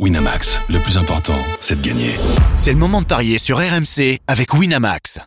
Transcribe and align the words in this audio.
Winamax, 0.00 0.60
le 0.70 0.80
plus 0.80 0.98
important, 0.98 1.38
c'est 1.60 1.80
de 1.80 1.86
gagner. 1.86 2.16
C'est 2.56 2.72
le 2.72 2.78
moment 2.78 3.00
de 3.00 3.06
parier 3.06 3.38
sur 3.38 3.58
RMC 3.58 4.18
avec 4.26 4.52
Winamax. 4.52 5.20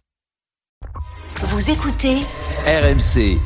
Vous 1.38 1.71
écoutez 1.71 2.17
RMC. 2.66 3.40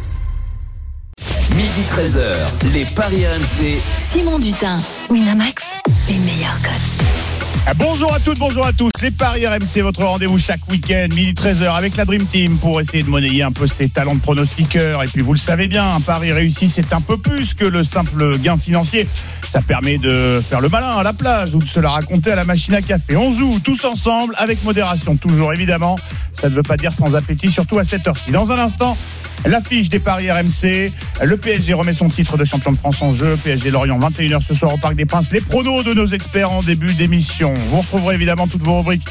Midi 1.55 1.81
13h, 1.91 2.73
les 2.73 2.85
Paris 2.85 3.27
RMC. 3.27 3.79
Simon 4.09 4.39
Dutin, 4.39 4.79
Winamax, 5.11 5.63
les 6.07 6.17
meilleurs 6.17 6.59
codes. 6.63 7.20
Ah, 7.67 7.73
Bonjour 7.75 8.13
à 8.13 8.19
toutes, 8.19 8.39
bonjour 8.39 8.65
à 8.65 8.73
tous. 8.73 8.89
Les 9.01 9.11
Paris 9.11 9.45
RMC, 9.45 9.81
votre 9.81 10.03
rendez-vous 10.03 10.39
chaque 10.39 10.59
week-end, 10.69 11.07
midi 11.13 11.33
13h 11.33 11.75
avec 11.75 11.95
la 11.95 12.05
Dream 12.05 12.25
Team 12.25 12.57
pour 12.57 12.81
essayer 12.81 13.03
de 13.03 13.09
monnayer 13.09 13.43
un 13.43 13.51
peu 13.51 13.67
ses 13.67 13.89
talents 13.89 14.15
de 14.15 14.19
pronostiqueur. 14.19 15.03
Et 15.03 15.07
puis 15.07 15.21
vous 15.21 15.33
le 15.33 15.39
savez 15.39 15.67
bien, 15.67 15.95
un 15.95 16.01
pari 16.01 16.31
réussi, 16.31 16.69
c'est 16.69 16.91
un 16.93 17.01
peu 17.01 17.17
plus 17.17 17.53
que 17.53 17.65
le 17.65 17.83
simple 17.83 18.37
gain 18.39 18.57
financier. 18.57 19.07
Ça 19.47 19.61
permet 19.61 19.97
de 19.97 20.41
faire 20.49 20.61
le 20.61 20.69
malin 20.69 20.89
à 20.91 21.03
la 21.03 21.13
plage 21.13 21.55
ou 21.55 21.59
de 21.59 21.67
se 21.67 21.79
la 21.79 21.91
raconter 21.91 22.31
à 22.31 22.35
la 22.35 22.45
machine 22.45 22.73
à 22.73 22.81
café. 22.81 23.15
On 23.15 23.31
joue 23.31 23.59
tous 23.59 23.85
ensemble 23.85 24.33
avec 24.37 24.63
modération, 24.63 25.15
toujours 25.15 25.53
évidemment. 25.53 25.97
Ça 26.33 26.49
ne 26.49 26.55
veut 26.55 26.63
pas 26.63 26.77
dire 26.77 26.93
sans 26.93 27.15
appétit, 27.15 27.51
surtout 27.51 27.77
à 27.77 27.83
cette 27.83 28.07
heure-ci. 28.07 28.31
Dans 28.31 28.51
un 28.51 28.57
instant, 28.59 28.97
L'affiche 29.45 29.89
des 29.89 29.99
paris 29.99 30.29
RMC, 30.31 30.91
le 31.23 31.37
PSG 31.37 31.73
remet 31.73 31.93
son 31.93 32.09
titre 32.09 32.37
de 32.37 32.43
champion 32.43 32.71
de 32.71 32.77
France 32.77 33.01
en 33.01 33.13
jeu, 33.13 33.37
PSG 33.43 33.71
Lorient 33.71 33.99
21h 33.99 34.41
ce 34.41 34.53
soir 34.53 34.73
au 34.73 34.77
Parc 34.77 34.95
des 34.95 35.05
Princes, 35.05 35.31
les 35.31 35.41
pronos 35.41 35.83
de 35.83 35.93
nos 35.93 36.07
experts 36.07 36.51
en 36.51 36.61
début 36.61 36.93
d'émission. 36.93 37.53
Vous 37.69 37.81
retrouverez 37.81 38.15
évidemment 38.15 38.47
toutes 38.47 38.63
vos 38.63 38.77
rubriques 38.77 39.07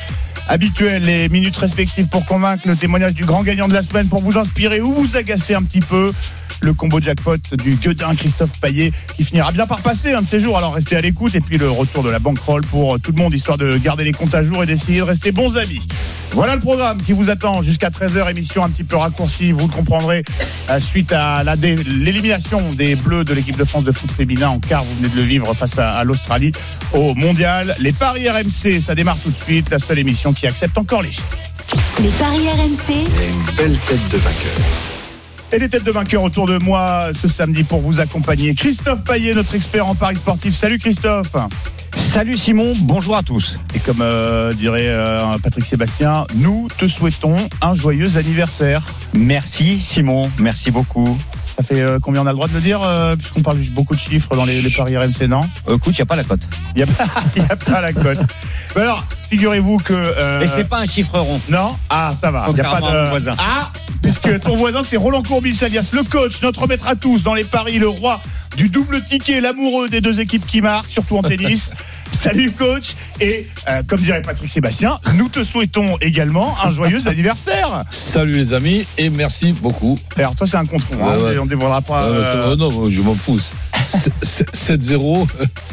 habituelles, 0.49 1.03
les 1.03 1.29
minutes 1.29 1.57
respectives 1.57 2.09
pour 2.09 2.25
convaincre, 2.25 2.67
le 2.67 2.77
témoignage 2.77 3.15
du 3.15 3.25
grand 3.25 3.43
gagnant 3.43 3.69
de 3.69 3.75
la 3.75 3.83
semaine 3.83 4.09
pour 4.09 4.21
vous 4.21 4.39
inspirer 4.39 4.81
ou 4.81 4.93
vous 4.93 5.17
agacer 5.17 5.55
un 5.55 5.63
petit 5.63 5.81
peu. 5.81 6.13
Le 6.63 6.75
combo 6.75 7.01
jackpot 7.01 7.39
du 7.63 7.77
gueudin 7.77 8.15
Christophe 8.15 8.61
Payet 8.61 8.93
qui 9.17 9.25
finira 9.25 9.53
bien 9.53 9.67
par 9.67 9.81
passer 9.81 10.13
un 10.13 10.23
de 10.23 10.27
ces 10.27 10.41
jours. 10.41 10.59
Alors 10.59 10.75
restez 10.75 10.97
à 10.97 11.01
l'écoute 11.01 11.35
et 11.35 11.41
puis 11.41 11.59
le 11.59 11.71
retour 11.71 12.03
de 12.03 12.11
la 12.11 12.19
bankroll 12.19 12.63
pour 12.63 13.01
tout 13.01 13.13
le 13.13 13.23
monde 13.23 13.35
histoire 13.35 13.59
de 13.59 13.79
garder 13.79 14.05
les 14.05 14.13
comptes 14.13 14.35
à 14.35 14.43
jour 14.43 14.63
et 14.63 14.67
d'essayer 14.67 14.99
de 14.99 15.05
rester 15.05 15.33
bons 15.33 15.57
amis. 15.57 15.87
Voilà 16.33 16.55
le 16.55 16.61
programme 16.61 17.03
qui 17.03 17.13
vous 17.13 17.29
attend 17.29 17.63
jusqu'à 17.63 17.89
13h, 17.89 18.31
émission 18.31 18.63
un 18.63 18.71
petit 18.71 18.85
peu 18.85 18.97
raccourcie, 18.97 19.51
vous 19.51 19.67
le 19.67 19.73
comprendrez, 19.73 20.23
euh, 20.71 20.79
suite 20.79 21.13
à 21.13 21.43
l'élimination 21.43 22.61
des 22.71 22.95
Bleus 22.95 23.25
de 23.25 23.35
l'équipe 23.35 23.57
de 23.57 23.65
France 23.65 23.85
de 23.85 23.91
foot 23.91 24.13
féminin 24.13 24.49
en 24.49 24.61
quart, 24.61 24.85
vous 24.85 24.95
venez 24.97 25.09
de 25.09 25.17
le 25.17 25.23
vivre 25.23 25.53
face 25.55 25.79
à, 25.79 25.97
à 25.97 26.05
l'Australie 26.05 26.53
au 26.93 27.15
Mondial. 27.15 27.75
Les 27.81 27.93
Paris 27.93 28.29
RMC, 28.29 28.81
ça 28.81 28.95
démarre 28.95 29.19
tout 29.19 29.31
de 29.31 29.37
suite, 29.37 29.71
la 29.71 29.81
seule 29.81 29.99
émission 29.99 30.33
qui 30.33 30.47
accepte 30.47 30.79
encore 30.79 31.03
les 31.03 31.11
chèques. 31.11 31.25
Les 32.01 32.11
paris 32.11 32.49
RMC, 32.49 33.07
Et 33.59 34.90
les 35.59 35.69
têtes 35.69 35.85
de 35.85 35.91
vainqueurs 35.91 36.23
autour 36.23 36.47
de 36.47 36.59
moi 36.63 37.09
ce 37.15 37.29
samedi 37.29 37.65
pour 37.65 37.81
vous 37.81 38.01
accompagner. 38.01 38.55
Christophe 38.55 39.03
Payet, 39.05 39.35
notre 39.35 39.55
expert 39.55 39.87
en 39.87 39.95
Paris 39.95 40.17
sportif. 40.17 40.55
Salut 40.55 40.79
Christophe 40.79 41.35
Salut 41.97 42.37
Simon, 42.37 42.73
bonjour 42.83 43.17
à 43.17 43.23
tous. 43.23 43.59
Et 43.75 43.79
comme 43.81 44.01
euh, 44.01 44.53
dirait 44.53 44.87
euh, 44.89 45.21
Patrick 45.43 45.65
Sébastien, 45.67 46.25
nous 46.37 46.69
te 46.79 46.87
souhaitons 46.89 47.35
un 47.63 47.75
joyeux 47.75 48.17
anniversaire. 48.17 48.83
Merci 49.15 49.79
Simon, 49.79 50.31
merci 50.39 50.71
beaucoup. 50.71 51.19
Ça 51.57 51.65
fait 51.65 51.81
euh, 51.81 51.99
combien 52.01 52.23
on 52.23 52.27
a 52.27 52.31
le 52.31 52.37
droit 52.37 52.49
de 52.49 52.55
le 52.55 52.61
dire 52.61 52.81
euh, 52.83 53.17
Puisqu'on 53.17 53.43
parle 53.43 53.59
beaucoup 53.73 53.95
de 53.95 54.01
chiffres 54.01 54.35
dans 54.37 54.45
les, 54.45 54.63
les 54.63 54.71
paris 54.71 54.97
RMC, 54.97 55.27
non? 55.29 55.41
Écoute, 55.69 55.89
il 55.95 55.97
n'y 55.97 56.01
a 56.03 56.07
pas 56.07 56.17
la 56.17 56.25
cote. 56.25 56.41
Il 56.75 56.85
n'y 56.85 56.91
a, 56.91 56.95
pas- 56.95 57.05
il 57.37 57.43
y 57.49 57.51
a 57.51 57.57
pas 57.57 57.81
la 57.81 57.93
cote. 57.93 58.19
Mais 58.77 58.83
alors, 58.83 59.05
figurez-vous 59.31 59.79
que... 59.79 59.93
euh, 59.95 60.41
Et 60.41 60.47
c'est 60.49 60.69
pas 60.69 60.79
un 60.79 60.87
chiffre 60.87 61.19
rond. 61.19 61.41
Non? 61.49 61.77
Ah, 61.89 62.13
ça 62.15 62.31
va. 62.31 62.47
Il 62.51 62.57
y 62.57 62.61
a 62.61 62.65
pas 62.65 62.81
de... 62.81 63.09
voisin. 63.11 63.35
Ah 63.39 63.71
Puisque 64.03 64.41
ton 64.41 64.57
voisin, 64.57 64.83
c'est 64.83 64.97
Roland 64.97 65.23
Courbis, 65.23 65.59
alias 65.63 65.91
le 65.93 66.03
coach, 66.03 66.41
notre 66.43 66.67
maître 66.67 66.87
à 66.89 66.95
tous 66.97 67.23
dans 67.23 67.35
les 67.35 67.45
paris, 67.45 67.79
le 67.79 67.89
roi 67.89 68.21
du 68.57 68.69
double 68.69 69.03
ticket, 69.05 69.41
l'amoureux 69.41 69.89
des 69.89 70.01
deux 70.01 70.19
équipes 70.21 70.45
qui 70.45 70.61
marquent, 70.61 70.91
surtout 70.91 71.17
en 71.17 71.23
tennis. 71.23 71.71
Salut 72.13 72.51
coach 72.51 72.95
Et 73.21 73.47
euh, 73.69 73.83
comme 73.87 74.01
dirait 74.01 74.21
Patrick 74.23 74.51
Sébastien, 74.51 74.99
nous 75.15 75.29
te 75.29 75.45
souhaitons 75.45 75.97
également 76.01 76.57
un 76.65 76.71
joyeux 76.71 77.01
anniversaire. 77.07 77.85
Salut 77.91 78.33
les 78.33 78.53
amis 78.53 78.85
et 78.99 79.09
merci 79.11 79.53
beaucoup. 79.53 79.97
Alors 80.17 80.35
toi, 80.35 80.47
c'est 80.47 80.57
un 80.57 80.67
contre 80.67 80.87
Ouais, 80.97 81.23
ouais. 81.23 81.39
on 81.39 81.47
dévoilera 81.47 81.81
pas... 81.83 82.03
Euh, 82.05 82.51
oh 82.53 82.57
non, 82.57 82.91
je 82.91 83.01
m'en 83.03 83.15
fous. 83.15 83.39
C'est- 83.87 84.11
c'est- 84.23 84.51
7-0, 84.55 85.29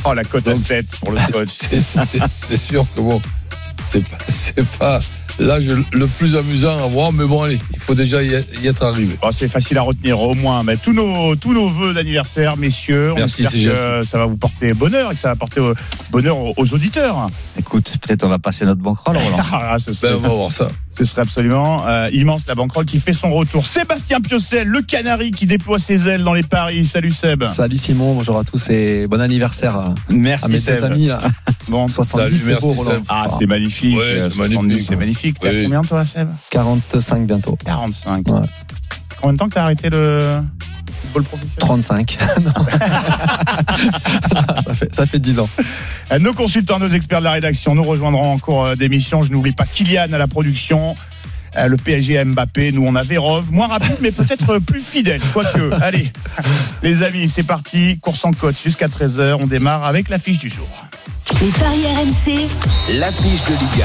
Oh, 0.06 0.14
la 0.14 0.24
cote 0.24 0.48
à 0.48 0.52
Donc, 0.52 0.60
7 0.60 0.86
pour 1.00 1.12
le 1.12 1.20
coach. 1.32 1.50
c'est 1.50 2.58
sûr 2.58 2.86
que 2.96 3.02
bon, 3.02 3.20
c'est 3.88 4.08
pas, 4.08 4.18
c'est 4.30 4.68
pas 4.78 5.00
l'âge 5.40 5.68
le 5.68 6.08
plus 6.08 6.36
amusant 6.36 6.78
à 6.78 6.88
voir, 6.88 7.14
mais 7.14 7.26
bon, 7.26 7.44
allez, 7.44 7.60
il 7.74 7.80
faut 7.80 7.96
déjà 7.96 8.24
y 8.24 8.34
être, 8.34 8.84
arrivé. 8.84 9.18
Oh, 9.22 9.30
c'est 9.32 9.48
facile 9.48 9.78
à 9.78 9.82
retenir 9.82 10.20
au 10.20 10.34
moins. 10.34 10.64
Mais 10.64 10.78
tous 10.78 10.94
nos 10.94 11.36
tous 11.36 11.54
nos 11.54 11.70
vœux 11.70 11.94
d'anniversaire, 11.94 12.58
messieurs. 12.58 13.14
On 13.14 13.16
Merci, 13.16 13.44
espère 13.44 13.60
c'est 13.60 13.68
que 13.68 14.06
ça 14.06 14.18
va 14.18 14.26
vous 14.26 14.38
porter 14.38 14.74
bonheur 14.74 15.12
et 15.12 15.14
que 15.14 15.20
ça 15.20 15.30
va 15.30 15.36
porter 15.36 15.62
euh, 15.62 15.74
bonheur 16.12 16.38
aux, 16.38 16.54
aux 16.58 16.74
auditeurs. 16.74 17.28
Écoute, 17.58 17.94
peut-être 18.02 18.24
on 18.24 18.30
va 18.30 18.40
passer 18.40 18.66
notre 18.66 18.82
bankroll, 18.82 19.18
Roland. 19.18 19.38
Ah, 19.52 19.78
ce, 19.80 19.92
Ben, 20.02 20.16
on 20.16 20.20
va 20.20 20.30
voir 20.30 20.52
ça. 20.52 20.68
Ce 20.98 21.06
serait 21.06 21.22
absolument 21.22 21.86
euh, 21.88 22.10
immense 22.12 22.48
la 22.48 22.56
banquerolle 22.56 22.86
qui 22.86 23.00
fait 23.00 23.14
son 23.14 23.32
retour. 23.34 23.66
Sébastien 23.66 24.20
Piocel, 24.20 24.68
le 24.68 24.82
canari 24.82 25.32
qui 25.32 25.46
déploie 25.46 25.78
ses 25.80 26.08
ailes 26.08 26.24
dans 26.24 26.34
les 26.34 26.44
paris. 26.44 26.86
Salut 26.86 27.12
Seb. 27.12 27.44
Salut 27.46 27.78
Simon, 27.78 28.16
bonjour 28.16 28.38
à 28.40 28.44
tous 28.44 28.70
et 28.70 29.08
bon 29.08 29.22
anniversaire 29.22 29.76
à, 29.76 29.86
à 29.90 29.94
Merci 30.10 30.50
mes 30.50 30.60
Seb. 30.60 30.84
amis. 30.84 31.08
Là. 31.08 31.20
Bon, 31.70 31.88
70 31.88 32.24
salut, 32.24 32.38
c'est 32.38 32.60
beau 32.62 32.68
merci, 32.70 32.80
Roland. 32.82 32.96
Seb. 32.98 33.04
Ah, 33.10 33.28
c'est 33.40 33.48
magnifique. 33.48 33.98
Ouais, 33.98 34.06
c'est 34.30 34.30
70, 34.36 34.56
magnifique. 34.58 34.86
C'est 34.90 34.96
magnifique. 34.96 35.38
T'as 35.40 35.52
Oui. 35.52 35.64
combien 35.64 35.82
toi 35.84 36.06
Seb? 36.06 36.30
45 36.50 37.28
bientôt. 37.28 37.58
45. 37.64 38.28
Ouais. 38.30 38.40
Combien 39.22 39.34
de 39.34 39.38
temps 39.38 39.50
que 39.50 39.54
t'as 39.54 39.64
arrêté 39.64 39.90
le 39.90 40.40
football 40.92 41.24
professionnel 41.24 41.58
35. 41.60 42.18
Non. 42.42 42.52
ça, 44.66 44.76
fait, 44.76 44.96
ça 44.96 45.06
fait 45.06 45.20
10 45.20 45.40
ans. 45.40 45.50
Euh, 46.12 46.20
Nos 46.20 46.34
consultants, 46.34 46.80
nos 46.80 46.90
experts 46.90 47.20
de 47.20 47.26
la 47.26 47.32
rédaction 47.32 47.76
nous 47.76 47.84
rejoindront 47.84 48.34
en 48.34 48.38
cours 48.38 48.66
euh, 48.66 48.76
d'émission. 48.76 49.24
Je 49.24 49.32
n'oublie 49.32 49.52
pas 49.54 49.66
Kylian 49.66 50.12
à 50.14 50.18
la 50.18 50.28
production. 50.28 50.96
euh, 51.58 51.68
Le 51.68 51.78
PSG 51.78 52.18
à 52.20 52.26
Mbappé, 52.26 52.72
nous 52.72 52.86
on 52.86 52.96
a 52.96 53.04
Vérov, 53.04 53.52
moins 53.52 53.68
rapide 53.68 53.98
mais 54.02 54.12
peut-être 54.12 54.60
plus 54.60 54.82
fidèle, 54.82 55.22
quoique. 55.34 55.72
Allez, 55.82 56.12
les 56.84 57.04
amis, 57.04 57.30
c'est 57.30 57.44
parti, 57.44 58.00
course 58.00 58.24
en 58.26 58.32
côte 58.32 58.56
jusqu'à 58.62 58.88
13h, 58.88 59.38
on 59.42 59.48
démarre 59.48 59.84
avec 59.84 60.10
l'affiche 60.10 60.40
du 60.40 60.50
jour. 60.50 60.68
les 61.42 61.50
paris 61.50 61.86
RMC, 61.86 62.48
L'affiche 63.00 63.44
de 63.44 63.52
Ligue 63.52 63.84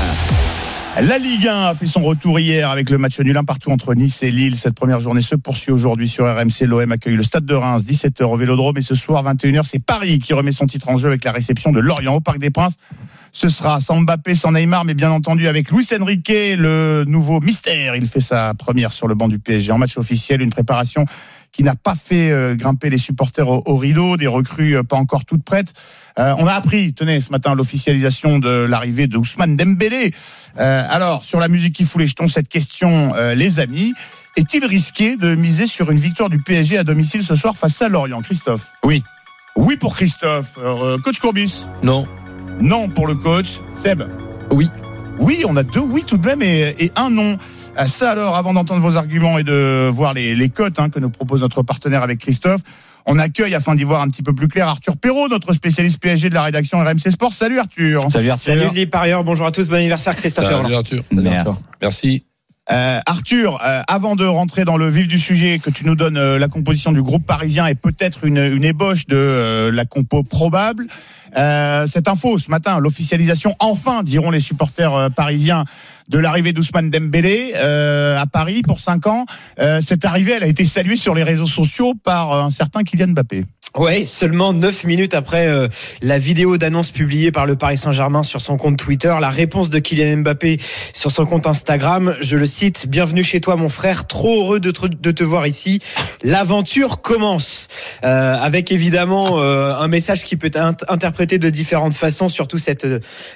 La 1.01 1.19
Ligue 1.19 1.49
1 1.49 1.63
a 1.63 1.75
fait 1.75 1.87
son 1.87 2.03
retour 2.03 2.39
hier 2.39 2.71
avec 2.71 2.91
le 2.91 2.99
match 2.99 3.19
nul 3.19 3.37
un 3.37 3.45
partout 3.45 3.71
entre 3.71 3.95
Nice 3.95 4.23
et 4.23 4.31
Lille. 4.31 4.59
Cette 4.59 4.75
première 4.75 5.01
journée 5.01 5.23
se 5.23 5.35
poursuit 5.35 5.73
aujourd'hui 5.73 6.07
sur 6.07 6.27
RMC. 6.27 6.67
L'OM 6.67 6.93
accueille 6.93 7.17
le 7.17 7.23
Stade 7.23 7.47
de 7.47 7.55
Reims, 7.55 7.83
17h 7.83 8.23
au 8.25 8.37
Vélodrome. 8.37 8.77
Et 8.77 8.83
ce 8.83 8.95
soir, 8.95 9.25
21h, 9.25 9.65
c'est 9.65 9.79
Paris 9.79 10.19
qui 10.19 10.35
remet 10.35 10.53
son 10.53 10.67
titre 10.67 10.91
en 10.91 10.99
jeu 10.99 11.09
avec 11.09 11.25
la 11.25 11.33
réception 11.33 11.73
de 11.73 11.81
Lorient 11.81 12.15
au 12.15 12.21
Parc 12.21 12.39
des 12.39 12.51
Princes. 12.51 12.77
Ce 13.33 13.49
sera 13.49 13.81
sans 13.81 14.03
Mbappé, 14.03 14.35
sans 14.35 14.53
Neymar, 14.53 14.85
mais 14.85 14.93
bien 14.93 15.11
entendu 15.11 15.49
avec 15.49 15.71
Luis 15.71 15.87
Enrique, 15.99 16.31
le 16.31 17.05
nouveau 17.07 17.41
mystère. 17.41 17.97
Il 17.97 18.07
fait 18.07 18.21
sa 18.21 18.53
première 18.53 18.93
sur 18.93 19.09
le 19.09 19.15
banc 19.15 19.29
du 19.29 19.39
PSG 19.39 19.73
en 19.73 19.79
match 19.79 19.97
officiel, 19.97 20.43
une 20.43 20.51
préparation 20.51 21.07
qui 21.53 21.63
n'a 21.63 21.75
pas 21.75 21.95
fait 21.95 22.31
euh, 22.31 22.55
grimper 22.55 22.91
les 22.91 22.99
supporters 22.99 23.49
au, 23.49 23.63
au 23.67 23.77
rideau, 23.77 24.17
des 24.17 24.27
recrues 24.27 24.77
euh, 24.77 24.83
pas 24.83 24.97
encore 24.97 25.25
toutes 25.25 25.45
prêtes. 25.45 25.75
Euh, 26.19 26.35
on 26.39 26.47
a 26.47 26.53
appris, 26.53 26.95
tenez, 26.95 27.21
ce 27.21 27.31
matin, 27.31 27.55
l'officialisation 27.55 28.39
de 28.39 28.49
l'arrivée 28.65 29.07
de 29.07 29.17
Ousmane 29.17 29.57
Dembélé. 29.57 30.13
Euh, 30.59 30.87
alors, 30.89 31.25
sur 31.25 31.41
la 31.41 31.49
musique 31.49 31.75
qui 31.75 31.85
fout 31.85 32.01
les 32.01 32.07
jetons, 32.07 32.29
cette 32.29 32.49
question, 32.49 33.15
euh, 33.15 33.35
les 33.35 33.61
amis, 33.61 33.95
est-il 34.37 34.65
risqué 34.65 35.17
de 35.17 35.35
miser 35.35 35.67
sur 35.67 35.91
une 35.91 35.99
victoire 35.99 36.31
du 36.31 36.39
PSG 36.39 36.79
à 36.79 36.85
domicile 36.85 37.23
ce 37.23 37.35
soir 37.35 37.57
face 37.57 37.81
à 37.83 37.89
Lorient 37.89 38.23
Christophe? 38.23 38.67
Oui. 38.85 39.03
Oui 39.57 39.77
pour 39.77 39.95
Christophe. 39.95 40.59
Euh, 40.59 40.99
coach 40.99 41.19
Courbis? 41.19 41.67
Non, 41.83 42.07
Non 42.61 42.89
pour 42.89 43.07
le 43.07 43.15
coach. 43.15 43.61
Seb? 43.77 44.03
Oui. 44.51 44.71
Oui, 45.19 45.43
on 45.47 45.57
a 45.57 45.63
deux 45.63 45.81
oui 45.81 46.05
tout 46.07 46.17
de 46.17 46.27
même 46.27 46.43
et, 46.43 46.75
et 46.79 46.91
un 46.97 47.11
non. 47.11 47.39
Euh, 47.79 47.87
Ça 47.87 48.11
alors, 48.11 48.37
avant 48.37 48.53
d'entendre 48.53 48.81
vos 48.83 48.97
arguments 48.97 49.39
et 49.39 49.45
de 49.45 49.89
voir 49.93 50.15
les, 50.15 50.35
les 50.35 50.49
cotes 50.49 50.79
hein, 50.79 50.91
que 50.91 50.99
nous 51.01 51.11
propose 51.11 51.41
notre 51.41 51.63
partenaire 51.63 52.03
avec 52.03 52.19
Christophe, 52.19 52.61
on 53.07 53.19
accueille, 53.19 53.55
afin 53.55 53.75
d'y 53.75 53.85
voir 53.85 54.01
un 54.03 54.09
petit 54.09 54.23
peu 54.23 54.35
plus 54.35 54.49
clair, 54.49 54.69
Arthur 54.69 54.97
Perrault, 54.97 55.29
notre 55.29 55.53
spécialiste 55.53 55.99
PSG 56.01 56.29
de 56.29 56.35
la 56.35 56.43
rédaction 56.43 56.79
RMC 56.79 57.11
Sport. 57.11 57.33
Salut 57.33 57.59
Arthur. 57.59 58.03
Salut 58.11 58.31
Arthur. 58.31 58.45
Salut 58.45 58.75
les 58.75 58.87
parieurs, 58.87 59.25
bonjour 59.25 59.47
à 59.47 59.53
tous, 59.53 59.69
bon 59.69 59.77
anniversaire 59.77 60.15
Christophe 60.15 60.45
salut. 60.49 60.75
Arthur. 60.75 61.03
Merci. 61.81 62.25
Euh, 62.71 63.01
Arthur, 63.07 63.59
euh, 63.65 63.83
avant 63.89 64.15
de 64.15 64.25
rentrer 64.25 64.65
dans 64.65 64.77
le 64.77 64.89
vif 64.89 65.09
du 65.09 65.19
sujet, 65.19 65.59
que 65.59 65.69
tu 65.69 65.85
nous 65.85 65.97
donnes 65.97 66.17
euh, 66.17 66.39
la 66.39 66.47
composition 66.47 66.93
du 66.93 67.03
groupe 67.03 67.27
parisien 67.27 67.67
et 67.67 67.75
peut-être 67.75 68.25
une, 68.25 68.39
une 68.39 68.63
ébauche 68.63 69.07
de 69.07 69.17
euh, 69.17 69.73
la 69.73 69.85
compo 69.85 70.23
probable. 70.23 70.87
Euh, 71.37 71.87
cette 71.87 72.07
info 72.09 72.39
ce 72.39 72.51
matin, 72.51 72.79
l'officialisation 72.79 73.57
enfin, 73.59 74.05
diront 74.05 74.31
les 74.31 74.41
supporters 74.41 74.95
euh, 74.95 75.09
parisiens, 75.09 75.65
de 76.09 76.19
l'arrivée 76.19 76.53
d'Ousmane 76.53 76.91
Dembélé 76.91 77.53
euh, 77.57 78.19
à 78.19 78.27
Paris 78.27 78.63
pour 78.63 78.81
5 78.81 79.07
ans. 79.07 79.27
Euh, 79.59 79.81
cette 79.81 80.05
arrivée, 80.05 80.33
elle 80.33 80.43
a 80.43 80.47
été 80.47 80.65
saluée 80.65 80.97
sur 80.97 81.15
les 81.15 81.23
réseaux 81.23 81.47
sociaux 81.47 81.95
par 82.03 82.33
euh, 82.33 82.43
un 82.43 82.51
certain 82.51 82.83
Kylian 82.83 83.09
Mbappé. 83.09 83.45
Ouais, 83.77 84.05
seulement 84.05 84.53
9 84.53 84.85
minutes 84.85 85.15
après 85.15 85.49
la 86.03 86.19
vidéo 86.19 86.59
d'annonce 86.59 86.91
publiée 86.91 87.33
par 87.33 87.47
le 87.47 87.57
Paris 87.57 87.79
Saint-Germain 87.79 88.23
sur 88.23 88.43
son 88.43 88.59
compte 88.59 88.77
Twitter, 88.77 89.15
la 89.19 89.31
réponse 89.31 89.71
de 89.71 89.79
Kylian 89.79 90.19
Mbappé 90.19 90.59
sur 90.93 91.11
son 91.11 91.25
compte 91.25 91.47
Instagram, 91.47 92.15
je 92.21 92.37
le 92.37 92.45
cite, 92.45 92.87
Bienvenue 92.87 93.25
chez 93.25 93.41
toi 93.41 93.57
mon 93.57 93.71
frère, 93.71 94.07
trop 94.07 94.43
heureux 94.43 94.61
de 94.61 94.71
te, 94.71 95.25
voir 95.25 95.47
ici, 95.47 95.81
l'aventure 96.23 97.01
commence. 97.01 97.69
Avec 98.03 98.71
évidemment 98.73 99.41
un 99.41 99.89
message 99.89 100.25
qui 100.25 100.37
peut 100.37 100.51
être 100.53 100.85
interprété 100.91 101.39
de 101.39 101.49
différentes 101.49 101.95
façons, 101.95 102.29
surtout 102.29 102.59
cette, 102.59 102.87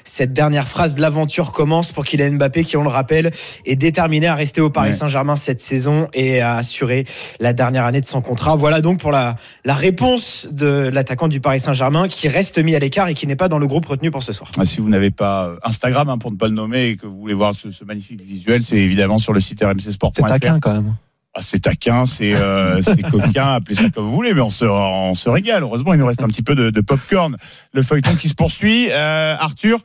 cette 0.05 0.35
dernière 0.35 0.69
phrase, 0.69 0.99
l'aventure 0.99 1.51
commence 1.51 1.93
pour 1.93 2.05
Kylian 2.05 2.33
Mbappé 2.33 2.56
qui, 2.65 2.77
on 2.77 2.83
le 2.83 2.89
rappelle, 2.89 3.31
est 3.65 3.77
déterminé 3.77 4.27
à 4.27 4.35
rester 4.35 4.61
au 4.61 4.71
Paris 4.71 4.87
Ouais. 4.91 4.93
Saint-Germain 4.93 5.37
cette 5.37 5.61
saison 5.61 6.09
et 6.15 6.41
à 6.41 6.57
assurer 6.57 7.05
la 7.41 7.53
dernière 7.53 7.85
année 7.85 8.01
de 8.01 8.07
son 8.07 8.21
contrat. 8.23 8.55
Voilà 8.57 8.81
donc 8.81 9.01
pour 9.01 9.11
la, 9.11 9.37
la 9.65 9.75
réponse 9.75 10.47
de 10.51 10.89
l'attaquant 10.93 11.29
du 11.29 11.41
Paris 11.41 11.61
Saint-Germain 11.61 12.07
qui 12.09 12.29
reste 12.29 12.59
mis 12.59 12.75
à 12.75 12.79
l'écart 12.79 13.09
et 13.09 13.15
qui 13.15 13.27
n'est 13.27 13.37
pas 13.37 13.49
dans 13.49 13.59
le 13.59 13.67
groupe 13.67 13.87
retenu 13.87 14.11
pour 14.11 14.23
ce 14.23 14.33
soir. 14.33 14.51
Ah, 14.59 14.65
Si 14.65 14.81
vous 14.81 14.89
n'avez 14.89 15.11
pas 15.11 15.47
euh, 15.47 15.57
Instagram, 15.65 16.09
hein, 16.09 16.19
pour 16.19 16.31
ne 16.31 16.37
pas 16.37 16.47
le 16.49 16.55
nommer, 16.55 16.85
et 16.91 16.97
que 16.97 17.07
vous 17.07 17.19
voulez 17.19 17.35
voir 17.35 17.55
ce, 17.55 17.71
ce 17.71 17.85
magnifique 17.85 18.21
visuel, 18.23 18.63
c'est 18.63 18.77
évidemment 18.77 19.19
sur 19.19 19.33
le 19.33 19.41
site 19.41 19.59
C'est 19.61 19.67
rmcsport.fr. 19.67 20.27
taquin 20.27 20.61
quand 20.61 20.73
même. 20.75 20.95
Ah, 21.39 21.41
c'est 21.43 21.59
taquin, 21.61 22.07
c'est 22.07 22.35
euh, 22.35 22.81
c'est 22.83 23.03
coquin, 23.03 23.55
appelez 23.55 23.75
ça 23.75 23.91
comme 23.91 24.05
vous 24.07 24.13
voulez, 24.13 24.33
mais 24.33 24.41
on 24.41 24.49
se, 24.51 24.65
on 24.65 25.15
se 25.15 25.29
régale. 25.29 25.63
Heureusement, 25.65 25.93
il 25.93 25.99
nous 26.01 26.07
reste 26.07 26.23
un 26.23 26.29
petit 26.29 26.43
peu 26.43 26.55
de, 26.55 26.71
de 26.71 26.81
popcorn. 26.81 27.37
Le 27.75 27.83
feuilleton 27.83 28.15
qui 28.15 28.29
se 28.31 28.35
poursuit. 28.35 28.89
Euh, 28.91 29.37
Arthur, 29.39 29.77
euh, 29.77 29.81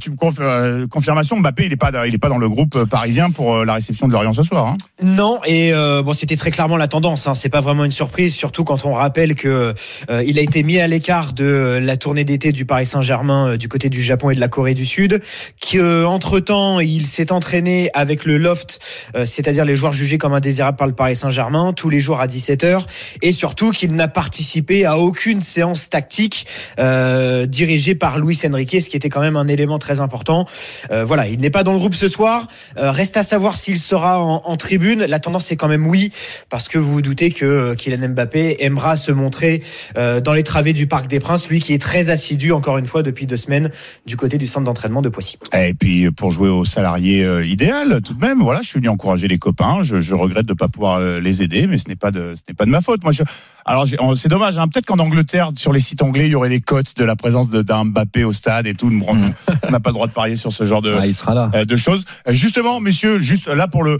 tu 0.00 0.10
me 0.10 0.16
conf 0.16 0.36
euh, 0.40 0.86
confirmation, 0.86 1.38
Mbappé, 1.38 1.66
il 1.66 1.72
est 1.72 1.76
pas, 1.76 1.90
il 2.06 2.14
est 2.14 2.18
pas 2.18 2.28
dans 2.28 2.38
le 2.38 2.48
groupe 2.48 2.76
euh, 2.76 2.86
parisien 2.86 3.30
pour 3.30 3.56
euh, 3.56 3.64
la 3.64 3.74
réception 3.74 4.06
de 4.06 4.12
Lorient 4.12 4.32
ce 4.32 4.42
soir. 4.42 4.68
Hein. 4.68 4.74
Non, 5.02 5.40
et 5.44 5.72
euh, 5.72 6.02
bon, 6.02 6.12
c'était 6.12 6.36
très 6.36 6.50
clairement 6.50 6.76
la 6.76 6.88
tendance. 6.88 7.26
Hein. 7.26 7.34
C'est 7.34 7.48
pas 7.48 7.60
vraiment 7.60 7.84
une 7.84 7.90
surprise, 7.90 8.34
surtout 8.34 8.64
quand 8.64 8.84
on 8.84 8.92
rappelle 8.92 9.34
que 9.34 9.74
euh, 10.08 10.24
il 10.24 10.38
a 10.38 10.42
été 10.42 10.62
mis 10.62 10.78
à 10.78 10.86
l'écart 10.86 11.32
de 11.32 11.80
la 11.82 11.96
tournée 11.96 12.24
d'été 12.24 12.52
du 12.52 12.64
Paris 12.64 12.86
Saint-Germain 12.86 13.52
euh, 13.52 13.56
du 13.56 13.68
côté 13.68 13.88
du 13.88 14.00
Japon 14.00 14.30
et 14.30 14.34
de 14.34 14.40
la 14.40 14.48
Corée 14.48 14.74
du 14.74 14.86
Sud. 14.86 15.20
Qu'entre 15.60 16.38
temps, 16.40 16.78
il 16.80 17.06
s'est 17.06 17.32
entraîné 17.32 17.90
avec 17.94 18.24
le 18.24 18.38
loft, 18.38 18.78
euh, 19.16 19.26
c'est-à-dire 19.26 19.64
les 19.64 19.74
joueurs 19.74 19.92
jugés 19.92 20.18
comme 20.18 20.34
indésirables 20.34 20.76
par 20.76 20.86
le 20.86 20.94
Paris 20.94 21.16
Saint-Germain, 21.16 21.72
tous 21.72 21.88
les 21.88 22.00
jours 22.00 22.20
à 22.20 22.26
17 22.26 22.64
h 22.64 22.84
et 23.22 23.32
surtout 23.32 23.70
qu'il 23.70 23.94
n'a 23.94 24.08
participé 24.08 24.84
à 24.84 24.98
aucune 24.98 25.40
séance 25.40 25.88
tactique 25.88 26.46
euh, 26.78 27.46
dirigée 27.46 27.94
par 27.94 28.18
Luis 28.18 28.38
Enrique, 28.46 28.80
ce 28.80 28.88
qui 28.88 28.96
était 28.96 29.08
quand 29.08 29.20
même 29.20 29.36
un 29.36 29.48
élément 29.48 29.71
très 29.78 30.00
important. 30.00 30.46
Euh, 30.90 31.04
voilà, 31.04 31.28
il 31.28 31.40
n'est 31.40 31.50
pas 31.50 31.62
dans 31.62 31.72
le 31.72 31.78
groupe 31.78 31.94
ce 31.94 32.08
soir. 32.08 32.46
Euh, 32.78 32.90
reste 32.90 33.16
à 33.16 33.22
savoir 33.22 33.56
s'il 33.56 33.78
sera 33.78 34.20
en, 34.20 34.42
en 34.44 34.56
tribune. 34.56 35.04
La 35.04 35.18
tendance 35.18 35.46
c'est 35.46 35.56
quand 35.56 35.68
même 35.68 35.86
oui, 35.86 36.12
parce 36.48 36.68
que 36.68 36.78
vous 36.78 36.92
vous 36.92 37.02
doutez 37.02 37.30
que 37.30 37.44
euh, 37.44 37.74
Kylian 37.74 38.10
Mbappé 38.10 38.56
aimera 38.60 38.96
se 38.96 39.12
montrer 39.12 39.62
euh, 39.96 40.20
dans 40.20 40.32
les 40.32 40.42
travées 40.42 40.72
du 40.72 40.86
Parc 40.86 41.06
des 41.06 41.20
Princes, 41.20 41.48
lui 41.48 41.60
qui 41.60 41.72
est 41.72 41.80
très 41.80 42.10
assidu 42.10 42.52
encore 42.52 42.78
une 42.78 42.86
fois 42.86 43.02
depuis 43.02 43.26
deux 43.26 43.36
semaines 43.36 43.70
du 44.06 44.16
côté 44.16 44.38
du 44.38 44.46
centre 44.46 44.66
d'entraînement 44.66 45.02
de 45.02 45.08
Poissy. 45.08 45.38
Et 45.56 45.74
puis 45.74 46.10
pour 46.10 46.30
jouer 46.30 46.48
au 46.48 46.64
salarié 46.64 47.24
euh, 47.24 47.46
idéal, 47.46 48.00
tout 48.02 48.14
de 48.14 48.20
même, 48.20 48.40
voilà, 48.40 48.60
je 48.62 48.68
suis 48.68 48.78
venu 48.78 48.88
encourager 48.88 49.28
les 49.28 49.38
copains. 49.38 49.82
Je, 49.82 50.00
je 50.00 50.14
regrette 50.14 50.46
de 50.46 50.54
pas 50.54 50.68
pouvoir 50.68 50.98
euh, 50.98 51.20
les 51.20 51.42
aider, 51.42 51.66
mais 51.66 51.78
ce 51.78 51.88
n'est 51.88 51.96
pas 51.96 52.10
de, 52.10 52.34
ce 52.34 52.42
n'est 52.48 52.54
pas 52.54 52.64
de 52.64 52.70
ma 52.70 52.80
faute. 52.80 53.02
Moi, 53.02 53.12
je, 53.12 53.22
alors 53.64 53.86
c'est 54.16 54.28
dommage. 54.28 54.58
Hein, 54.58 54.68
Peut-être 54.68 54.86
qu'en 54.86 54.98
Angleterre, 54.98 55.52
sur 55.56 55.72
les 55.72 55.80
sites 55.80 56.02
anglais, 56.02 56.26
il 56.26 56.32
y 56.32 56.34
aurait 56.34 56.48
des 56.48 56.60
cotes 56.60 56.96
de 56.96 57.04
la 57.04 57.16
présence 57.16 57.48
d'un 57.48 57.84
Mbappé 57.84 58.24
au 58.24 58.32
stade 58.32 58.66
et 58.66 58.74
tout. 58.74 58.90
on 59.66 59.70
n'a 59.70 59.80
pas 59.80 59.90
le 59.90 59.94
droit 59.94 60.06
de 60.06 60.12
parier 60.12 60.36
sur 60.36 60.52
ce 60.52 60.64
genre 60.64 60.82
de, 60.82 60.94
Ah, 60.98 61.06
il 61.06 61.14
sera 61.14 61.34
là. 61.34 61.50
euh, 61.54 61.64
de 61.64 61.76
choses. 61.76 62.04
Euh, 62.28 62.32
Justement, 62.32 62.80
messieurs, 62.80 63.18
juste 63.20 63.46
là 63.48 63.68
pour 63.68 63.82
le. 63.84 63.98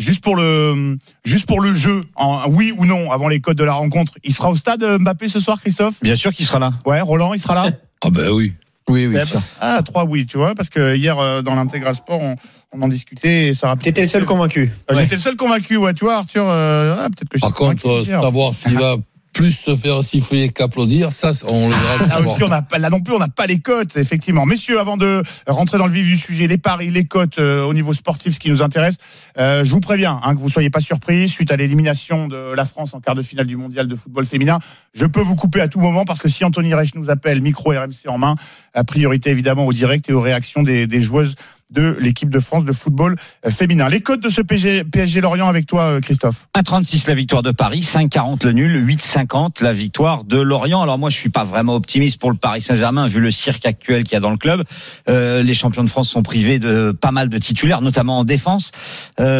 Juste 0.00 0.24
pour 0.24 0.34
le, 0.34 0.98
juste 1.24 1.46
pour 1.46 1.60
le 1.60 1.72
jeu, 1.72 2.02
en 2.16 2.48
oui 2.50 2.74
ou 2.76 2.84
non, 2.84 3.12
avant 3.12 3.28
les 3.28 3.40
codes 3.40 3.56
de 3.56 3.62
la 3.62 3.74
rencontre, 3.74 4.12
il 4.24 4.34
sera 4.34 4.50
au 4.50 4.56
stade 4.56 4.82
euh, 4.82 4.98
Mbappé 4.98 5.28
ce 5.28 5.38
soir, 5.38 5.60
Christophe? 5.60 5.94
Bien 6.02 6.16
sûr 6.16 6.32
qu'il 6.32 6.44
sera 6.46 6.58
là. 6.58 6.72
Ouais, 6.84 7.00
Roland, 7.00 7.32
il 7.32 7.40
sera 7.40 7.54
là? 7.54 7.70
Ah 8.04 8.10
ben 8.10 8.28
oui. 8.32 8.52
Oui, 8.88 9.06
oui. 9.06 9.16
Ah, 9.62 9.80
trois 9.82 10.04
oui, 10.04 10.26
tu 10.26 10.36
vois, 10.36 10.54
parce 10.56 10.68
que 10.68 10.94
hier 10.96 11.16
dans 11.42 11.54
l'intégral 11.54 11.94
sport, 11.94 12.20
on, 12.20 12.34
on 12.72 12.82
en 12.82 12.88
discutait 12.88 13.46
et 13.46 13.54
ça 13.54 13.68
rappelait. 13.68 13.84
T'étais 13.84 14.02
le 14.02 14.08
seul 14.08 14.24
convaincu. 14.26 14.70
Euh, 14.90 14.94
Ouais. 14.94 15.02
J'étais 15.04 15.14
le 15.14 15.20
seul 15.22 15.36
convaincu, 15.36 15.76
ouais, 15.78 15.94
tu 15.94 16.04
vois, 16.04 16.16
Arthur. 16.16 16.44
euh, 16.46 16.96
ah, 16.98 17.08
peut-être 17.08 17.28
que 17.30 17.38
je 17.38 17.40
Par 17.40 17.50
suis 17.50 17.56
contre, 17.56 17.86
euh, 17.88 18.04
savoir 18.04 18.52
s'il 18.52 18.74
va 18.76 18.96
plus 19.34 19.50
se 19.50 19.76
faire 19.76 20.02
siffler 20.02 20.48
qu'applaudir, 20.48 21.12
ça, 21.12 21.30
on 21.46 21.68
le 21.68 21.74
verra. 21.74 21.98
ce 21.98 22.08
Là 22.08 22.20
aussi, 22.20 22.42
on 22.44 22.78
là 22.78 22.90
non 22.90 23.00
plus, 23.00 23.14
on 23.14 23.18
n'a 23.18 23.28
pas 23.28 23.46
les 23.46 23.58
cotes, 23.58 23.96
effectivement. 23.96 24.46
Messieurs, 24.46 24.80
avant 24.80 24.96
de 24.96 25.22
rentrer 25.46 25.76
dans 25.76 25.86
le 25.86 25.92
vif 25.92 26.06
du 26.06 26.16
sujet, 26.16 26.46
les 26.46 26.56
paris, 26.56 26.88
les 26.90 27.04
cotes 27.04 27.38
euh, 27.38 27.64
au 27.64 27.74
niveau 27.74 27.92
sportif, 27.92 28.34
ce 28.34 28.40
qui 28.40 28.48
nous 28.48 28.62
intéresse, 28.62 28.96
euh, 29.36 29.64
je 29.64 29.70
vous 29.70 29.80
préviens 29.80 30.20
hein, 30.22 30.34
que 30.34 30.40
vous 30.40 30.48
soyez 30.48 30.70
pas 30.70 30.80
surpris 30.80 31.28
suite 31.28 31.50
à 31.50 31.56
l'élimination 31.56 32.28
de 32.28 32.54
la 32.54 32.64
France 32.64 32.94
en 32.94 33.00
quart 33.00 33.16
de 33.16 33.22
finale 33.22 33.46
du 33.46 33.56
mondial 33.56 33.88
de 33.88 33.96
football 33.96 34.24
féminin. 34.24 34.60
Je 34.94 35.04
peux 35.04 35.20
vous 35.20 35.34
couper 35.34 35.60
à 35.60 35.68
tout 35.68 35.80
moment 35.80 36.04
parce 36.04 36.20
que 36.20 36.28
si 36.28 36.44
Anthony 36.44 36.72
Reich 36.72 36.94
nous 36.94 37.10
appelle, 37.10 37.42
micro 37.42 37.70
RMC 37.70 38.08
en 38.08 38.18
main, 38.18 38.36
à 38.72 38.84
priorité 38.84 39.30
évidemment 39.30 39.66
au 39.66 39.72
direct 39.72 40.08
et 40.08 40.12
aux 40.12 40.20
réactions 40.20 40.62
des, 40.62 40.86
des 40.86 41.00
joueuses 41.00 41.34
de 41.74 41.96
l'équipe 42.00 42.30
de 42.30 42.38
France 42.38 42.64
de 42.64 42.72
football 42.72 43.16
euh, 43.44 43.50
féminin. 43.50 43.88
Les 43.88 44.00
cotes 44.00 44.20
de 44.20 44.30
ce 44.30 44.40
PSG, 44.40 45.20
Lorient 45.20 45.48
avec 45.48 45.66
toi, 45.66 45.82
euh, 45.82 46.00
Christophe. 46.00 46.46
1,36 46.56 47.08
la 47.08 47.14
victoire 47.14 47.42
de 47.42 47.50
Paris, 47.50 47.80
5,40 47.80 48.44
le 48.44 48.52
nul, 48.52 48.86
8,50 48.86 49.62
la 49.62 49.72
victoire 49.72 50.24
de 50.24 50.38
Lorient. 50.40 50.80
Alors 50.80 50.98
moi, 50.98 51.10
je 51.10 51.16
suis 51.16 51.30
pas 51.30 51.44
vraiment 51.44 51.74
optimiste 51.74 52.20
pour 52.20 52.30
le 52.30 52.36
Paris 52.36 52.62
Saint-Germain 52.62 53.06
vu 53.06 53.20
le 53.20 53.30
cirque 53.30 53.66
actuel 53.66 54.04
qu'il 54.04 54.14
y 54.14 54.16
a 54.16 54.20
dans 54.20 54.30
le 54.30 54.36
club. 54.36 54.62
Euh, 55.08 55.42
les 55.42 55.54
champions 55.54 55.84
de 55.84 55.90
France 55.90 56.08
sont 56.08 56.22
privés 56.22 56.58
de 56.58 56.96
pas 56.98 57.10
mal 57.10 57.28
de 57.28 57.38
titulaires, 57.38 57.82
notamment 57.82 58.20
en 58.20 58.24
défense, 58.24 58.70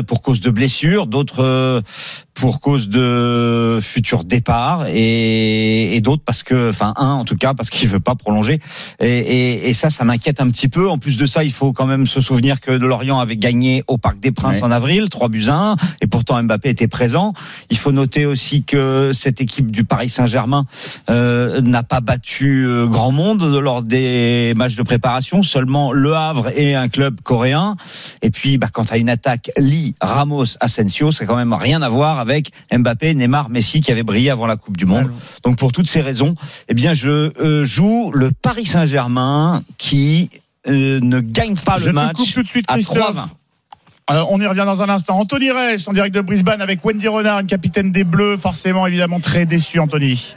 pour 0.06 0.22
cause 0.22 0.40
de 0.40 0.50
blessures, 0.50 1.06
d'autres 1.06 1.82
pour 2.34 2.60
cause 2.60 2.88
de 2.88 3.78
futurs 3.80 4.24
départs 4.24 4.86
et, 4.88 6.00
d'autres 6.02 6.22
parce 6.24 6.42
que, 6.42 6.70
enfin 6.70 6.92
un 6.96 7.12
en 7.12 7.24
tout 7.24 7.36
cas 7.36 7.54
parce 7.54 7.70
qu'il 7.70 7.88
veut 7.88 8.00
pas 8.00 8.16
prolonger. 8.16 8.60
Et, 9.00 9.68
et 9.68 9.72
ça, 9.72 9.88
ça 9.90 10.04
m'inquiète 10.04 10.40
un 10.40 10.50
petit 10.50 10.68
peu. 10.68 10.90
En 10.90 10.98
plus 10.98 11.16
de 11.16 11.26
ça, 11.26 11.44
il 11.44 11.52
faut 11.52 11.72
quand 11.72 11.86
même 11.86 12.06
se 12.06 12.20
souvenir 12.24 12.60
que 12.60 12.72
Lorient 12.72 13.20
avait 13.20 13.36
gagné 13.36 13.84
au 13.86 13.98
Parc 13.98 14.18
des 14.18 14.32
Princes 14.32 14.56
Ouais. 14.56 14.62
en 14.62 14.70
avril, 14.70 15.08
3 15.08 15.28
buts 15.28 15.46
à 15.48 15.72
1, 15.72 15.76
et 16.00 16.06
pourtant 16.06 16.42
Mbappé 16.42 16.68
était 16.70 16.88
présent. 16.88 17.32
Il 17.70 17.78
faut 17.78 17.92
noter 17.92 18.26
aussi 18.26 18.64
que 18.64 19.12
cette 19.14 19.40
équipe 19.40 19.70
du 19.70 19.84
Paris 19.84 20.08
Saint-Germain 20.08 20.66
euh, 21.10 21.60
n'a 21.60 21.82
pas 21.82 22.00
battu 22.00 22.66
euh, 22.66 22.86
grand 22.86 23.12
monde 23.12 23.42
lors 23.42 23.82
des 23.82 24.52
matchs 24.56 24.74
de 24.76 24.82
préparation, 24.82 25.42
seulement 25.42 25.92
Le 25.92 26.14
Havre 26.14 26.48
et 26.58 26.74
un 26.74 26.88
club 26.88 27.20
coréen. 27.22 27.76
Et 28.22 28.30
puis, 28.30 28.58
bah, 28.58 28.68
quand 28.72 28.84
tu 28.86 28.92
as 28.92 28.96
une 28.96 29.08
attaque 29.10 29.50
Lee, 29.58 29.94
Ramos, 30.00 30.56
Asensio, 30.60 31.12
c'est 31.12 31.26
quand 31.26 31.36
même 31.36 31.52
rien 31.52 31.82
à 31.82 31.88
voir 31.88 32.18
avec 32.18 32.50
Mbappé, 32.76 33.14
Neymar, 33.14 33.50
Messi 33.50 33.80
qui 33.80 33.92
avaient 33.92 34.02
brillé 34.02 34.30
avant 34.30 34.46
la 34.46 34.56
Coupe 34.56 34.76
du 34.76 34.86
Monde. 34.86 35.10
Donc 35.44 35.58
pour 35.58 35.72
toutes 35.72 35.88
ces 35.88 36.00
raisons, 36.00 36.34
eh 36.68 36.74
bien, 36.74 36.94
je 36.94 37.30
euh, 37.40 37.64
joue 37.64 38.10
le 38.14 38.30
Paris 38.30 38.66
Saint-Germain 38.66 39.62
qui 39.78 40.30
euh, 40.66 41.00
ne 41.00 41.20
gagne 41.20 41.56
pas 41.56 41.76
je 41.78 41.86
le 41.86 41.92
match 41.92 42.16
coupe 42.16 42.32
tout 42.34 42.42
de 42.42 42.48
suite, 42.48 42.66
à 42.68 42.74
Christophe. 42.74 43.16
3-20. 43.16 43.26
Alors, 44.06 44.32
on 44.32 44.40
y 44.40 44.46
revient 44.46 44.64
dans 44.66 44.82
un 44.82 44.88
instant. 44.88 45.18
Anthony 45.18 45.50
Reich, 45.50 45.88
en 45.88 45.92
direct 45.92 46.14
de 46.14 46.20
Brisbane 46.20 46.60
avec 46.60 46.84
Wendy 46.84 47.08
Renard, 47.08 47.40
une 47.40 47.46
capitaine 47.46 47.90
des 47.90 48.04
Bleus, 48.04 48.36
forcément, 48.36 48.86
évidemment, 48.86 49.20
très 49.20 49.46
déçu, 49.46 49.78
Anthony. 49.78 50.36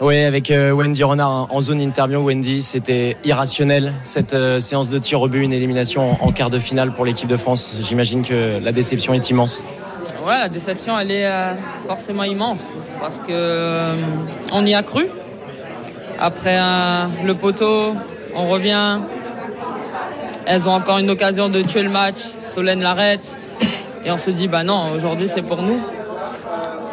Oui, 0.00 0.18
avec 0.20 0.50
euh, 0.50 0.72
Wendy 0.72 1.04
Renard 1.04 1.48
en 1.50 1.60
zone 1.60 1.80
interview, 1.80 2.22
Wendy, 2.22 2.62
c'était 2.62 3.16
irrationnel 3.24 3.94
cette 4.02 4.34
euh, 4.34 4.60
séance 4.60 4.88
de 4.88 4.98
tir 4.98 5.22
au 5.22 5.28
but, 5.28 5.42
une 5.42 5.54
élimination 5.54 6.12
en, 6.22 6.26
en 6.26 6.32
quart 6.32 6.50
de 6.50 6.58
finale 6.58 6.92
pour 6.92 7.04
l'équipe 7.04 7.28
de 7.28 7.36
France. 7.36 7.76
J'imagine 7.80 8.22
que 8.22 8.58
la 8.62 8.72
déception 8.72 9.14
est 9.14 9.30
immense. 9.30 9.62
Ouais, 10.26 10.38
la 10.38 10.48
déception, 10.48 10.98
elle 10.98 11.10
est 11.10 11.26
euh, 11.26 11.52
forcément 11.86 12.24
immense 12.24 12.88
parce 13.00 13.20
que 13.20 13.26
euh, 13.30 13.94
on 14.52 14.64
y 14.66 14.74
a 14.74 14.82
cru. 14.82 15.06
Après 16.18 16.58
euh, 16.58 17.06
le 17.24 17.34
poteau, 17.34 17.94
on 18.36 18.48
revient. 18.48 18.98
Elles 20.46 20.68
ont 20.68 20.72
encore 20.72 20.98
une 20.98 21.10
occasion 21.10 21.48
de 21.48 21.62
tuer 21.62 21.82
le 21.82 21.90
match. 21.90 22.18
Solène 22.42 22.80
l'arrête. 22.80 23.40
Et 24.04 24.10
on 24.10 24.18
se 24.18 24.30
dit, 24.30 24.46
bah 24.46 24.62
non, 24.62 24.92
aujourd'hui 24.96 25.28
c'est 25.28 25.42
pour 25.42 25.62
nous. 25.62 25.80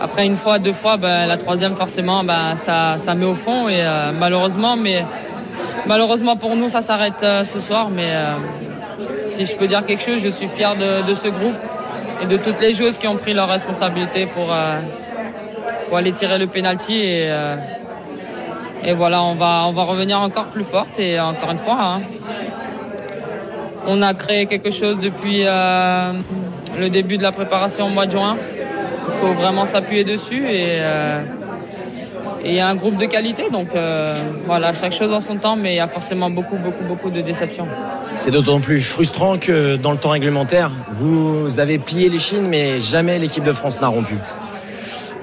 Après 0.01 0.25
une 0.25 0.35
fois, 0.35 0.59
deux 0.59 0.73
fois, 0.73 0.97
bah, 0.97 1.25
la 1.27 1.37
troisième 1.37 1.75
forcément, 1.75 2.23
bah, 2.23 2.55
ça, 2.55 2.97
met 3.15 3.25
au 3.25 3.35
fond. 3.35 3.69
Et 3.69 3.81
euh, 3.81 4.11
malheureusement, 4.17 4.75
mais 4.75 5.05
malheureusement 5.85 6.35
pour 6.35 6.55
nous, 6.55 6.69
ça 6.69 6.81
s'arrête 6.81 7.21
euh, 7.21 7.43
ce 7.43 7.59
soir. 7.59 7.89
Mais 7.89 8.09
euh, 8.09 8.33
si 9.21 9.45
je 9.45 9.55
peux 9.55 9.67
dire 9.67 9.85
quelque 9.85 10.03
chose, 10.03 10.21
je 10.23 10.29
suis 10.29 10.47
fier 10.47 10.75
de, 10.75 11.13
ce 11.13 11.27
groupe 11.27 11.55
et 12.21 12.25
de 12.25 12.37
toutes 12.37 12.59
les 12.59 12.73
joueuses 12.73 12.97
qui 12.97 13.07
ont 13.07 13.17
pris 13.17 13.33
leurs 13.33 13.49
responsabilités 13.49 14.25
pour, 14.25 14.51
aller 15.95 16.11
tirer 16.11 16.39
le 16.39 16.47
penalty. 16.47 16.95
Et, 16.95 17.31
et 18.85 18.93
voilà, 18.93 19.23
on 19.23 19.35
va, 19.35 19.65
on 19.67 19.71
va 19.71 19.83
revenir 19.83 20.19
encore 20.19 20.47
plus 20.47 20.63
forte. 20.63 20.99
Et 20.99 21.19
encore 21.19 21.51
une 21.51 21.57
fois, 21.57 21.77
hein, 21.79 22.01
on 23.87 24.01
a 24.01 24.13
créé 24.13 24.45
quelque 24.45 24.71
chose 24.71 24.97
depuis 25.01 25.41
euh, 25.45 26.13
le 26.79 26.89
début 26.89 27.17
de 27.17 27.23
la 27.23 27.31
préparation 27.31 27.87
au 27.87 27.89
mois 27.89 28.05
de 28.05 28.11
juin. 28.11 28.37
Il 29.07 29.13
faut 29.15 29.33
vraiment 29.33 29.65
s'appuyer 29.65 30.03
dessus. 30.03 30.45
Et, 30.47 30.77
euh, 30.79 31.21
il 32.45 32.53
y 32.53 32.59
a 32.59 32.67
un 32.67 32.75
groupe 32.75 32.97
de 32.97 33.05
qualité. 33.05 33.49
Donc 33.49 33.69
euh, 33.73 34.13
voilà, 34.45 34.73
chaque 34.73 34.91
chose 34.91 35.13
en 35.13 35.21
son 35.21 35.37
temps, 35.37 35.55
mais 35.55 35.73
il 35.73 35.77
y 35.77 35.79
a 35.79 35.87
forcément 35.87 36.29
beaucoup, 36.29 36.57
beaucoup, 36.57 36.83
beaucoup 36.83 37.09
de 37.09 37.21
déceptions. 37.21 37.67
C'est 38.17 38.31
d'autant 38.31 38.59
plus 38.59 38.81
frustrant 38.81 39.37
que 39.37 39.77
dans 39.77 39.91
le 39.91 39.97
temps 39.97 40.09
réglementaire, 40.09 40.71
vous 40.91 41.59
avez 41.59 41.79
plié 41.79 42.09
les 42.09 42.19
chines, 42.19 42.47
mais 42.47 42.81
jamais 42.81 43.17
l'équipe 43.17 43.43
de 43.45 43.53
France 43.53 43.79
n'a 43.79 43.87
rompu. 43.87 44.15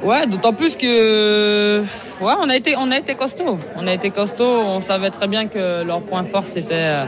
Ouais, 0.03 0.27
d'autant 0.27 0.55
plus 0.55 0.77
que 0.77 1.83
ouais, 2.21 2.33
on 2.41 2.49
a 2.49 2.57
été 2.57 2.75
on 2.77 2.91
a 2.91 2.99
été 2.99 3.15
costaud. 3.15 3.59
On 3.77 3.87
a 3.87 3.93
été 3.93 4.11
costaud, 4.11 4.45
on 4.45 4.81
savait 4.81 5.11
très 5.11 5.29
bien 5.29 5.47
que 5.47 5.83
leur 5.83 6.01
point 6.01 6.25
fort 6.25 6.47
c'était 6.47 6.75
euh, 6.75 7.05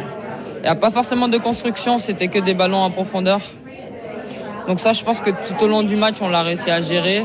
il 0.59 0.63
n'y 0.63 0.69
a 0.69 0.75
pas 0.75 0.91
forcément 0.91 1.27
de 1.27 1.39
construction, 1.39 1.99
c'était 1.99 2.29
que 2.29 2.39
des 2.39 2.55
ballons 2.55 2.83
en 2.83 2.91
profondeur. 2.91 3.41
Donc 4.69 4.79
ça 4.79 4.93
je 4.93 5.03
pense 5.03 5.21
que 5.21 5.31
tout 5.31 5.65
au 5.65 5.69
long 5.69 5.83
du 5.83 5.97
match 5.97 6.17
on 6.21 6.29
l'a 6.29 6.43
réussi 6.43 6.71
à 6.71 6.83
gérer. 6.83 7.25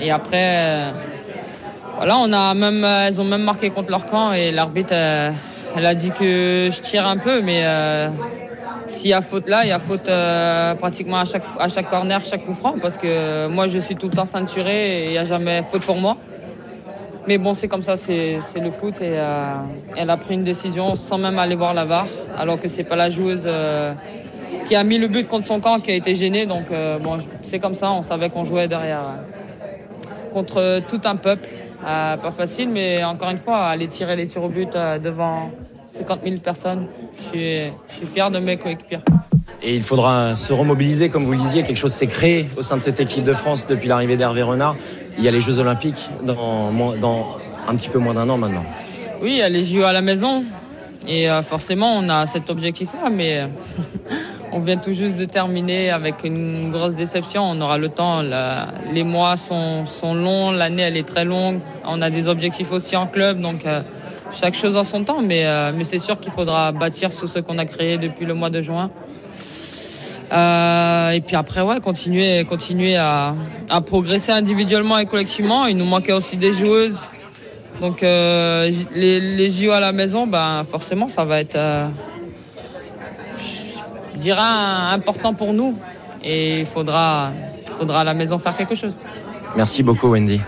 Et 0.00 0.10
après 0.10 0.54
euh, 0.56 0.90
voilà, 1.96 2.16
on 2.16 2.32
a 2.32 2.54
même 2.54 2.82
elles 2.82 3.20
ont 3.20 3.24
même 3.24 3.42
marqué 3.42 3.68
contre 3.68 3.90
leur 3.90 4.06
camp 4.06 4.32
et 4.32 4.50
l'arbitre 4.50 4.94
euh, 4.94 5.30
elle 5.76 5.84
a 5.84 5.94
dit 5.94 6.10
que 6.10 6.70
je 6.72 6.80
tire 6.80 7.06
un 7.06 7.18
peu 7.18 7.42
mais 7.42 7.60
euh, 7.64 8.08
s'il 8.90 9.10
y 9.10 9.12
a 9.12 9.20
faute 9.20 9.48
là, 9.48 9.64
il 9.64 9.68
y 9.68 9.72
a 9.72 9.78
faute 9.78 10.08
euh, 10.08 10.74
pratiquement 10.74 11.20
à 11.20 11.24
chaque, 11.24 11.44
à 11.58 11.68
chaque 11.68 11.88
corner, 11.88 12.22
chaque 12.24 12.44
coup 12.44 12.54
franc, 12.54 12.74
parce 12.80 12.96
que 12.96 13.46
moi 13.46 13.66
je 13.68 13.78
suis 13.78 13.96
tout 13.96 14.06
le 14.06 14.12
temps 14.12 14.26
ceinturé 14.26 15.04
et 15.04 15.04
il 15.06 15.10
n'y 15.12 15.18
a 15.18 15.24
jamais 15.24 15.62
faute 15.62 15.82
pour 15.82 15.96
moi. 15.96 16.16
Mais 17.26 17.38
bon, 17.38 17.54
c'est 17.54 17.68
comme 17.68 17.82
ça, 17.82 17.96
c'est 17.96 18.40
le 18.56 18.70
foot 18.70 18.94
et 19.00 19.12
euh, 19.12 19.52
elle 19.96 20.10
a 20.10 20.16
pris 20.16 20.34
une 20.34 20.42
décision 20.44 20.96
sans 20.96 21.18
même 21.18 21.38
aller 21.38 21.54
voir 21.54 21.74
la 21.74 21.84
VAR, 21.84 22.06
alors 22.38 22.58
que 22.60 22.68
c'est 22.68 22.84
pas 22.84 22.96
la 22.96 23.10
joueuse 23.10 23.42
euh, 23.44 23.92
qui 24.66 24.74
a 24.74 24.82
mis 24.82 24.98
le 24.98 25.06
but 25.06 25.28
contre 25.28 25.46
son 25.46 25.60
camp 25.60 25.78
qui 25.78 25.90
a 25.90 25.94
été 25.94 26.14
gênée. 26.14 26.46
Donc 26.46 26.70
euh, 26.70 26.98
bon, 26.98 27.18
c'est 27.42 27.58
comme 27.58 27.74
ça, 27.74 27.92
on 27.92 28.02
savait 28.02 28.30
qu'on 28.30 28.44
jouait 28.44 28.68
derrière 28.68 29.00
euh, 29.00 30.32
contre 30.32 30.80
tout 30.88 31.00
un 31.04 31.16
peuple. 31.16 31.48
Euh, 31.86 32.16
pas 32.16 32.30
facile, 32.30 32.68
mais 32.68 33.02
encore 33.04 33.30
une 33.30 33.38
fois, 33.38 33.58
aller 33.60 33.86
tirer 33.86 34.16
les 34.16 34.26
tirs 34.26 34.42
au 34.42 34.48
but 34.48 34.74
euh, 34.74 34.98
devant 34.98 35.50
50 36.00 36.20
000 36.24 36.36
personnes, 36.42 36.86
je 37.16 37.22
suis, 37.22 37.56
je 37.88 37.94
suis 37.94 38.06
fier 38.06 38.30
de 38.30 38.38
mes 38.38 38.56
coéquipiers. 38.56 38.98
Et 39.62 39.74
il 39.76 39.82
faudra 39.82 40.34
se 40.34 40.52
remobiliser, 40.54 41.10
comme 41.10 41.24
vous 41.24 41.32
le 41.32 41.38
disiez, 41.38 41.62
quelque 41.62 41.76
chose 41.76 41.92
s'est 41.92 42.06
créé 42.06 42.48
au 42.56 42.62
sein 42.62 42.76
de 42.78 42.82
cette 42.82 43.00
équipe 43.00 43.24
de 43.24 43.34
France 43.34 43.66
depuis 43.66 43.88
l'arrivée 43.88 44.16
d'Hervé 44.16 44.42
Renard. 44.42 44.76
Il 45.18 45.24
y 45.24 45.28
a 45.28 45.30
les 45.30 45.40
Jeux 45.40 45.58
Olympiques 45.58 46.08
dans, 46.24 46.70
un 47.68 47.74
petit 47.76 47.90
peu 47.90 47.98
moins 47.98 48.14
d'un 48.14 48.28
an 48.30 48.38
maintenant. 48.38 48.64
Oui, 49.20 49.32
il 49.32 49.36
y 49.36 49.42
a 49.42 49.50
les 49.50 49.62
JO 49.62 49.82
à 49.82 49.92
la 49.92 50.00
maison. 50.00 50.42
Et 51.06 51.30
euh, 51.30 51.42
forcément, 51.42 51.94
on 51.96 52.08
a 52.08 52.24
cet 52.26 52.48
objectif-là, 52.48 53.10
mais 53.10 53.42
on 54.52 54.60
vient 54.60 54.78
tout 54.78 54.92
juste 54.92 55.18
de 55.18 55.26
terminer 55.26 55.90
avec 55.90 56.24
une 56.24 56.70
grosse 56.70 56.94
déception. 56.94 57.42
On 57.44 57.60
aura 57.60 57.76
le 57.76 57.90
temps. 57.90 58.22
la- 58.22 58.68
les 58.92 59.02
mois 59.02 59.36
sont, 59.36 59.84
sont 59.84 60.14
longs, 60.14 60.52
l'année 60.52 60.82
elle 60.82 60.96
est 60.96 61.06
très 61.06 61.26
longue. 61.26 61.58
On 61.86 62.00
a 62.00 62.08
des 62.08 62.28
objectifs 62.28 62.72
aussi 62.72 62.96
en 62.96 63.06
club, 63.06 63.40
donc 63.40 63.66
euh, 63.66 63.82
chaque 64.32 64.54
chose 64.54 64.76
en 64.76 64.84
son 64.84 65.04
temps. 65.04 65.22
Mais, 65.22 65.46
euh, 65.46 65.72
mais 65.74 65.84
c'est 65.84 65.98
sûr 65.98 66.18
qu'il 66.18 66.32
faudra 66.32 66.72
bâtir 66.72 67.12
sur 67.12 67.28
ce 67.28 67.38
qu'on 67.38 67.58
a 67.58 67.64
créé 67.64 67.98
depuis 67.98 68.26
le 68.26 68.34
mois 68.34 68.50
de 68.50 68.62
juin. 68.62 68.90
Euh, 70.32 71.10
et 71.10 71.20
puis 71.20 71.36
après, 71.36 71.60
ouais, 71.60 71.80
continuer, 71.80 72.44
continuer 72.44 72.96
à, 72.96 73.34
progresser 73.86 74.32
individuellement 74.32 74.98
et 74.98 75.06
collectivement. 75.06 75.66
Il 75.66 75.76
nous 75.76 75.84
manquait 75.84 76.12
aussi 76.12 76.36
des 76.36 76.52
joueuses. 76.52 77.02
Donc 77.80 78.02
euh, 78.02 78.70
les, 78.94 79.20
les 79.20 79.50
JO 79.50 79.70
à 79.70 79.80
la 79.80 79.92
maison, 79.92 80.26
ben, 80.26 80.62
forcément, 80.64 81.08
ça 81.08 81.24
va 81.24 81.40
être, 81.40 81.58
je 84.14 84.18
dirais, 84.18 84.40
important 84.92 85.34
pour 85.34 85.52
nous. 85.52 85.78
Et 86.22 86.60
il 86.60 86.66
faudra, 86.66 87.30
faudra 87.78 88.02
à 88.02 88.04
la 88.04 88.14
maison 88.14 88.38
faire 88.38 88.56
quelque 88.56 88.74
chose. 88.74 88.94
Merci 89.56 89.82
beaucoup, 89.82 90.08
Wendy. 90.08 90.40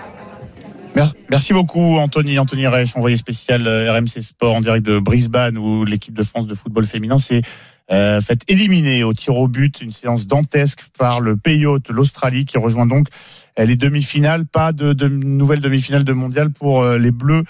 Mer- 0.95 1.13
Merci 1.31 1.53
beaucoup 1.55 1.97
Anthony, 1.99 2.39
Anthony 2.39 2.67
Reich, 2.67 2.95
envoyé 2.97 3.17
spécial 3.17 3.67
euh, 3.67 3.93
RMC 3.93 4.21
Sport 4.23 4.55
en 4.57 4.61
direct 4.61 4.85
de 4.85 4.99
Brisbane 4.99 5.57
où 5.57 5.85
l'équipe 5.85 6.15
de 6.15 6.23
France 6.23 6.47
de 6.47 6.55
football 6.55 6.85
féminin 6.87 7.19
s'est 7.19 7.43
euh, 7.91 8.21
faite 8.21 8.43
éliminer 8.49 9.03
au 9.03 9.13
tir 9.15 9.37
au 9.37 9.49
but, 9.49 9.81
une 9.81 9.93
séance 9.93 10.27
dantesque 10.27 10.81
par 10.99 11.21
le 11.21 11.37
pays 11.37 11.65
hôte, 11.67 11.89
l'Australie, 11.89 12.45
qui 12.45 12.59
rejoint 12.59 12.87
donc 12.87 13.09
euh, 13.59 13.65
les 13.65 13.77
demi-finales. 13.77 14.45
Pas 14.47 14.73
de, 14.73 14.93
de 14.93 15.09
nouvelle 15.09 15.61
demi-finale 15.61 16.05
de 16.05 16.13
mondial 16.13 16.51
pour 16.51 16.83
euh, 16.83 16.99
les 16.99 17.11
Bleus. 17.11 17.45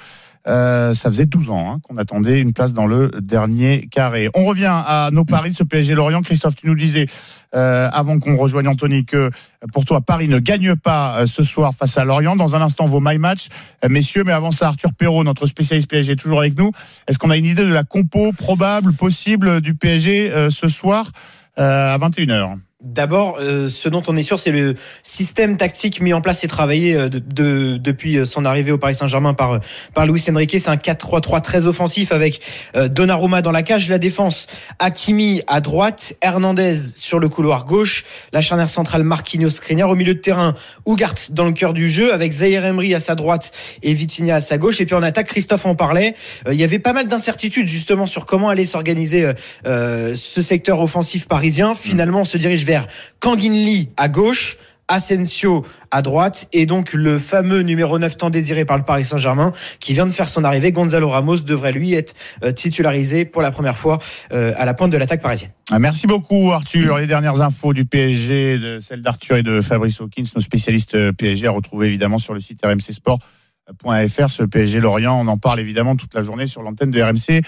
Euh, 0.49 0.93
ça 0.95 1.09
faisait 1.09 1.27
12 1.27 1.51
ans 1.51 1.71
hein, 1.71 1.79
qu'on 1.83 1.97
attendait 1.99 2.41
une 2.41 2.53
place 2.53 2.73
dans 2.73 2.87
le 2.87 3.11
dernier 3.21 3.87
carré. 3.91 4.29
On 4.35 4.45
revient 4.45 4.73
à 4.73 5.11
nos 5.13 5.25
paris, 5.25 5.55
ce 5.55 5.63
PSG 5.63 5.95
Lorient. 5.95 6.23
Christophe, 6.23 6.57
tu 6.57 6.67
nous 6.67 6.75
disais 6.75 7.07
euh, 7.55 7.89
avant 7.93 8.19
qu'on 8.19 8.37
rejoigne 8.37 8.67
Anthony 8.67 9.05
que 9.05 9.31
pour 9.73 9.85
toi 9.85 10.01
Paris 10.01 10.27
ne 10.27 10.39
gagne 10.39 10.75
pas 10.75 11.19
euh, 11.19 11.27
ce 11.27 11.45
soir 11.45 11.75
face 11.75 11.97
à 11.97 12.05
Lorient. 12.05 12.35
Dans 12.35 12.57
un 12.57 12.61
instant 12.61 12.87
vos 12.87 13.01
my 13.01 13.19
match, 13.19 13.49
Euh, 13.85 13.89
messieurs. 13.89 14.25
Mais 14.25 14.33
avant 14.33 14.51
ça, 14.51 14.69
Arthur 14.69 14.93
Perrault, 14.95 15.25
notre 15.25 15.47
spécialiste 15.47 15.89
PSG, 15.89 16.17
toujours 16.17 16.41
avec 16.41 16.57
nous. 16.59 16.73
Est-ce 17.07 17.19
qu'on 17.19 17.31
a 17.31 17.37
une 17.37 17.45
idée 17.47 17.65
de 17.65 17.73
la 17.73 17.85
compo 17.85 18.33
probable, 18.33 18.93
possible 18.93 19.61
du 19.61 19.75
PSG 19.75 20.31
euh, 20.33 20.51
ce 20.51 20.69
soir 20.69 21.11
à 21.57 21.99
21h 21.99 22.57
D'abord, 22.85 23.37
euh, 23.39 23.69
ce 23.69 23.89
dont 23.89 24.03
on 24.09 24.17
est 24.17 24.23
sûr, 24.23 24.41
c'est 24.41 24.51
le 24.51 24.75
système 25.05 25.57
tactique 25.57 26.01
mis 26.01 26.13
en 26.13 26.21
place 26.21 26.43
et 26.43 26.49
travaillé 26.49 26.95
euh, 26.97 27.09
de, 27.09 27.21
de- 27.21 27.77
depuis 27.77 28.17
euh, 28.19 28.25
son 28.25 28.45
arrivée 28.45 28.73
au 28.73 28.79
Paris 28.79 28.97
Saint-Germain 28.97 29.35
par 29.35 29.53
euh, 29.53 29.59
par 29.95 30.05
Luis 30.05 30.25
Enrique. 30.29 30.57
C'est 30.59 30.69
un 30.69 30.75
4-3-3 30.75 31.41
très 31.43 31.67
offensif 31.67 32.11
avec 32.11 32.41
euh, 32.75 32.89
Donnarumma 32.89 33.41
dans 33.41 33.53
la 33.53 33.63
cage, 33.63 33.89
la 33.89 33.99
défense, 33.99 34.49
Hakimi 34.81 35.43
à 35.47 35.61
droite, 35.61 36.15
Hernandez 36.23 36.75
sur 36.75 37.21
le 37.21 37.29
couloir 37.29 37.67
gauche, 37.67 38.03
la 38.33 38.41
charnière 38.41 38.69
centrale 38.69 39.05
Marquinhos 39.05 39.51
Skriniar 39.51 39.89
au 39.89 39.95
milieu 39.95 40.15
de 40.15 40.21
terrain, 40.21 40.55
Ougart 40.85 41.15
dans 41.31 41.45
le 41.45 41.53
cœur 41.53 41.75
du 41.75 41.89
jeu 41.89 42.13
avec 42.13 42.33
Zaire 42.33 42.65
Emery 42.65 42.97
à 42.97 43.01
sa 43.01 43.15
droite 43.15 43.53
et 43.85 43.95
Vitinha 43.95 44.37
à 44.37 44.41
sa 44.41 44.59
gauche. 44.59 44.81
Et 44.81 44.87
puis 44.87 44.97
en 44.97 45.03
attaque, 45.05 45.29
Christophe 45.29 45.67
en 45.67 45.77
parlait. 45.77 46.15
Euh, 46.49 46.53
il 46.53 46.59
y 46.59 46.65
avait 46.65 46.81
pas 46.81 46.93
mal 46.95 47.07
d'incertitudes 47.07 47.69
justement 47.69 48.07
sur 48.07 48.27
comment 48.27 48.49
allait 48.49 48.65
s'organiser 48.65 49.31
ce 49.65 50.43
secteur 50.43 50.81
offensif 50.81 51.29
parisien. 51.29 51.77
Finalement, 51.77 52.23
on 52.23 52.25
se 52.25 52.39
dirige 52.39 52.65
vers 52.65 52.72
Kanginli 53.21 53.91
à 53.97 54.09
gauche. 54.09 54.59
Asensio 54.89 55.65
à 55.91 56.03
droite 56.03 56.49
et 56.53 56.67
donc 56.67 56.93
le 56.93 57.19
fameux 57.19 57.61
numéro 57.61 57.99
9 57.99 58.17
tant 58.17 58.31
désiré 58.31 58.65
par 58.65 58.77
le 58.77 58.83
Paris 58.83 59.05
Saint-Germain 59.05 59.53
qui 59.81 59.95
vient 59.95 60.07
de 60.07 60.13
faire 60.13 60.29
son 60.29 60.45
arrivée. 60.45 60.71
Gonzalo 60.71 61.09
Ramos 61.09 61.39
devrait 61.39 61.73
lui 61.73 61.95
être 61.95 62.15
euh, 62.43 62.53
titularisé 62.53 63.25
pour 63.25 63.41
la 63.41 63.51
première 63.51 63.79
fois 63.79 64.01
euh, 64.33 64.53
à 64.57 64.67
la 64.67 64.75
pointe 64.75 64.93
de 64.93 64.99
l'attaque 64.99 65.23
parisienne. 65.23 65.51
Ah, 65.71 65.79
Merci 65.79 66.07
beaucoup 66.07 66.51
Arthur. 66.53 66.99
Les 66.99 67.07
dernières 67.07 67.41
infos 67.41 67.73
du 67.73 67.85
PSG, 67.85 68.59
de 68.59 68.81
celles 68.81 69.03
d'Arthur 69.03 69.37
et 69.37 69.43
de 69.43 69.61
Fabrice 69.61 70.01
Hawkins, 70.01 70.25
nos 70.35 70.43
spécialistes 70.43 70.95
euh, 70.95 71.13
PSG, 71.13 71.47
à 71.47 71.53
retrouver 71.53 71.87
évidemment 71.87 72.19
sur 72.19 72.35
le 72.35 72.41
site 72.41 72.61
rmcsport.fr. 72.63 74.31
Ce 74.31 74.43
PSG 74.43 74.81
Lorient, 74.81 75.19
on 75.19 75.29
en 75.29 75.39
parle 75.39 75.61
évidemment 75.61 75.97
toute 75.97 76.13
la 76.13 76.23
journée 76.23 76.47
sur 76.47 76.63
l'antenne 76.63 76.91
de 76.91 77.01
RMC 77.01 77.43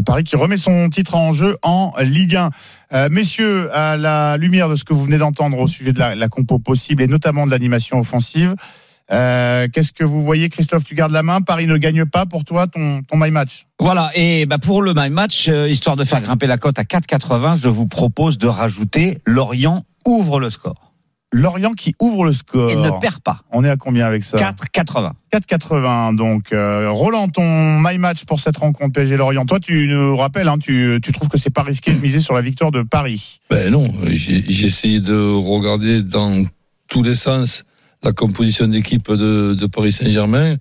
Paris 0.00 0.24
qui 0.24 0.36
remet 0.36 0.56
son 0.56 0.88
titre 0.88 1.16
en 1.16 1.32
jeu 1.32 1.58
en 1.62 1.92
Ligue 2.00 2.36
1. 2.36 2.50
Euh, 2.94 3.08
messieurs, 3.10 3.70
à 3.74 3.98
la 3.98 4.38
lumière 4.38 4.68
de 4.70 4.76
ce 4.76 4.84
que 4.84 4.94
vous 4.94 5.04
venez 5.04 5.18
d'entendre 5.18 5.58
au 5.58 5.68
sujet 5.68 5.92
de 5.92 5.98
la, 5.98 6.28
compo 6.28 6.58
possible 6.58 7.02
et 7.02 7.06
notamment 7.06 7.44
de 7.44 7.50
l'animation 7.50 7.98
offensive, 8.00 8.54
euh, 9.10 9.68
qu'est-ce 9.70 9.92
que 9.92 10.04
vous 10.04 10.22
voyez, 10.22 10.48
Christophe 10.48 10.84
Tu 10.84 10.94
gardes 10.94 11.12
la 11.12 11.22
main? 11.22 11.42
Paris 11.42 11.66
ne 11.66 11.76
gagne 11.76 12.06
pas 12.06 12.24
pour 12.24 12.44
toi 12.44 12.66
ton, 12.68 13.02
ton 13.02 13.18
my 13.18 13.30
match? 13.30 13.66
Voilà, 13.78 14.10
et 14.14 14.46
bah 14.46 14.58
pour 14.58 14.80
le 14.80 14.94
my 14.94 15.10
match, 15.10 15.48
euh, 15.48 15.68
histoire 15.68 15.96
de 15.96 16.04
faire 16.04 16.22
grimper 16.22 16.46
la 16.46 16.56
cote 16.56 16.78
à 16.78 16.84
4,80, 16.84 17.56
je 17.56 17.68
vous 17.68 17.86
propose 17.86 18.38
de 18.38 18.46
rajouter 18.46 19.18
Lorient 19.26 19.84
ouvre 20.06 20.40
le 20.40 20.48
score. 20.48 20.91
Lorient 21.32 21.72
qui 21.72 21.94
ouvre 21.98 22.24
le 22.24 22.32
score. 22.32 22.70
Et 22.70 22.76
ne 22.76 22.90
perd 23.00 23.20
pas. 23.20 23.40
On 23.50 23.64
est 23.64 23.70
à 23.70 23.76
combien 23.76 24.06
avec 24.06 24.24
ça 24.24 24.36
4,80. 24.36 25.12
4,80. 25.32 26.14
Donc, 26.14 26.52
euh, 26.52 26.90
Roland, 26.90 27.28
ton 27.28 27.80
my 27.80 27.96
match 27.98 28.24
pour 28.24 28.38
cette 28.40 28.58
rencontre 28.58 28.92
PSG 28.92 29.16
Lorient. 29.16 29.46
Toi, 29.46 29.58
tu 29.58 29.88
nous 29.88 30.16
rappelles, 30.16 30.48
hein, 30.48 30.58
tu, 30.58 31.00
tu 31.02 31.12
trouves 31.12 31.28
que 31.28 31.38
c'est 31.38 31.50
pas 31.50 31.62
risqué 31.62 31.92
de 31.92 31.98
miser 31.98 32.20
sur 32.20 32.34
la 32.34 32.42
victoire 32.42 32.70
de 32.70 32.82
Paris. 32.82 33.40
Ben 33.50 33.70
non, 33.70 33.92
j'ai 34.04 34.66
essayé 34.66 35.00
de 35.00 35.34
regarder 35.34 36.02
dans 36.02 36.44
tous 36.88 37.02
les 37.02 37.14
sens 37.14 37.64
la 38.02 38.12
composition 38.12 38.66
d'équipe 38.66 39.10
de, 39.10 39.54
de 39.54 39.66
Paris 39.66 39.92
Saint-Germain. 39.92 40.56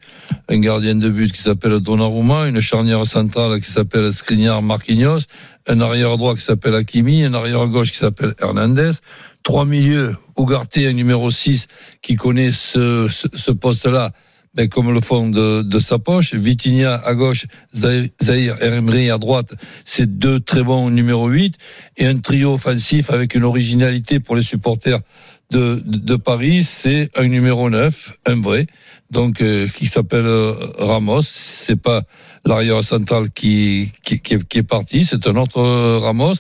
Un 0.48 0.60
gardien 0.60 0.96
de 0.96 1.10
but 1.10 1.32
qui 1.32 1.42
s'appelle 1.42 1.80
Donnarumma, 1.80 2.46
une 2.46 2.60
charnière 2.60 3.06
centrale 3.06 3.60
qui 3.60 3.72
s'appelle 3.72 4.14
Skriniar 4.14 4.62
Marquinhos, 4.62 5.22
un 5.68 5.82
arrière 5.82 6.18
droit 6.18 6.36
qui 6.36 6.42
s'appelle 6.42 6.76
Hakimi, 6.76 7.24
un 7.24 7.34
arrière 7.34 7.68
gauche 7.68 7.92
qui 7.92 7.98
s'appelle 7.98 8.36
Hernandez, 8.40 8.92
trois 9.44 9.66
milieux, 9.66 10.16
Ougarté, 10.38 10.88
un 10.88 10.94
numéro 10.94 11.30
6 11.30 11.68
qui 12.02 12.16
connaît 12.16 12.52
ce, 12.52 13.08
ce, 13.10 13.28
ce 13.34 13.52
poste-là. 13.52 14.12
Ben, 14.54 14.68
comme 14.68 14.94
le 14.94 15.00
fond 15.00 15.30
de, 15.30 15.62
de 15.62 15.80
sa 15.80 15.98
poche, 15.98 16.34
Vitinha 16.34 16.96
à 16.96 17.14
gauche, 17.14 17.46
Zahir 17.74 18.62
Emery 18.62 19.10
à 19.10 19.18
droite, 19.18 19.54
c'est 19.86 20.18
deux 20.18 20.42
très 20.42 20.62
bons 20.62 20.90
numéro 20.90 21.30
8, 21.30 21.56
et 21.96 22.06
un 22.06 22.18
trio 22.18 22.56
offensif 22.56 23.12
avec 23.12 23.34
une 23.34 23.46
originalité 23.46 24.20
pour 24.20 24.36
les 24.36 24.44
supporters 24.44 25.00
de, 25.52 25.82
de, 25.86 26.16
Paris, 26.18 26.66
c'est 26.66 27.10
un 27.16 27.28
numéro 27.28 27.70
9, 27.70 28.18
un 28.26 28.42
vrai, 28.42 28.68
donc 29.10 29.42
euh, 29.42 29.68
qui 29.70 29.88
s'appelle 29.88 30.26
euh, 30.26 30.54
Ramos. 30.78 31.22
C'est 31.24 31.82
pas 31.82 32.04
l'arrière 32.46 32.84
central 32.84 33.32
qui, 33.32 33.92
qui, 34.04 34.22
qui 34.22 34.58
est 34.58 34.64
parti, 34.64 35.06
c'est 35.06 35.28
un 35.28 35.36
autre 35.36 35.60
euh, 35.60 36.00
Ramos. 36.00 36.36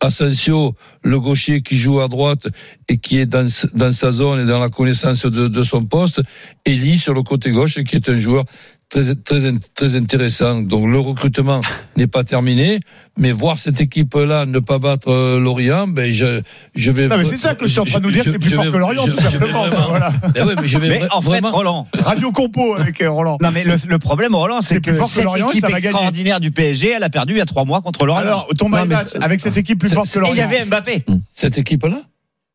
Asensio, 0.00 0.74
le 1.02 1.18
gaucher 1.18 1.60
qui 1.60 1.76
joue 1.76 2.00
à 2.00 2.08
droite 2.08 2.48
et 2.88 2.98
qui 2.98 3.18
est 3.18 3.26
dans, 3.26 3.48
sa 3.48 4.12
zone 4.12 4.40
et 4.40 4.44
dans 4.44 4.60
la 4.60 4.68
connaissance 4.68 5.26
de, 5.26 5.48
de 5.48 5.62
son 5.64 5.84
poste. 5.84 6.22
Eli 6.64 6.98
sur 6.98 7.14
le 7.14 7.22
côté 7.22 7.50
gauche 7.50 7.82
qui 7.82 7.96
est 7.96 8.08
un 8.08 8.18
joueur 8.18 8.44
très, 8.88 9.14
très, 9.14 9.52
très 9.74 9.94
intéressant. 9.96 10.60
Donc 10.60 10.86
le 10.88 10.98
recrutement 10.98 11.60
n'est 11.96 12.06
pas 12.06 12.24
terminé, 12.24 12.80
mais 13.16 13.32
voir 13.32 13.58
cette 13.58 13.80
équipe-là 13.80 14.46
ne 14.46 14.58
pas 14.58 14.78
battre 14.78 15.10
euh, 15.10 15.38
Lorient, 15.40 15.86
ben 15.88 16.10
je, 16.12 16.40
je 16.74 16.90
vais. 16.90 17.08
Non, 17.08 17.18
mais 17.18 17.24
c'est 17.24 17.36
ça 17.36 17.54
que 17.54 17.66
je 17.66 17.72
suis 17.72 17.80
en 17.80 17.84
train 17.84 18.00
de 18.00 18.04
nous 18.04 18.10
dire, 18.12 18.24
c'est 18.24 18.38
plus 18.38 18.50
fort 18.50 18.64
vais- 18.64 18.70
que 18.72 18.76
Lorient, 18.76 19.04
je- 19.06 19.10
tout 19.12 19.16
je 19.20 19.24
vais 19.24 19.30
simplement. 19.30 19.66
vraiment- 19.68 19.88
Voilà. 19.88 20.10
Ben 20.34 20.46
ouais, 20.46 20.54
mais 20.60 20.66
je 20.66 20.78
vais 20.78 20.88
Mais 20.88 21.02
en 21.10 21.20
fait, 21.20 21.28
vraiment- 21.28 21.50
Roland. 21.50 21.86
Radio 21.98 22.32
compo 22.32 22.74
avec 22.76 23.00
euh, 23.02 23.10
Roland. 23.10 23.38
Non 23.42 23.50
mais 23.50 23.64
le, 23.64 23.76
le 23.86 23.98
problème 23.98 24.34
Roland 24.34 24.62
c'est 24.62 24.74
C'est 24.74 24.80
plus 24.80 24.92
que 24.92 24.98
fort 24.98 25.06
que 25.08 25.12
cette 25.14 25.24
Lorient 25.24 25.50
équipe 25.50 25.64
extraordinaire 25.68 26.40
du 26.40 26.50
PSG 26.50 26.90
elle 26.90 27.02
a 27.04 27.10
perdu 27.10 27.34
il 27.34 27.38
y 27.38 27.42
a 27.42 27.46
trois 27.46 27.64
mois 27.64 27.80
contre 27.82 28.06
Lorient. 28.06 28.22
Alors, 28.22 28.48
ton 28.56 28.68
Non, 28.68 28.84
match 28.86 29.08
avec 29.20 29.40
cette 29.40 29.56
équipe 29.56 29.78
plus 29.80 29.92
forte 29.92 30.08
que 30.10 30.18
et 30.18 30.20
Lorient. 30.20 30.34
il 30.34 30.38
y 30.38 30.42
avait 30.42 30.64
Mbappé. 30.64 31.04
cette 31.32 31.58
équipe-là? 31.58 32.00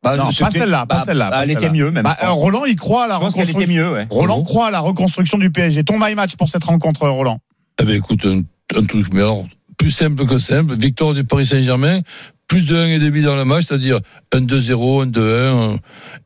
Bah, 0.03 0.17
Non, 0.17 0.29
pas 0.37 0.49
celle-là, 0.49 0.85
pas 0.85 0.95
bah, 0.97 1.03
celle-là. 1.05 1.29
bah, 1.29 1.37
pas 1.37 1.43
elle 1.43 1.51
était 1.51 1.59
celle-là. 1.61 1.73
mieux 1.73 1.91
même. 1.91 2.03
Bah, 2.03 2.17
euh. 2.23 2.29
Roland, 2.31 2.65
il 2.65 2.75
croit 2.75 3.05
à 3.05 3.07
la 3.07 3.19
qu'elle 3.19 3.29
était 3.29 3.39
reconstruction. 3.53 3.73
mieux. 3.73 3.93
Ouais. 3.93 4.07
Roland 4.09 4.39
Mhm. 4.39 4.43
croit 4.45 4.67
à 4.67 4.71
la 4.71 4.79
reconstruction 4.79 5.37
du 5.37 5.49
PSG. 5.49 5.83
Ton 5.83 5.97
my 5.99 6.13
match 6.15 6.35
pour 6.35 6.49
cette 6.49 6.63
rencontre, 6.65 7.07
Roland. 7.07 7.39
Eh 7.81 7.85
ben 7.85 7.95
écoute, 7.95 8.25
un, 8.25 8.41
un 8.77 8.83
truc, 8.83 9.07
mais 9.13 9.21
alors 9.21 9.45
plus 9.77 9.91
simple 9.91 10.25
que 10.27 10.37
simple. 10.37 10.75
Victoire 10.75 11.13
du 11.13 11.23
Paris 11.23 11.45
Saint-Germain, 11.47 12.01
plus 12.47 12.65
de 12.65 12.75
1,5 12.75 13.23
dans 13.23 13.35
le 13.35 13.45
match, 13.45 13.65
c'est-à-dire 13.67 13.99
un 14.33 14.41
2-0, 14.41 15.01
un 15.03 15.07
2-1, 15.07 15.77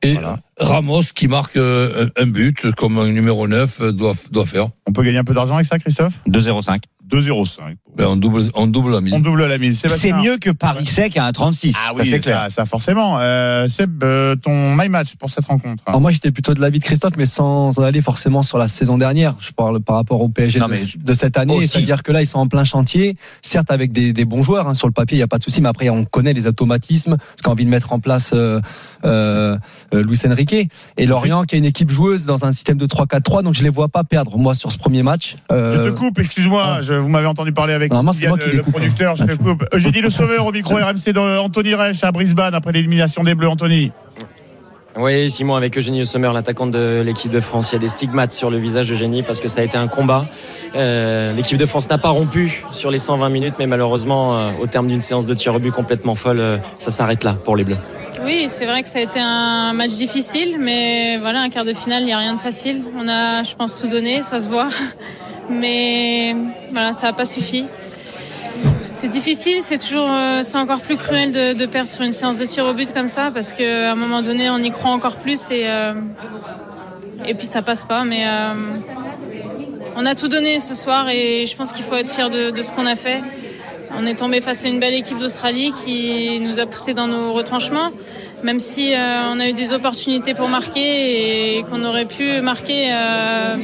et 0.02 0.14
Voilà. 0.14 0.40
Ramos 0.60 1.04
qui 1.16 1.28
marque 1.28 1.56
euh, 1.56 2.08
un 2.18 2.24
un 2.24 2.28
but 2.28 2.72
comme 2.76 2.98
un 2.98 3.08
numéro 3.08 3.48
9 3.48 3.80
euh, 3.82 3.92
doit 3.92 4.14
doit 4.32 4.46
faire. 4.46 4.68
On 4.88 4.92
peut 4.92 5.04
gagner 5.04 5.20
un 5.20 5.24
peu 5.24 5.34
d'argent 5.34 5.56
avec 5.56 5.68
ça, 5.68 5.80
Christophe? 5.80 6.14
2-0-5. 6.28 6.82
2-0-5. 7.12 7.76
Ben 7.96 8.06
on 8.06 8.16
double 8.16 8.44
on 8.54 8.68
double 8.68 8.92
la 8.92 9.02
mise. 9.02 9.14
On 9.14 9.20
double 9.20 9.46
la 9.46 9.58
mise. 9.58 9.86
C'est 9.88 10.14
mieux 10.14 10.38
que 10.38 10.52
Paris 10.52 10.86
sec 10.86 11.18
à 11.18 11.26
un 11.26 11.32
36. 11.32 11.76
Ah 11.76 11.90
ça, 11.90 11.94
oui, 11.96 12.06
c'est 12.06 12.20
clair. 12.20 12.44
ça, 12.44 12.50
ça 12.50 12.66
forcément. 12.66 13.18
Euh, 13.20 13.68
Seb, 13.68 14.04
euh, 14.04 14.36
ton 14.36 14.76
my 14.76 14.90
match 14.90 15.16
pour 15.16 15.30
cette 15.30 15.46
rencontre. 15.46 15.84
Alors 15.86 16.02
moi 16.02 16.12
j'étais 16.12 16.32
plutôt 16.32 16.54
de 16.54 16.62
l'avis 16.62 16.80
de 16.80 16.84
Christophe, 16.84 17.14
mais 17.18 17.26
sans 17.26 17.80
en 17.80 17.84
aller 17.84 18.02
forcément 18.02 18.42
sur 18.42 18.58
la 18.58 18.68
saison 18.68 18.98
dernière. 18.98 19.36
Je 19.40 19.52
parle 19.52 19.80
par 19.82 19.96
rapport 19.96 20.22
au 20.22 20.30
PSG 20.30 20.60
Non, 20.60 20.68
de, 20.68 21.14
cette 21.14 21.38
année, 21.38 21.66
c'est-à-dire 21.66 22.04
que 22.04 22.12
là 22.12 22.22
ils 22.22 22.28
sont 22.28 22.40
en 22.40 22.48
plein 22.48 22.64
chantier, 22.64 23.16
certes 23.42 23.72
avec 23.72 23.92
des, 23.92 24.14
des 24.14 24.26
bons 24.26 24.44
joueurs 24.44 24.68
hein, 24.68 24.74
sur 24.74 24.88
le 24.88 24.94
papier, 24.94 25.18
il 25.18 25.20
y 25.20 25.24
a 25.24 25.28
pas 25.28 25.38
de 25.38 25.44
souci, 25.44 25.62
mais 25.62 25.70
après 25.70 25.90
on 25.90 26.06
connaît 26.06 26.34
les 26.34 26.48
automatismes, 26.48 27.18
ce 27.36 27.44
qu'a 27.44 27.52
envie 27.52 27.66
de 27.66 27.70
mettre 27.70 27.94
en 27.94 28.00
place 28.00 28.34
euh, 28.34 29.58
euh, 29.94 30.04
Luis 30.04 30.20
Enrique 30.26 30.70
et 30.98 31.06
Lorient 31.06 31.44
qui 31.44 31.56
a 31.56 31.58
une 31.58 31.66
équipe 31.66 31.90
joueuse 31.90 32.26
dans 32.26 32.46
un 32.46 32.54
système 32.54 32.78
de 32.78 32.86
3-4-3, 32.86 33.44
donc 33.44 33.54
je 33.54 33.64
les 33.64 33.70
vois 33.70 33.90
pas 33.90 34.04
perdre 34.04 34.38
moi 34.38 34.54
sur 34.54 34.72
ce 34.72 34.78
premier 34.78 35.04
match. 35.04 35.36
Euh, 35.52 35.72
Je 35.72 35.90
te 35.90 35.96
coupe, 35.96 36.20
excuse-moi, 36.20 36.78
ouais. 36.78 36.84
je, 36.84 36.94
vous 37.00 37.10
m'avez 37.10 37.28
entendu 37.28 37.52
parler 37.52 37.74
avec 37.74 37.94
Yann, 37.94 38.04
moi 38.04 38.14
qui 38.14 38.26
le, 38.26 38.32
le 38.32 38.58
découpe, 38.58 38.72
producteur, 38.72 39.16
je 39.16 39.24
hein. 39.24 39.28
coupe. 39.38 39.66
Eugénie 39.74 40.02
Le 40.02 40.10
Sauveur 40.10 40.46
au 40.46 40.52
micro 40.52 40.76
RMC 40.76 41.14
de 41.14 41.40
Anthony 41.40 41.76
Reich 41.76 42.04
à 42.04 42.12
Brisbane 42.12 42.54
après 42.54 42.72
l'élimination 42.72 43.24
des 43.24 43.36
Bleus, 43.36 43.50
Anthony. 43.50 43.92
Oui, 45.00 45.30
Simon, 45.30 45.56
avec 45.56 45.78
Eugénie 45.78 46.08
Sommer, 46.08 46.32
l'attaquante 46.34 46.72
de 46.72 47.04
l'équipe 47.06 47.30
de 47.30 47.40
France, 47.40 47.72
il 47.72 47.76
y 47.76 47.78
a 47.78 47.80
des 47.80 47.88
stigmates 47.88 48.32
sur 48.32 48.50
le 48.50 48.58
visage 48.58 48.90
d'Eugénie 48.90 49.22
parce 49.22 49.42
que 49.42 49.48
ça 49.48 49.62
a 49.62 49.64
été 49.64 49.78
un 49.78 49.88
combat. 49.88 50.26
Euh, 50.76 51.34
l'équipe 51.34 51.58
de 51.58 51.66
France 51.68 51.88
n'a 51.88 52.00
pas 52.00 52.10
rompu 52.10 52.64
sur 52.72 52.90
les 52.90 52.98
120 52.98 53.30
minutes, 53.30 53.56
mais 53.60 53.68
malheureusement, 53.68 54.36
euh, 54.36 54.52
au 54.60 54.66
terme 54.66 54.88
d'une 54.88 55.02
séance 55.02 55.28
de 55.28 55.34
tir 55.36 55.54
au 55.54 55.60
but 55.60 55.72
complètement 55.72 56.16
folle, 56.16 56.40
euh, 56.40 56.58
ça 56.80 56.90
s'arrête 56.90 57.24
là 57.24 57.34
pour 57.34 57.56
les 57.56 57.64
Bleus. 57.64 57.78
Oui, 58.24 58.48
c'est 58.50 58.66
vrai 58.66 58.84
que 58.84 58.90
ça 58.90 59.00
a 59.00 59.02
été 59.02 59.20
un 59.20 59.74
match 59.74 59.92
difficile, 59.92 60.58
mais 60.60 61.18
voilà, 61.18 61.42
un 61.42 61.50
quart 61.50 61.66
de 61.66 61.74
finale, 61.74 62.02
il 62.02 62.06
n'y 62.06 62.14
a 62.14 62.18
rien 62.18 62.34
de 62.34 62.40
facile. 62.40 62.84
On 62.98 63.08
a, 63.08 63.44
je 63.44 63.56
pense, 63.56 63.80
tout 63.80 63.88
donné, 63.88 64.24
ça 64.24 64.42
se 64.42 64.50
voit. 64.50 64.70
Mais 65.50 66.36
voilà, 66.74 66.94
ça 66.94 67.08
n'a 67.08 67.14
pas 67.14 67.26
suffi. 67.26 67.66
C'est 68.92 69.08
difficile, 69.08 69.60
c'est 69.62 69.78
toujours, 69.78 70.10
euh, 70.10 70.42
c'est 70.42 70.58
encore 70.58 70.80
plus 70.80 70.98
cruel 70.98 71.32
de, 71.32 71.54
de 71.54 71.66
perdre 71.68 71.90
sur 71.90 72.04
une 72.04 72.12
séance 72.12 72.38
de 72.40 72.46
tir 72.46 72.66
au 72.66 72.74
but 72.74 72.92
comme 72.94 73.08
ça, 73.08 73.32
parce 73.32 73.54
qu'à 73.54 73.92
un 73.92 73.96
moment 73.96 74.22
donné, 74.22 74.50
on 74.50 74.58
y 74.58 74.72
croit 74.72 74.92
encore 74.92 75.18
plus 75.18 75.52
et, 75.52 75.66
euh, 75.68 75.94
et 77.26 77.36
puis 77.36 77.46
ça 77.46 77.62
passe 77.62 77.86
pas. 77.86 78.04
Mais 78.04 78.28
euh, 78.28 78.54
on 79.96 80.06
a 80.06 80.16
tout 80.16 80.28
donné 80.28 80.60
ce 80.60 80.74
soir 80.74 81.08
et 81.10 81.46
je 81.46 81.56
pense 81.56 81.72
qu'il 81.72 81.86
faut 81.86 81.96
être 81.96 82.10
fier 82.10 82.30
de, 82.30 82.50
de 82.50 82.62
ce 82.64 82.72
qu'on 82.72 82.88
a 82.88 82.96
fait. 82.96 83.22
On 83.96 84.06
est 84.06 84.16
tombé 84.16 84.42
face 84.42 84.66
à 84.66 84.68
une 84.68 84.80
belle 84.80 84.94
équipe 84.94 85.18
d'Australie 85.18 85.72
qui 85.86 86.40
nous 86.42 86.60
a 86.60 86.66
poussé 86.66 86.94
dans 86.94 87.08
nos 87.08 87.34
retranchements, 87.34 87.90
même 88.44 88.60
si 88.60 88.94
euh, 88.94 88.98
on 89.34 89.40
a 89.40 89.48
eu 89.48 89.54
des 89.54 89.74
opportunités 89.74 90.34
pour 90.34 90.50
marquer 90.50 91.58
et 91.58 91.64
qu'on 91.64 91.84
aurait 91.86 92.06
pu 92.06 92.42
marquer 92.42 92.90
euh, 92.92 93.56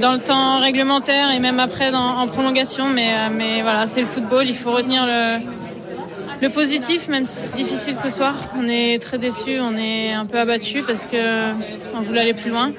dans 0.00 0.12
le 0.12 0.18
temps 0.18 0.58
réglementaire 0.60 1.30
et 1.30 1.38
même 1.38 1.60
après 1.60 1.90
dans- 1.90 2.18
en 2.18 2.26
prolongation. 2.26 2.88
Mais, 2.88 3.10
euh, 3.12 3.28
mais 3.32 3.62
voilà, 3.62 3.86
c'est 3.86 4.00
le 4.00 4.06
football, 4.06 4.48
il 4.48 4.56
faut 4.56 4.72
retenir 4.72 5.06
le, 5.06 6.48
positif, 6.48 7.08
même 7.08 7.24
si 7.24 7.42
c'est 7.48 7.54
difficile 7.54 7.94
ce 7.94 8.08
soir. 8.08 8.34
On 8.58 8.66
est 8.68 9.00
très 9.00 9.18
déçus, 9.18 9.60
on 9.60 9.76
est 9.76 10.12
un 10.12 10.26
peu 10.26 10.38
abattus 10.38 10.82
parce 10.86 11.06
que 11.06 11.52
on 11.94 12.00
voulait 12.00 12.22
aller 12.22 12.34
plus 12.34 12.50
loin. 12.50 12.72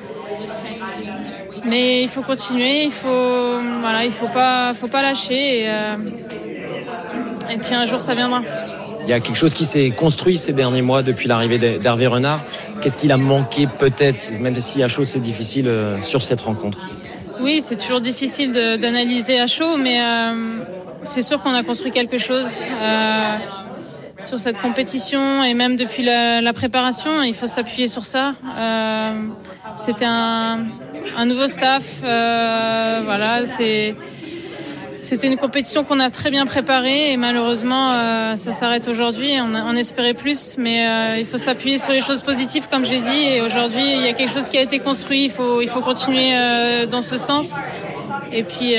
Mais 1.66 2.04
il 2.04 2.10
faut 2.10 2.24
continuer, 2.24 2.84
il 2.84 2.92
faut 2.92 3.58
voilà, 3.80 4.04
il 4.04 4.12
faut 4.12 4.28
pas, 4.28 4.74
faut 4.74 4.90
pas 4.90 5.02
lâcher 5.02 5.66
et 7.52 7.58
puis 7.58 7.74
un 7.76 7.86
jour 7.86 8.02
ça 8.02 8.14
viendra. 8.16 8.42
Il 9.06 9.10
y 9.10 9.14
a 9.14 9.20
quelque 9.20 9.36
chose 9.36 9.54
qui 9.54 9.66
s'est 9.66 9.90
construit 9.92 10.38
ces 10.38 10.54
derniers 10.54 10.82
mois 10.82 11.02
depuis 11.04 11.28
l'arrivée 11.28 11.58
d'Her- 11.58 11.80
d'Hervé 11.80 12.08
Renard. 12.08 12.40
Qu'est-ce 12.82 12.98
qu'il 12.98 13.12
a 13.12 13.18
manqué 13.18 13.68
peut-être, 13.68 14.40
même 14.40 14.60
si 14.62 14.82
à 14.82 14.88
chaud 14.88 15.04
c'est 15.04 15.20
difficile, 15.20 15.68
euh, 15.68 16.02
sur 16.02 16.22
cette 16.22 16.40
rencontre 16.40 16.78
Oui, 17.42 17.62
c'est 17.62 17.76
toujours 17.76 18.00
difficile 18.00 18.52
d'analyser 18.54 19.40
à 19.42 19.48
chaud, 19.48 19.76
mais 19.78 20.00
euh, 20.02 20.60
c'est 21.04 21.22
sûr 21.22 21.42
qu'on 21.42 21.54
a 21.54 21.64
construit 21.64 21.92
quelque 21.92 22.18
chose 22.18 22.58
euh, 22.62 23.22
sur 24.24 24.40
cette 24.40 24.58
compétition 24.60 25.44
et 25.44 25.54
même 25.54 25.76
depuis 25.76 26.04
la, 26.04 26.40
la 26.40 26.54
préparation. 26.54 27.24
Il 27.24 27.34
faut 27.34 27.48
s'appuyer 27.48 27.90
sur 27.90 28.06
ça. 28.06 28.36
C'était 29.76 30.06
un, 30.08 30.60
un 31.18 31.26
nouveau 31.26 31.50
staff. 31.50 32.00
voilà, 32.02 33.46
c'est. 33.48 33.96
C'était 35.04 35.28
une 35.28 35.36
compétition 35.36 35.84
qu'on 35.84 36.00
a 36.00 36.10
très 36.10 36.32
bien 36.32 36.46
préparée 36.46 37.12
et 37.12 37.18
malheureusement 37.18 37.92
euh, 37.92 38.38
ça 38.38 38.54
s'arrête 38.54 38.88
aujourd'hui. 38.88 39.34
On, 39.42 39.76
espérait 39.76 40.14
plus, 40.14 40.56
mais 40.58 40.88
euh, 40.88 41.18
il 41.20 41.26
faut 41.26 41.38
s'appuyer 41.38 41.78
sur 41.78 41.92
les 41.92 42.00
choses 42.00 42.22
positives 42.22 42.70
comme 42.72 42.86
j'ai 42.86 43.02
dit. 43.02 43.26
Et 43.26 43.42
aujourd'hui 43.42 43.84
il 43.84 44.02
y 44.02 44.08
a 44.08 44.14
quelque 44.14 44.32
chose 44.32 44.48
qui 44.48 44.58
a 44.58 44.62
été 44.62 44.80
construit. 44.80 45.26
Il 45.26 45.30
faut, 45.30 45.62
il 45.62 45.68
faut 45.68 45.82
continuer 45.82 46.32
euh, 46.34 46.86
dans 46.86 47.02
ce 47.02 47.18
sens 47.18 47.58
et 48.32 48.44
puis 48.44 48.76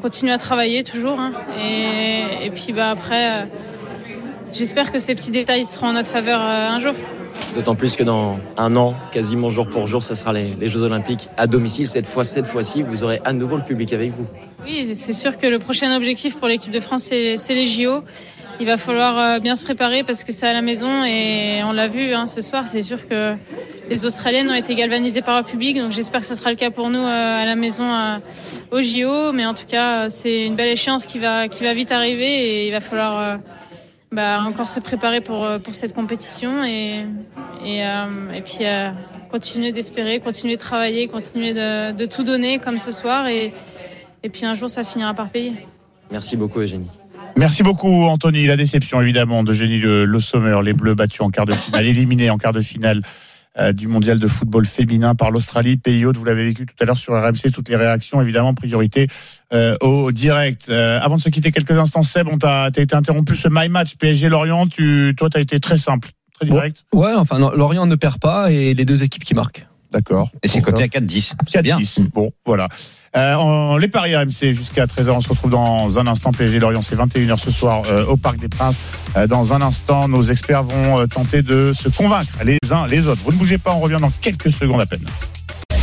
continuer 0.00 0.32
à 0.32 0.38
travailler 0.38 0.84
toujours. 0.84 1.18
hein. 1.18 1.32
Et, 1.60 2.46
et 2.46 2.50
puis 2.50 2.72
bah, 2.72 2.90
après, 2.90 3.48
j'espère 4.52 4.92
que 4.92 5.00
ces 5.00 5.16
petits 5.16 5.32
détails 5.32 5.66
seront 5.66 5.88
en 5.88 5.92
notre 5.94 6.10
faveur 6.10 6.40
un 6.40 6.78
jour. 6.78 6.94
D'autant 7.56 7.74
plus 7.74 7.96
que 7.96 8.02
dans 8.02 8.38
un 8.58 8.76
an, 8.76 8.94
quasiment 9.12 9.48
jour 9.48 9.66
pour 9.66 9.86
jour, 9.86 10.02
ce 10.02 10.14
sera 10.14 10.34
les, 10.34 10.68
Jeux 10.68 10.82
Olympiques 10.82 11.30
à 11.38 11.46
domicile. 11.46 11.88
Cette 11.88 12.06
fois, 12.06 12.22
cette 12.22 12.46
fois-ci, 12.46 12.82
vous 12.82 13.02
aurez 13.02 13.18
à 13.24 13.32
nouveau 13.32 13.56
le 13.56 13.62
public 13.62 13.94
avec 13.94 14.10
vous. 14.10 14.26
Oui, 14.66 14.92
c'est 14.94 15.14
sûr 15.14 15.38
que 15.38 15.46
le 15.46 15.58
prochain 15.58 15.96
objectif 15.96 16.36
pour 16.36 16.48
l'équipe 16.48 16.70
de 16.70 16.80
France, 16.80 17.04
c'est 17.04 17.54
les 17.54 17.64
JO. 17.64 18.04
Il 18.60 18.66
va 18.66 18.76
falloir 18.76 19.18
euh, 19.18 19.38
bien 19.38 19.54
se 19.56 19.64
préparer 19.64 20.02
parce 20.02 20.22
que 20.22 20.32
c'est 20.32 20.46
à 20.46 20.52
la 20.52 20.60
maison 20.60 21.02
et 21.06 21.62
on 21.64 21.72
l'a 21.72 21.88
vu 21.88 22.12
hein, 22.12 22.26
ce 22.26 22.42
soir. 22.42 22.66
C'est 22.66 22.82
sûr 22.82 23.08
que 23.08 23.34
les 23.88 24.04
Australiennes 24.04 24.50
ont 24.50 24.54
été 24.54 24.74
galvanisées 24.74 25.22
par 25.22 25.38
le 25.38 25.44
public, 25.44 25.78
donc 25.78 25.92
j'espère 25.92 26.20
que 26.20 26.26
ce 26.26 26.34
sera 26.34 26.50
le 26.50 26.56
cas 26.56 26.70
pour 26.70 26.90
nous 26.90 26.98
euh, 26.98 27.42
à 27.42 27.46
la 27.46 27.56
maison 27.56 27.90
euh, 27.90 28.18
aux 28.70 28.82
JO. 28.82 29.32
Mais 29.32 29.46
en 29.46 29.54
tout 29.54 29.66
cas, 29.66 30.10
c'est 30.10 30.44
une 30.44 30.56
belle 30.56 30.68
échéance 30.68 31.06
qui 31.06 31.18
va, 31.18 31.48
qui 31.48 31.64
va 31.64 31.72
vite 31.72 31.90
arriver 31.90 32.26
et 32.26 32.66
il 32.66 32.72
va 32.72 32.82
falloir 32.82 33.38
bah, 34.12 34.42
encore 34.46 34.68
se 34.68 34.80
préparer 34.80 35.22
pour, 35.22 35.48
pour 35.64 35.74
cette 35.74 35.94
compétition 35.94 36.62
et, 36.62 37.06
et, 37.66 37.84
euh, 37.84 38.32
et 38.34 38.40
puis 38.40 38.60
euh, 38.62 38.90
continuer 39.30 39.72
d'espérer, 39.72 40.20
continuer 40.20 40.56
de 40.56 40.60
travailler, 40.60 41.08
continuer 41.08 41.52
de, 41.52 41.92
de 41.92 42.06
tout 42.06 42.24
donner 42.24 42.58
comme 42.58 42.78
ce 42.78 42.92
soir 42.92 43.26
et, 43.26 43.52
et 44.22 44.28
puis 44.28 44.46
un 44.46 44.54
jour 44.54 44.70
ça 44.70 44.84
finira 44.84 45.12
par 45.12 45.28
payer. 45.28 45.52
Merci 46.10 46.36
beaucoup, 46.36 46.60
Eugénie. 46.60 46.88
Merci 47.36 47.62
beaucoup, 47.62 48.04
Anthony. 48.04 48.46
La 48.46 48.56
déception, 48.56 49.02
évidemment, 49.02 49.42
de 49.42 49.52
Génie 49.52 49.78
Le, 49.78 50.06
Le 50.06 50.20
Sommer. 50.20 50.58
Les 50.64 50.72
Bleus 50.72 50.94
battus 50.94 51.20
en 51.20 51.30
quart 51.30 51.44
de 51.44 51.52
finale, 51.52 51.84
éliminés 51.86 52.30
en 52.30 52.38
quart 52.38 52.54
de 52.54 52.62
finale 52.62 53.02
euh, 53.58 53.72
du 53.72 53.88
mondial 53.88 54.18
de 54.18 54.26
football 54.26 54.66
féminin 54.66 55.14
par 55.14 55.30
l'Australie, 55.30 55.78
pays 55.78 56.04
hôte. 56.04 56.18
Vous 56.18 56.24
l'avez 56.24 56.44
vécu 56.44 56.66
tout 56.66 56.74
à 56.80 56.84
l'heure 56.84 56.96
sur 56.96 57.14
RMC. 57.14 57.50
Toutes 57.52 57.70
les 57.70 57.76
réactions, 57.76 58.20
évidemment, 58.20 58.52
priorité 58.52 59.08
euh, 59.54 59.76
au 59.80 60.12
direct. 60.12 60.68
Euh, 60.68 60.98
avant 61.00 61.16
de 61.16 61.22
se 61.22 61.30
quitter 61.30 61.52
quelques 61.52 61.70
instants, 61.72 62.02
Seb, 62.02 62.28
on 62.30 62.36
t'a 62.36 62.68
été 62.68 62.94
interrompu 62.94 63.34
ce 63.34 63.48
My 63.50 63.68
Match 63.68 63.96
PSG-Lorient. 63.96 64.66
Tu, 64.66 65.14
toi, 65.16 65.30
t'as 65.30 65.40
été 65.40 65.58
très 65.58 65.78
simple, 65.78 66.10
très 66.38 66.48
direct. 66.48 66.84
Ouais, 66.94 67.12
enfin 67.14 67.38
non, 67.38 67.50
Lorient 67.52 67.86
ne 67.86 67.94
perd 67.94 68.18
pas 68.18 68.50
et 68.52 68.74
les 68.74 68.84
deux 68.84 69.02
équipes 69.02 69.24
qui 69.24 69.34
marquent. 69.34 69.66
D'accord. 69.92 70.30
Et 70.42 70.48
c'est 70.48 70.60
coté 70.60 70.82
à 70.82 70.88
4-10. 70.88 71.20
C'est 71.46 71.52
4 71.52 71.62
bien. 71.62 71.76
10. 71.78 72.00
Bon, 72.12 72.30
voilà. 72.44 72.68
Euh, 73.16 73.34
en- 73.34 73.76
les 73.78 73.88
paris 73.88 74.14
RMC 74.14 74.52
jusqu'à 74.52 74.86
13h. 74.86 75.10
On 75.12 75.20
se 75.22 75.28
retrouve 75.28 75.50
dans 75.50 75.98
un 75.98 76.06
instant. 76.06 76.32
PSG 76.32 76.58
Lorient, 76.58 76.82
c'est 76.82 76.96
21h 76.96 77.38
ce 77.38 77.50
soir 77.50 77.82
euh, 77.90 78.04
au 78.04 78.16
Parc 78.18 78.36
des 78.38 78.48
Princes. 78.48 78.76
Euh, 79.16 79.26
dans 79.26 79.54
un 79.54 79.62
instant, 79.62 80.06
nos 80.08 80.24
experts 80.24 80.64
vont 80.64 80.98
euh, 80.98 81.06
tenter 81.06 81.40
de 81.42 81.72
se 81.72 81.88
convaincre 81.88 82.30
les 82.44 82.58
uns 82.72 82.86
les 82.88 83.06
autres. 83.06 83.22
Vous 83.24 83.32
ne 83.32 83.38
bougez 83.38 83.56
pas, 83.58 83.74
on 83.74 83.80
revient 83.80 83.98
dans 84.00 84.10
quelques 84.20 84.52
secondes 84.52 84.80
à 84.82 84.86
peine. 84.86 85.04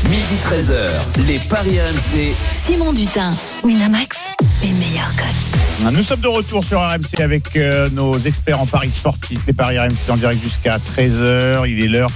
Midi 0.10 0.36
13h, 0.44 1.28
les 1.28 1.39
Paris 1.39 1.80
RMC. 1.80 2.34
Simon 2.66 2.94
Dutin, 2.94 3.34
Winamax, 3.63 4.18
les 4.62 4.74
meilleurs 4.74 5.13
codes. 5.16 5.94
Nous 5.94 6.04
sommes 6.04 6.22
de 6.22 6.28
retour 6.28 6.63
sur 6.63 6.80
RMC 6.80 7.20
avec 7.20 7.56
euh, 7.56 7.89
nos 7.92 8.18
experts 8.18 8.60
en 8.60 8.66
paris 8.66 8.92
sportifs. 8.92 9.42
Les 9.48 9.54
paris 9.54 9.80
RMC 9.80 10.10
en 10.10 10.16
direct 10.16 10.42
jusqu'à 10.42 10.78
13h. 10.78 11.70
Il 11.70 11.84
est 11.84 11.88
l'heure 11.88 12.10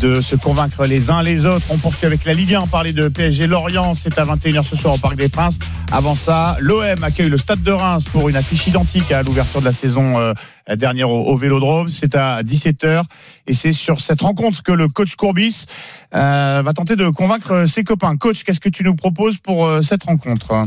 de 0.00 0.20
se 0.20 0.36
convaincre 0.36 0.84
les 0.86 1.10
uns 1.10 1.22
les 1.22 1.46
autres. 1.46 1.66
On 1.70 1.78
poursuit 1.78 2.06
avec 2.06 2.24
la 2.24 2.34
Ligue 2.34 2.54
1. 2.54 2.62
On 2.62 2.66
parlait 2.66 2.92
de 2.92 3.08
PSG 3.08 3.46
Lorient. 3.46 3.94
C'est 3.94 4.18
à 4.18 4.24
21h 4.24 4.64
ce 4.64 4.76
soir 4.76 4.94
au 4.94 4.98
Parc 4.98 5.16
des 5.16 5.28
Princes. 5.28 5.58
Avant 5.92 6.14
ça, 6.14 6.56
l'OM 6.60 7.02
accueille 7.02 7.28
le 7.28 7.38
Stade 7.38 7.62
de 7.62 7.70
Reims 7.70 8.04
pour 8.12 8.28
une 8.28 8.36
affiche 8.36 8.66
identique 8.66 9.12
à 9.12 9.22
l'ouverture 9.22 9.60
de 9.60 9.64
la 9.64 9.72
saison 9.72 10.18
euh, 10.18 10.34
dernière 10.76 11.10
au, 11.10 11.36
Vélodrome. 11.36 11.90
C'est 11.90 12.14
à 12.14 12.42
17h. 12.42 13.02
Et 13.46 13.54
c'est 13.54 13.72
sur 13.72 14.00
cette 14.00 14.20
rencontre 14.20 14.62
que 14.62 14.72
le 14.72 14.88
coach 14.88 15.14
Courbis 15.16 15.66
euh, 16.14 16.62
va 16.62 16.72
tenter 16.72 16.96
de 16.96 17.08
convaincre 17.08 17.66
ses 17.66 17.84
copains. 17.84 18.16
Coach, 18.16 18.44
qu'est-ce 18.44 18.60
que 18.60 18.68
tu 18.68 18.82
nous 18.82 18.94
proposes 18.94 19.38
pour 19.38 19.66
euh, 19.66 19.82
cette 19.82 20.04
rencontre? 20.04 20.64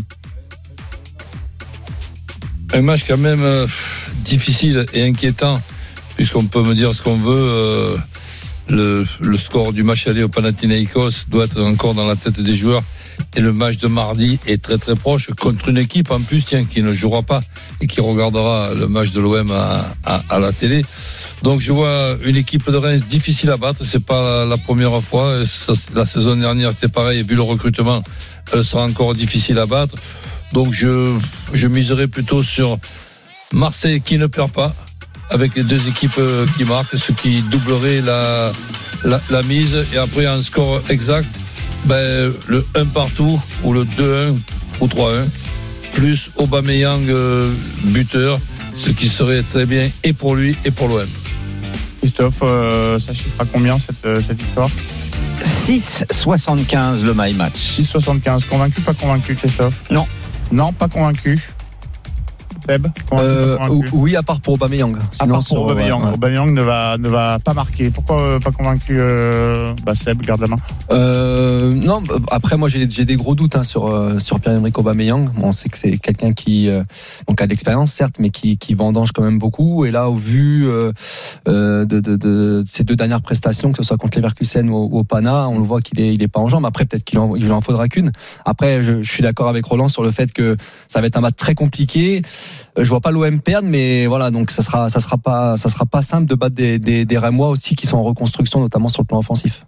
Un 2.74 2.82
match 2.82 3.04
quand 3.08 3.18
même 3.18 3.44
euh, 3.44 3.68
difficile 4.24 4.86
et 4.94 5.04
inquiétant, 5.04 5.62
puisqu'on 6.16 6.46
peut 6.46 6.64
me 6.64 6.74
dire 6.74 6.96
ce 6.96 7.02
qu'on 7.02 7.18
veut. 7.18 7.98
Euh, 8.72 9.06
le, 9.20 9.30
le 9.32 9.38
score 9.38 9.74
du 9.74 9.84
match 9.84 10.08
aller 10.08 10.24
au 10.24 10.30
Panathinaikos 10.30 11.26
doit 11.28 11.46
être 11.46 11.62
encore 11.62 11.94
dans 11.94 12.06
la 12.06 12.16
tête 12.16 12.40
des 12.40 12.56
joueurs. 12.56 12.84
Et 13.36 13.40
le 13.40 13.54
match 13.54 13.78
de 13.78 13.88
mardi 13.88 14.40
est 14.48 14.62
très 14.62 14.78
très 14.78 14.96
proche 14.96 15.30
contre 15.40 15.70
une 15.70 15.78
équipe 15.78 16.12
en 16.12 16.22
plus 16.22 16.44
tiens, 16.44 16.66
qui 16.66 16.82
ne 16.82 16.92
jouera 16.92 17.22
pas 17.22 17.40
et 17.80 17.88
qui 17.88 18.02
regardera 18.02 18.74
le 18.74 18.88
match 18.88 19.12
de 19.12 19.22
l'OM 19.22 19.52
à, 19.52 19.86
à, 20.04 20.24
à 20.30 20.40
la 20.40 20.52
télé. 20.52 20.84
Donc 21.44 21.62
je 21.62 21.72
vois 21.72 22.18
une 22.24 22.36
équipe 22.36 22.70
de 22.70 22.78
Reims 22.78 23.06
difficile 23.08 23.52
à 23.52 23.58
battre. 23.58 23.86
C'est 23.86 24.04
pas 24.04 24.46
la 24.46 24.58
première 24.58 25.02
fois. 25.02 25.44
La 25.94 26.06
saison 26.06 26.36
dernière 26.36 26.72
c'était 26.72 26.88
pareil. 26.88 27.24
Vu 27.24 27.36
le 27.36 27.42
recrutement, 27.42 28.04
elle 28.54 28.64
sera 28.64 28.84
encore 28.84 29.14
difficile 29.14 29.60
à 29.60 29.66
battre. 29.66 29.96
Donc 30.52 30.74
je, 30.74 31.16
je 31.54 31.68
miserai 31.68 32.08
plutôt 32.08 32.44
sur 32.44 32.80
Marseille 33.54 34.02
qui 34.02 34.18
ne 34.18 34.28
perd 34.28 34.52
pas 34.52 34.74
avec 35.32 35.56
les 35.56 35.64
deux 35.64 35.88
équipes 35.88 36.18
euh, 36.20 36.46
qui 36.56 36.64
marquent, 36.66 36.98
ce 36.98 37.12
qui 37.12 37.42
doublerait 37.44 38.02
la, 38.02 38.52
la, 39.04 39.20
la 39.30 39.42
mise. 39.44 39.86
Et 39.94 39.98
après 39.98 40.26
un 40.26 40.42
score 40.42 40.82
exact, 40.90 41.28
ben, 41.86 42.32
le 42.48 42.66
1 42.76 42.86
partout 42.86 43.42
ou 43.64 43.74
le 43.74 43.86
2-1 43.86 44.38
ou 44.80 44.88
3-1, 44.88 45.26
plus 45.94 46.30
Aubameyang 46.38 47.10
euh, 47.10 47.52
buteur, 47.86 48.38
ce 48.78 48.90
qui 48.90 49.10
serait 49.10 49.44
très 49.44 49.66
bien 49.66 49.90
et 50.04 50.14
pour 50.14 50.36
lui 50.36 50.56
et 50.66 50.72
pour 50.72 50.88
l'OM. 50.88 51.06
Christophe, 52.00 52.40
euh, 52.42 53.00
ça 53.00 53.14
chiffre 53.14 53.40
à 53.40 53.46
combien 53.46 53.78
cette, 53.78 54.06
euh, 54.06 54.20
cette 54.26 54.42
victoire? 54.42 54.70
6,75 55.68 57.04
le 57.04 57.14
my 57.16 57.34
match. 57.34 57.80
6,75. 57.80 58.46
Convaincu, 58.46 58.82
pas 58.82 58.94
convaincu, 58.94 59.36
Christophe? 59.36 59.76
Non. 59.90 60.08
Non, 60.52 60.74
pas 60.74 60.88
convaincu. 60.88 61.40
Seb 62.68 62.88
Euh, 63.14 63.58
oui, 63.94 64.16
à 64.16 64.24
part 64.24 64.40
pour 64.42 64.54
Aubameyang. 64.54 64.96
À 64.96 65.00
Sinon, 65.24 65.36
part 65.36 65.44
pour 65.48 65.62
Aubameyang. 65.64 66.04
ouais. 66.06 66.14
Aubameyang 66.14 66.52
ne 66.54 66.62
va, 66.62 66.98
ne 66.98 67.10
va 67.10 67.40
pas 67.40 67.54
marquer. 67.54 67.90
Pourquoi 67.90 68.22
euh, 68.22 68.40
pas 68.40 68.52
convaincu 68.52 68.98
euh, 69.00 69.74
bah 69.86 69.96
Seb, 69.96 70.22
garde 70.22 70.42
la 70.42 70.48
main. 70.48 70.56
Euh, 70.92 71.74
non, 71.74 72.02
bah, 72.02 72.16
après 72.32 72.58
moi 72.58 72.70
j'ai 72.70 72.86
des 72.88 73.16
gros 73.16 73.36
doutes 73.36 73.56
hein, 73.56 73.64
sur 73.64 73.88
euh, 73.88 74.20
sur 74.20 74.40
Pierre-Emerick 74.40 74.78
Aubameyang. 74.78 75.32
Bon, 75.34 75.48
on 75.48 75.52
sait 75.52 75.70
que 75.70 75.78
c'est 75.78 75.98
quelqu'un 75.98 76.34
qui 76.34 76.70
euh, 76.70 76.84
donc 77.28 77.42
a 77.42 77.46
de 77.46 77.50
l'expérience 77.50 77.92
certes, 77.92 78.16
mais 78.20 78.30
qui 78.30 78.58
qui 78.58 78.74
vendange 78.76 79.12
quand 79.12 79.24
même 79.24 79.40
beaucoup. 79.40 79.86
Et 79.86 79.92
là, 79.92 80.10
au 80.10 80.16
vu 80.16 80.68
euh, 80.68 80.92
euh, 81.48 81.86
de, 81.86 82.00
de, 82.00 82.16
de 82.16 82.64
ces 82.66 82.84
deux 82.84 82.96
dernières 82.96 83.22
prestations, 83.22 83.72
que 83.72 83.78
ce 83.78 83.84
soit 83.84 83.98
contre 83.98 84.18
Leverkusen 84.18 84.70
ou, 84.70 84.90
ou 84.92 85.00
au 85.00 85.04
Pana, 85.04 85.50
on 85.50 85.58
le 85.60 85.66
voit 85.66 85.82
qu'il 85.82 86.00
est 86.00 86.14
il 86.14 86.22
est 86.22 86.28
pas 86.28 86.40
en 86.40 86.48
jambes. 86.48 86.66
Après 86.66 86.86
peut-être 86.86 87.04
qu'il 87.04 87.20
en, 87.20 87.36
il 87.36 87.52
en 87.52 87.62
faudra 87.62 87.88
qu'une. 87.88 88.12
Après, 88.46 88.84
je, 88.84 89.02
je 89.02 89.12
suis 89.12 89.24
d'accord 89.24 89.48
avec 89.48 89.66
Roland 89.66 89.88
sur 89.88 90.04
le 90.04 90.12
fait 90.12 90.32
que 90.32 90.56
ça 90.88 91.02
va 91.02 91.08
être 91.08 91.18
un 91.18 91.22
match 91.22 91.36
très 91.38 91.56
compliqué. 91.56 92.22
Euh, 92.78 92.84
Je 92.84 92.90
vois 92.90 93.02
pas 93.02 93.12
l'OM 93.12 93.40
perdre, 93.42 93.68
mais 93.68 94.08
voilà, 94.08 94.32
donc 94.32 94.52
ça 94.52 94.62
sera 94.62 94.90
ça 94.90 95.00
sera 95.00 95.18
pas 95.18 95.58
ça 95.58 95.70
sera 95.70 95.86
pas 95.86 96.02
simple 96.02 96.28
de 96.28 96.36
battre 96.36 96.56
des 96.56 96.80
des, 96.80 97.06
des 97.06 97.18
Rémois 97.18 97.50
aussi 97.50 97.76
qui 97.76 97.88
sont 97.88 97.98
en 97.98 98.04
reconstruction, 98.04 98.60
notamment 98.60 98.90
sur 98.90 99.02
le 99.02 99.08
plan 99.08 99.20
offensif. 99.20 99.66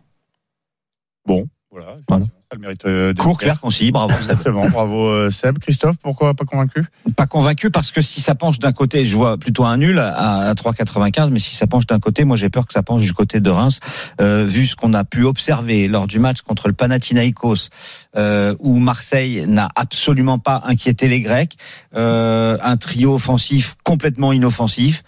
Bon, 1.25 1.47
voilà. 1.73 1.97
Voilà. 2.07 2.25
Ça 2.25 2.55
le 2.55 2.59
mérite. 2.59 2.85
euh, 2.85 3.13
Court, 3.15 3.31
d'être 3.31 3.39
clair, 3.39 3.59
concis, 3.59 3.91
bravo. 3.91 4.13
Seb. 4.13 4.21
Exactement, 4.21 4.69
bravo 4.69 5.07
euh, 5.07 5.31
Seb. 5.31 5.57
Christophe, 5.57 5.95
pourquoi 6.01 6.35
pas 6.35 6.45
convaincu? 6.45 6.85
Pas 7.15 7.25
convaincu 7.25 7.71
parce 7.71 7.91
que 7.91 8.01
si 8.03 8.21
ça 8.21 8.35
penche 8.35 8.59
d'un 8.59 8.73
côté, 8.73 9.05
je 9.05 9.17
vois 9.17 9.37
plutôt 9.37 9.65
un 9.65 9.77
nul 9.77 9.97
à, 9.97 10.49
à 10.49 10.53
3,95, 10.53 11.31
mais 11.31 11.39
si 11.39 11.55
ça 11.55 11.65
penche 11.65 11.87
d'un 11.87 11.99
côté, 11.99 12.25
moi 12.25 12.37
j'ai 12.37 12.49
peur 12.49 12.67
que 12.67 12.73
ça 12.73 12.83
penche 12.83 13.01
du 13.01 13.13
côté 13.13 13.39
de 13.39 13.49
Reims, 13.49 13.79
euh, 14.21 14.45
vu 14.45 14.67
ce 14.67 14.75
qu'on 14.75 14.93
a 14.93 15.03
pu 15.03 15.23
observer 15.23 15.87
lors 15.87 16.05
du 16.05 16.19
match 16.19 16.41
contre 16.41 16.67
le 16.67 16.73
Panathinaikos, 16.73 17.69
euh, 18.15 18.55
où 18.59 18.77
Marseille 18.77 19.45
n'a 19.47 19.69
absolument 19.75 20.37
pas 20.37 20.61
inquiété 20.65 21.07
les 21.07 21.21
Grecs, 21.21 21.57
euh, 21.95 22.57
un 22.61 22.77
trio 22.77 23.15
offensif 23.15 23.75
complètement 23.83 24.31
inoffensif. 24.31 25.01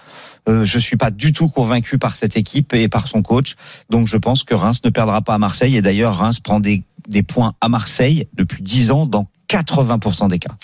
Euh, 0.47 0.65
je 0.65 0.79
suis 0.79 0.97
pas 0.97 1.11
du 1.11 1.33
tout 1.33 1.49
convaincu 1.49 1.97
par 1.97 2.15
cette 2.15 2.37
équipe 2.37 2.73
et 2.73 2.87
par 2.87 3.07
son 3.07 3.21
coach, 3.21 3.55
donc 3.89 4.07
je 4.07 4.17
pense 4.17 4.43
que 4.43 4.53
Reims 4.53 4.81
ne 4.83 4.89
perdra 4.89 5.21
pas 5.21 5.33
à 5.33 5.37
Marseille. 5.37 5.75
Et 5.75 5.81
d'ailleurs, 5.81 6.15
Reims 6.15 6.39
prend 6.39 6.59
des, 6.59 6.83
des 7.07 7.23
points 7.23 7.53
à 7.61 7.69
Marseille 7.69 8.27
depuis 8.33 8.61
10 8.61 8.91
ans 8.91 9.05
dans 9.05 9.27
80% 9.49 10.29
des 10.29 10.39
cas. 10.39 10.55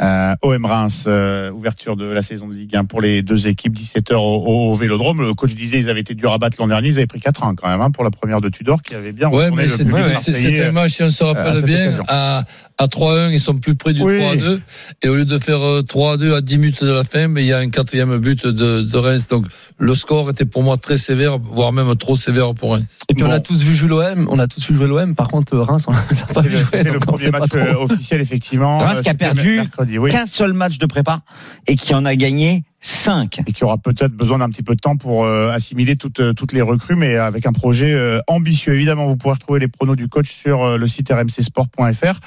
Euh, 0.00 0.34
OM 0.42 0.64
Reims, 0.66 1.04
euh, 1.08 1.50
ouverture 1.50 1.96
de 1.96 2.04
la 2.04 2.22
saison 2.22 2.46
de 2.46 2.54
Ligue 2.54 2.76
1 2.76 2.84
pour 2.84 3.00
les 3.00 3.22
deux 3.22 3.48
équipes, 3.48 3.74
17h 3.74 4.14
au, 4.14 4.70
au 4.70 4.74
Vélodrome. 4.74 5.20
Le 5.20 5.34
coach 5.34 5.54
disait 5.54 5.78
ils 5.78 5.90
avaient 5.90 6.00
été 6.00 6.14
durs 6.14 6.32
à 6.32 6.38
battre 6.38 6.58
l'an 6.60 6.68
dernier, 6.68 6.88
ils 6.90 6.98
avaient 6.98 7.08
pris 7.08 7.18
4-1 7.18 7.56
quand 7.56 7.68
même 7.68 7.80
hein, 7.80 7.90
pour 7.90 8.04
la 8.04 8.10
première 8.12 8.40
de 8.40 8.48
Tudor 8.48 8.82
qui 8.82 8.94
avait 8.94 9.10
bien 9.10 9.28
Ouais, 9.30 9.50
mais 9.50 9.64
ouais, 9.64 10.14
c'était 10.14 10.64
un 10.64 10.70
match, 10.72 10.92
si 10.92 11.02
on 11.02 11.10
se 11.10 11.24
à 11.24 11.26
rappelle 11.32 11.62
bien, 11.62 11.86
occasion. 11.88 12.04
à, 12.06 12.44
à 12.78 12.86
3-1, 12.86 13.32
ils 13.32 13.40
sont 13.40 13.58
plus 13.58 13.74
près 13.74 13.92
du 13.92 14.02
Oui. 14.02 14.18
3-2. 14.20 14.60
Et 15.02 15.08
au 15.08 15.16
lieu 15.16 15.24
de 15.24 15.38
faire 15.40 15.60
euh, 15.60 15.82
3-2 15.82 16.34
à 16.36 16.40
10 16.40 16.58
minutes 16.58 16.84
de 16.84 16.92
la 16.92 17.02
fin, 17.04 17.26
mais 17.26 17.42
il 17.42 17.48
y 17.48 17.52
a 17.52 17.58
un 17.58 17.68
quatrième 17.68 18.16
but 18.18 18.46
de, 18.46 18.82
de 18.82 18.96
Reims. 18.96 19.26
Donc 19.28 19.46
le 19.80 19.94
score 19.94 20.28
était 20.30 20.44
pour 20.44 20.62
moi 20.62 20.76
très 20.76 20.98
sévère, 20.98 21.38
voire 21.38 21.72
même 21.72 21.96
trop 21.96 22.14
sévère 22.14 22.54
pour 22.54 22.72
Reims. 22.74 22.84
Et 23.08 23.14
puis 23.14 23.24
on 23.24 23.30
a 23.30 23.40
tous 23.40 23.64
vu 23.64 23.74
jouer 23.74 23.88
l'OM, 23.88 24.28
on 24.30 24.38
a 24.38 24.46
tous 24.46 24.68
vu 24.70 24.76
jouer 24.76 24.86
l'OM. 24.86 25.14
Par 25.14 25.28
contre, 25.28 25.56
Reims, 25.56 25.86
on 25.88 25.92
l'a 25.92 25.98
pas 26.34 26.42
vu 26.42 26.56
jouer. 26.56 26.82
Le 26.84 26.98
premier 27.00 27.30
match 27.30 27.48
trop. 27.48 27.58
euh, 27.58 27.74
officiel 27.90 28.20
effectivement. 28.20 28.78
Reims 28.78 28.98
Euh, 28.98 29.02
qui 29.02 29.08
a 29.08 29.14
perdu 29.14 29.56
mercredi, 29.56 29.98
oui. 29.98 30.10
qu'un 30.10 30.26
seul 30.26 30.52
match 30.52 30.76
de 30.78 30.84
prépa 30.86 31.22
et 31.66 31.76
qui 31.76 31.94
en 31.94 32.04
a 32.04 32.14
gagné 32.14 32.62
5. 32.82 33.40
et 33.46 33.52
qui 33.52 33.64
aura 33.64 33.78
peut-être 33.78 34.12
besoin 34.12 34.38
d'un 34.38 34.50
petit 34.50 34.62
peu 34.62 34.74
de 34.74 34.80
temps 34.80 34.96
pour 34.96 35.24
euh, 35.24 35.50
assimiler 35.50 35.96
toutes, 35.96 36.20
euh, 36.20 36.32
toutes 36.34 36.52
les 36.52 36.62
recrues, 36.62 36.94
mais 36.96 37.16
avec 37.16 37.46
un 37.46 37.52
projet 37.52 37.92
euh, 37.92 38.20
ambitieux. 38.26 38.74
Évidemment, 38.74 39.06
vous 39.06 39.16
pourrez 39.16 39.34
retrouver 39.34 39.60
les 39.60 39.68
pronos 39.68 39.96
du 39.96 40.08
coach 40.08 40.30
sur 40.30 40.62
euh, 40.62 40.76
le 40.76 40.86
site 40.86 41.10
rmcsport.fr. 41.10 42.20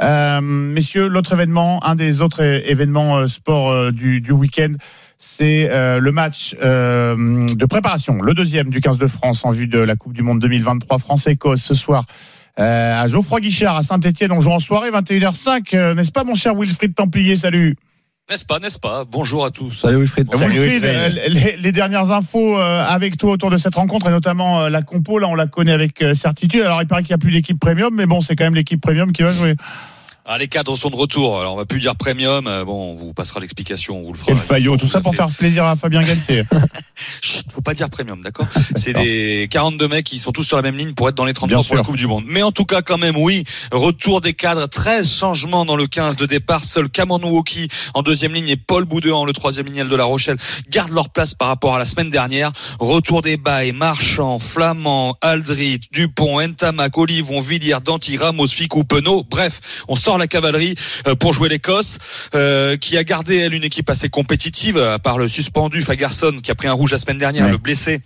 Euh, 0.00 0.40
messieurs, 0.40 1.06
l'autre 1.08 1.32
événement, 1.34 1.84
un 1.84 1.94
des 1.94 2.20
autres 2.20 2.42
événements 2.42 3.18
euh, 3.18 3.26
sport 3.28 3.70
euh, 3.70 3.90
du, 3.92 4.20
du 4.20 4.32
week-end, 4.32 4.72
c'est 5.24 5.70
euh, 5.70 6.00
le 6.00 6.10
match 6.10 6.56
euh, 6.64 7.46
de 7.54 7.64
préparation, 7.66 8.20
le 8.20 8.34
deuxième 8.34 8.70
du 8.70 8.80
15 8.80 8.98
de 8.98 9.06
France 9.06 9.44
en 9.44 9.52
vue 9.52 9.68
de 9.68 9.78
la 9.78 9.94
Coupe 9.94 10.14
du 10.14 10.22
Monde 10.22 10.40
2023 10.40 10.98
France-Écosse 10.98 11.62
ce 11.62 11.74
soir. 11.74 12.04
euh, 12.58 13.00
à 13.02 13.06
Geoffroy 13.06 13.38
Guichard 13.40 13.76
à 13.76 13.84
Saint-Etienne, 13.84 14.32
on 14.32 14.40
joue 14.40 14.50
en 14.50 14.58
soirée 14.58 14.90
21h05, 14.90 15.74
euh, 15.76 15.94
n'est-ce 15.94 16.10
pas 16.10 16.24
mon 16.24 16.34
cher 16.34 16.56
Wilfried 16.56 16.96
Templier? 16.96 17.36
Salut. 17.36 17.76
N'est-ce 18.30 18.44
pas, 18.44 18.58
n'est-ce 18.58 18.80
pas? 18.80 19.04
Bonjour 19.04 19.44
à 19.44 19.50
tous. 19.52 19.70
Salut 19.70 19.98
Wilfried. 19.98 20.28
Wilfried, 20.28 20.82
Wilfried. 20.82 20.84
euh, 20.84 21.08
les, 21.28 21.56
les 21.56 21.72
dernières 21.72 22.10
infos 22.10 22.58
euh, 22.58 22.84
avec 22.84 23.16
toi 23.16 23.30
autour 23.30 23.50
de 23.50 23.58
cette 23.58 23.76
rencontre 23.76 24.08
et 24.08 24.10
notamment 24.10 24.62
euh, 24.62 24.68
la 24.70 24.82
compo, 24.82 25.18
là 25.20 25.28
on 25.28 25.34
la 25.36 25.46
connaît 25.46 25.72
avec 25.72 26.02
euh, 26.02 26.14
certitude. 26.14 26.62
Alors 26.62 26.82
il 26.82 26.88
paraît 26.88 27.02
qu'il 27.04 27.12
n'y 27.12 27.20
a 27.20 27.24
plus 27.24 27.32
d'équipe 27.32 27.60
premium, 27.60 27.94
mais 27.94 28.06
bon 28.06 28.20
c'est 28.20 28.34
quand 28.34 28.44
même 28.44 28.54
l'équipe 28.56 28.80
premium 28.80 29.12
qui 29.12 29.22
va 29.22 29.32
jouer. 29.32 29.54
Ah, 30.24 30.38
les 30.38 30.46
cadres 30.46 30.76
sont 30.76 30.88
de 30.88 30.94
retour. 30.94 31.40
Alors, 31.40 31.54
on 31.54 31.56
va 31.56 31.64
plus 31.64 31.80
dire 31.80 31.96
premium. 31.96 32.46
Euh, 32.46 32.64
Bon, 32.64 32.92
on 32.92 32.94
vous 32.94 33.12
passera 33.12 33.40
l'explication. 33.40 33.98
On 33.98 34.02
vous 34.02 34.12
le 34.12 34.18
fera. 34.18 34.28
Quel 34.28 34.38
faillot, 34.38 34.76
tout 34.76 34.86
ça 34.86 35.00
pour 35.00 35.16
faire 35.16 35.28
plaisir 35.28 35.64
à 35.64 35.74
Fabien 35.74 36.00
Galtier. 36.00 36.44
Chut, 37.20 37.44
faut 37.52 37.60
pas 37.60 37.74
dire 37.74 37.90
premium, 37.90 38.20
d'accord? 38.22 38.46
C'est 38.76 38.92
des 38.92 39.48
42 39.50 39.88
mecs 39.88 40.06
qui 40.06 40.18
sont 40.18 40.30
tous 40.30 40.44
sur 40.44 40.56
la 40.56 40.62
même 40.62 40.76
ligne 40.76 40.92
pour 40.94 41.08
être 41.08 41.16
dans 41.16 41.24
les 41.24 41.32
33 41.32 41.58
Bien 41.58 41.66
pour 41.66 41.76
la. 41.76 41.82
Coupe 41.82 41.96
du 41.96 42.06
Monde. 42.06 42.24
Mais 42.28 42.42
en 42.42 42.52
tout 42.52 42.64
cas, 42.64 42.82
quand 42.82 42.98
même, 42.98 43.16
oui, 43.16 43.42
retour 43.72 44.20
des 44.20 44.32
cadres, 44.32 44.66
13 44.68 45.10
changements 45.12 45.64
dans 45.64 45.74
le 45.74 45.88
15 45.88 46.14
de 46.14 46.26
départ. 46.26 46.64
Seul 46.64 46.88
Cameron 46.88 47.28
Woki 47.28 47.66
en 47.94 48.02
deuxième 48.02 48.32
ligne 48.32 48.48
et 48.48 48.56
Paul 48.56 48.84
Boudin, 48.84 49.24
le 49.24 49.32
troisième 49.32 49.66
lignel 49.66 49.88
de 49.88 49.96
La 49.96 50.04
Rochelle, 50.04 50.36
gardent 50.70 50.92
leur 50.92 51.10
place 51.10 51.34
par 51.34 51.48
rapport 51.48 51.74
à 51.74 51.80
la 51.80 51.84
semaine 51.84 52.10
dernière. 52.10 52.52
Retour 52.78 53.22
des 53.22 53.36
bails, 53.36 53.72
Marchand, 53.72 54.38
Flamand, 54.38 55.16
Aldrit, 55.20 55.80
Dupont, 55.90 56.40
Ntamak, 56.40 56.96
Olivon, 56.96 57.40
Villiers, 57.40 57.78
Danti, 57.84 58.16
Ramos, 58.16 58.46
Ficou, 58.46 58.84
Penaud. 58.84 59.24
Bref, 59.28 59.60
on 59.88 59.96
sort 59.96 60.11
la 60.18 60.26
cavalerie 60.26 60.74
euh, 61.06 61.14
pour 61.14 61.32
jouer 61.32 61.48
l'Écosse, 61.48 61.98
euh, 62.34 62.76
qui 62.76 62.96
a 62.96 63.04
gardé, 63.04 63.36
elle, 63.38 63.54
une 63.54 63.64
équipe 63.64 63.90
assez 63.90 64.08
compétitive, 64.08 64.78
à 64.78 64.98
part 64.98 65.18
le 65.18 65.28
suspendu 65.28 65.82
Fagerson, 65.82 66.40
qui 66.42 66.50
a 66.50 66.54
pris 66.54 66.68
un 66.68 66.72
rouge 66.72 66.92
la 66.92 66.98
semaine 66.98 67.18
dernière, 67.18 67.44
Ouais. 67.46 67.50
le 67.50 67.58
blessé. 67.58 68.00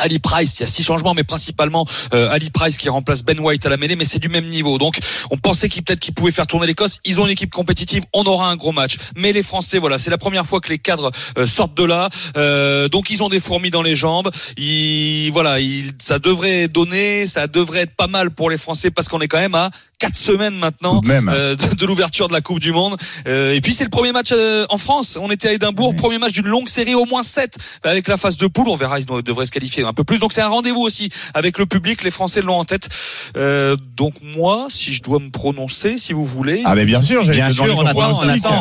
Ali 0.00 0.20
Price, 0.20 0.54
il 0.58 0.60
y 0.60 0.62
a 0.62 0.68
six 0.68 0.84
changements, 0.84 1.12
mais 1.12 1.24
principalement 1.24 1.84
euh, 2.14 2.30
Ali 2.30 2.50
Price 2.50 2.78
qui 2.78 2.88
remplace 2.88 3.24
Ben 3.24 3.40
White 3.40 3.66
à 3.66 3.68
la 3.68 3.76
mêlée, 3.76 3.96
mais 3.96 4.04
c'est 4.04 4.20
du 4.20 4.28
même 4.28 4.46
niveau. 4.46 4.78
Donc, 4.78 4.96
on 5.32 5.36
pensait 5.36 5.68
qu'il 5.68 5.82
peut-être 5.82 5.98
qu'ils 5.98 6.14
pouvaient 6.14 6.30
faire 6.30 6.46
tourner 6.46 6.68
l'Écosse. 6.68 7.00
Ils 7.04 7.20
ont 7.20 7.24
une 7.24 7.32
équipe 7.32 7.50
compétitive, 7.50 8.04
on 8.12 8.22
aura 8.22 8.48
un 8.48 8.54
gros 8.54 8.70
match. 8.70 8.96
Mais 9.16 9.32
les 9.32 9.42
Français, 9.42 9.78
voilà, 9.78 9.98
c'est 9.98 10.10
la 10.10 10.16
première 10.18 10.46
fois 10.46 10.60
que 10.60 10.68
les 10.68 10.78
cadres 10.78 11.10
euh, 11.36 11.46
sortent 11.46 11.76
de 11.76 11.82
là. 11.82 12.08
Euh, 12.36 12.88
donc, 12.88 13.10
ils 13.10 13.24
ont 13.24 13.28
des 13.28 13.40
fourmis 13.40 13.70
dans 13.70 13.82
les 13.82 13.96
jambes. 13.96 14.30
Ils, 14.56 15.30
voilà, 15.32 15.58
ils, 15.58 15.90
ça 15.98 16.20
devrait 16.20 16.68
donner, 16.68 17.26
ça 17.26 17.48
devrait 17.48 17.80
être 17.80 17.96
pas 17.96 18.06
mal 18.06 18.30
pour 18.30 18.50
les 18.50 18.58
Français 18.58 18.92
parce 18.92 19.08
qu'on 19.08 19.20
est 19.20 19.26
quand 19.26 19.40
même 19.40 19.56
à 19.56 19.68
quatre 19.98 20.16
semaines 20.16 20.54
maintenant 20.54 21.00
même. 21.04 21.28
euh, 21.28 21.56
de, 21.56 21.74
de 21.74 21.86
l'ouverture 21.86 22.28
de 22.28 22.32
la 22.32 22.40
Coupe 22.40 22.60
du 22.60 22.72
Monde. 22.72 22.96
Euh, 23.26 23.54
et 23.54 23.60
puis 23.60 23.72
c'est 23.74 23.84
le 23.84 23.90
premier 23.90 24.12
match 24.12 24.28
euh, 24.32 24.64
en 24.70 24.78
France. 24.78 25.18
On 25.20 25.30
était 25.30 25.48
à 25.48 25.52
Édimbourg, 25.52 25.94
premier 25.96 26.18
match 26.18 26.32
d'une 26.32 26.46
longue 26.46 26.68
série, 26.68 26.94
au 26.94 27.04
moins 27.04 27.22
7 27.22 27.56
avec 27.82 28.08
la 28.08 28.16
phase 28.16 28.36
de 28.36 28.46
poule. 28.46 28.68
On 28.68 28.76
verra, 28.76 28.98
ils 29.00 29.06
devraient 29.06 29.46
se 29.46 29.50
qualifier 29.52 29.84
un 29.84 29.92
peu 29.92 30.04
plus. 30.04 30.18
Donc 30.18 30.32
c'est 30.32 30.40
un 30.42 30.48
rendez-vous 30.48 30.80
aussi 30.82 31.10
avec 31.34 31.58
le 31.58 31.66
public. 31.66 32.02
Les 32.04 32.10
Français 32.10 32.40
l'ont 32.42 32.58
en 32.58 32.64
tête. 32.64 32.88
Euh, 33.36 33.76
donc 33.96 34.14
moi, 34.36 34.66
si 34.70 34.92
je 34.92 35.02
dois 35.02 35.18
me 35.18 35.30
prononcer, 35.30 35.98
si 35.98 36.12
vous 36.12 36.24
voulez. 36.24 36.62
Ah, 36.64 36.74
mais 36.74 36.84
bien 36.84 37.02
sûr, 37.02 37.24
j'allais 37.24 37.38
Bien 37.38 37.52
sûr, 37.52 37.76
on 37.76 37.84
attend, 37.84 38.20
on 38.22 38.28
attend. 38.28 38.60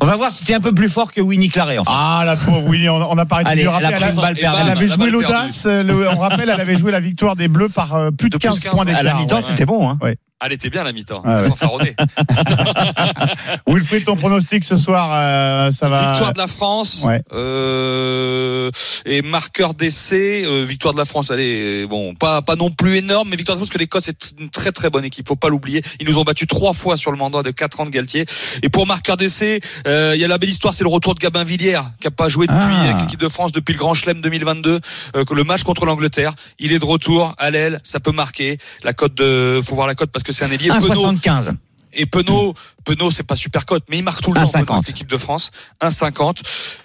On 0.00 0.06
va 0.06 0.16
voir 0.16 0.30
si 0.30 0.44
t'es 0.44 0.52
un 0.54 0.60
peu 0.60 0.72
plus 0.72 0.90
fort 0.90 1.12
que 1.12 1.20
Winnie 1.20 1.48
Claret. 1.48 1.78
Enfin. 1.78 1.90
Ah, 1.94 2.22
la 2.26 2.36
pauvre 2.36 2.62
Winnie, 2.68 2.88
on, 2.90 3.10
on 3.10 3.16
a 3.18 3.24
parlé 3.24 3.44
de 3.44 3.48
Allez, 3.48 3.62
lui 3.62 3.70
elle 3.78 3.86
a 3.86 4.60
elle, 4.62 4.70
avait 4.70 4.88
joué 4.88 5.10
l'audace. 5.10 5.64
euh, 5.66 6.10
On 6.14 6.18
rappelle, 6.18 6.50
elle 6.50 6.60
avait 6.60 6.76
joué 6.76 6.92
la 6.92 7.00
victoire 7.00 7.36
des 7.36 7.48
Bleus 7.48 7.70
par 7.70 7.94
euh, 7.94 8.10
plus 8.10 8.28
de, 8.28 8.36
De 8.36 8.38
plus 8.38 8.48
15, 8.48 8.60
15 8.60 8.72
points 8.74 8.84
d'écart. 8.84 9.00
À 9.00 9.02
la 9.02 9.14
mi-temps, 9.14 9.36
ouais. 9.38 9.42
c'était 9.48 9.64
bon. 9.64 9.88
Hein. 9.88 9.98
Elle 10.44 10.52
était 10.52 10.70
bien 10.70 10.84
la 10.84 10.92
mi-temps. 10.92 11.22
Ah 11.24 11.40
ouais. 11.42 11.96
Wilfried, 13.66 14.04
ton 14.04 14.14
pronostic 14.16 14.62
ce 14.62 14.76
soir, 14.76 15.10
euh, 15.12 15.70
ça 15.72 15.88
va. 15.88 16.10
Victoire 16.12 16.32
de 16.32 16.38
la 16.38 16.46
France. 16.46 17.02
Ouais. 17.04 17.22
Euh, 17.32 18.70
et 19.04 19.22
marqueur 19.22 19.74
d'essai. 19.74 20.44
euh, 20.46 20.64
victoire 20.64 20.94
de 20.94 20.98
la 20.98 21.04
France. 21.04 21.32
Allez, 21.32 21.86
bon, 21.86 22.14
pas 22.14 22.40
pas 22.42 22.54
non 22.54 22.70
plus 22.70 22.96
énorme, 22.98 23.28
mais 23.30 23.36
victoire 23.36 23.56
de 23.56 23.60
la 23.60 23.66
France 23.66 23.68
parce 23.70 23.74
que 23.74 23.78
l'Écosse 23.78 24.08
est 24.08 24.34
une 24.38 24.48
très 24.50 24.70
très 24.70 24.90
bonne 24.90 25.04
équipe. 25.04 25.26
Faut 25.26 25.34
pas 25.36 25.48
l'oublier. 25.48 25.82
Ils 26.00 26.06
nous 26.08 26.18
ont 26.18 26.22
battu 26.24 26.46
trois 26.46 26.72
fois 26.72 26.96
sur 26.96 27.10
le 27.10 27.16
mandat 27.16 27.42
de 27.42 27.50
4 27.50 27.80
ans 27.80 27.84
de 27.84 27.90
Galtier. 27.90 28.24
Et 28.62 28.68
pour 28.68 28.86
marqueur 28.86 29.16
d'essai, 29.16 29.58
euh, 29.88 30.12
il 30.14 30.20
y 30.20 30.24
a 30.24 30.28
la 30.28 30.38
belle 30.38 30.50
histoire, 30.50 30.72
c'est 30.72 30.84
le 30.84 30.90
retour 30.90 31.14
de 31.14 31.20
Gabin 31.20 31.42
Villiers, 31.42 31.80
qui 32.00 32.06
a 32.06 32.10
pas 32.12 32.28
joué 32.28 32.46
depuis 32.46 32.58
Ah. 32.70 32.82
avec 32.90 33.00
l'équipe 33.00 33.20
de 33.20 33.28
France 33.28 33.50
depuis 33.50 33.72
le 33.72 33.78
Grand 33.78 33.94
Chelem 33.94 34.20
2022. 34.20 34.78
euh, 35.16 35.24
le 35.30 35.44
match 35.44 35.62
contre 35.64 35.84
l'Angleterre, 35.84 36.32
il 36.60 36.72
est 36.72 36.78
de 36.78 36.84
retour 36.84 37.34
à 37.38 37.50
l'aile, 37.50 37.80
ça 37.82 37.98
peut 38.00 38.12
marquer. 38.12 38.56
La 38.84 38.92
cote 38.92 39.14
de, 39.14 39.60
faut 39.64 39.74
voir 39.74 39.86
la 39.88 39.94
cote 39.96 40.10
parce 40.12 40.22
que 40.22 40.27
c'est 40.32 40.44
un 40.44 40.50
ailier. 40.50 40.68
Penaud, 40.68 41.12
1,75. 41.12 41.52
et 41.92 42.06
Penaud, 42.06 42.54
Penaud, 42.84 43.10
c'est 43.10 43.22
pas 43.22 43.36
super 43.36 43.64
cote, 43.66 43.84
mais 43.88 43.98
il 43.98 44.04
marque 44.04 44.20
tout 44.22 44.32
le 44.32 44.40
temps 44.40 44.46
1,50. 44.46 44.52
Penaud, 44.64 44.72
avec 44.74 44.86
l'équipe 44.88 45.08
de 45.08 45.16
France. 45.16 45.50
1,50. 45.80 46.38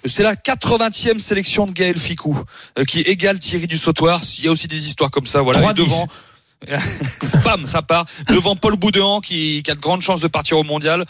C'est 0.04 0.22
la 0.22 0.34
80e 0.34 1.18
sélection 1.18 1.66
de 1.66 1.72
Gaël 1.72 1.98
Ficou, 1.98 2.38
euh, 2.78 2.84
qui 2.84 3.00
égale 3.00 3.38
Thierry 3.38 3.66
du 3.66 3.76
Sautoir. 3.78 4.20
Il 4.38 4.44
y 4.44 4.48
a 4.48 4.52
aussi 4.52 4.66
des 4.68 4.86
histoires 4.86 5.10
comme 5.10 5.26
ça, 5.26 5.42
voilà. 5.42 5.60
Et 5.60 5.62
3,10. 5.62 5.74
devant, 5.74 6.06
bam, 7.44 7.66
ça 7.66 7.82
part. 7.82 8.06
Devant 8.28 8.56
Paul 8.56 8.76
Boudéan, 8.76 9.20
qui, 9.20 9.62
qui 9.62 9.70
a 9.70 9.74
de 9.74 9.80
grandes 9.80 10.02
chances 10.02 10.20
de 10.20 10.28
partir 10.28 10.56
au 10.58 10.62
mondial. 10.64 11.04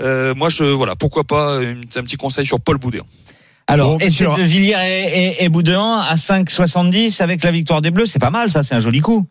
Euh, 0.00 0.34
moi, 0.34 0.48
je, 0.50 0.64
voilà, 0.64 0.94
pourquoi 0.96 1.24
pas 1.24 1.60
une- 1.62 1.82
un 1.96 2.02
petit 2.02 2.16
conseil 2.16 2.46
sur 2.46 2.60
Paul 2.60 2.78
Boudéan. 2.78 3.04
Alors, 3.66 3.98
Bon, 3.98 4.10
sur- 4.10 4.36
de 4.36 4.42
Villiers 4.42 4.74
et, 4.80 5.42
et, 5.42 5.44
et 5.44 5.48
Boudin 5.48 5.98
à 6.00 6.16
5,70 6.16 7.20
avec 7.22 7.42
la 7.44 7.52
victoire 7.52 7.80
des 7.82 7.90
Bleus, 7.90 8.06
c'est 8.06 8.18
pas 8.18 8.30
mal 8.30 8.50
ça, 8.50 8.62
c'est 8.62 8.74
un 8.74 8.80
joli 8.80 9.00
coup. 9.00 9.26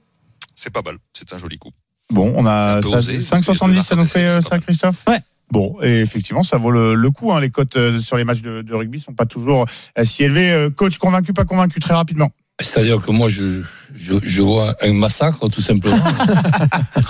C'est 0.56 0.69
pas 0.69 0.82
mal. 0.82 0.98
C'est 1.13 1.34
un 1.34 1.38
joli 1.38 1.58
coup. 1.58 1.72
Bon, 2.12 2.34
on 2.36 2.45
a 2.45 2.78
un 2.78 2.82
peu 2.82 2.89
ça- 2.89 2.98
osé, 2.98 3.13
parce 3.30 3.41
5,70, 3.43 3.82
ça 3.84 3.95
nous 3.95 4.06
fait 4.06 4.26
euh, 4.26 4.41
ça, 4.41 4.50
mal. 4.56 4.62
Christophe 4.62 5.04
Ouais. 5.08 5.19
Bon, 5.52 5.76
et 5.82 6.02
effectivement, 6.02 6.43
ça 6.43 6.58
vaut 6.58 6.72
le, 6.72 6.93
le 6.93 7.12
coup. 7.12 7.32
Hein. 7.32 7.39
Les 7.39 7.50
cotes 7.50 7.76
euh, 7.76 7.98
sur 8.00 8.17
les 8.17 8.24
matchs 8.24 8.41
de, 8.41 8.62
de 8.62 8.74
rugby 8.74 9.00
sont 9.00 9.13
pas 9.13 9.26
toujours 9.26 9.65
euh, 9.98 10.04
si 10.06 10.24
élevées. 10.24 10.52
Euh, 10.52 10.69
Coach, 10.69 10.98
convaincu, 11.00 11.34
pas 11.34 11.45
convaincu, 11.45 11.80
très 11.80 11.93
rapidement. 11.95 12.30
C'est-à-dire 12.62 12.98
que 13.02 13.10
moi, 13.12 13.30
je, 13.30 13.62
je, 13.95 14.15
je 14.22 14.41
vois 14.41 14.76
un 14.82 14.93
massacre, 14.93 15.48
tout 15.50 15.62
simplement. 15.62 15.95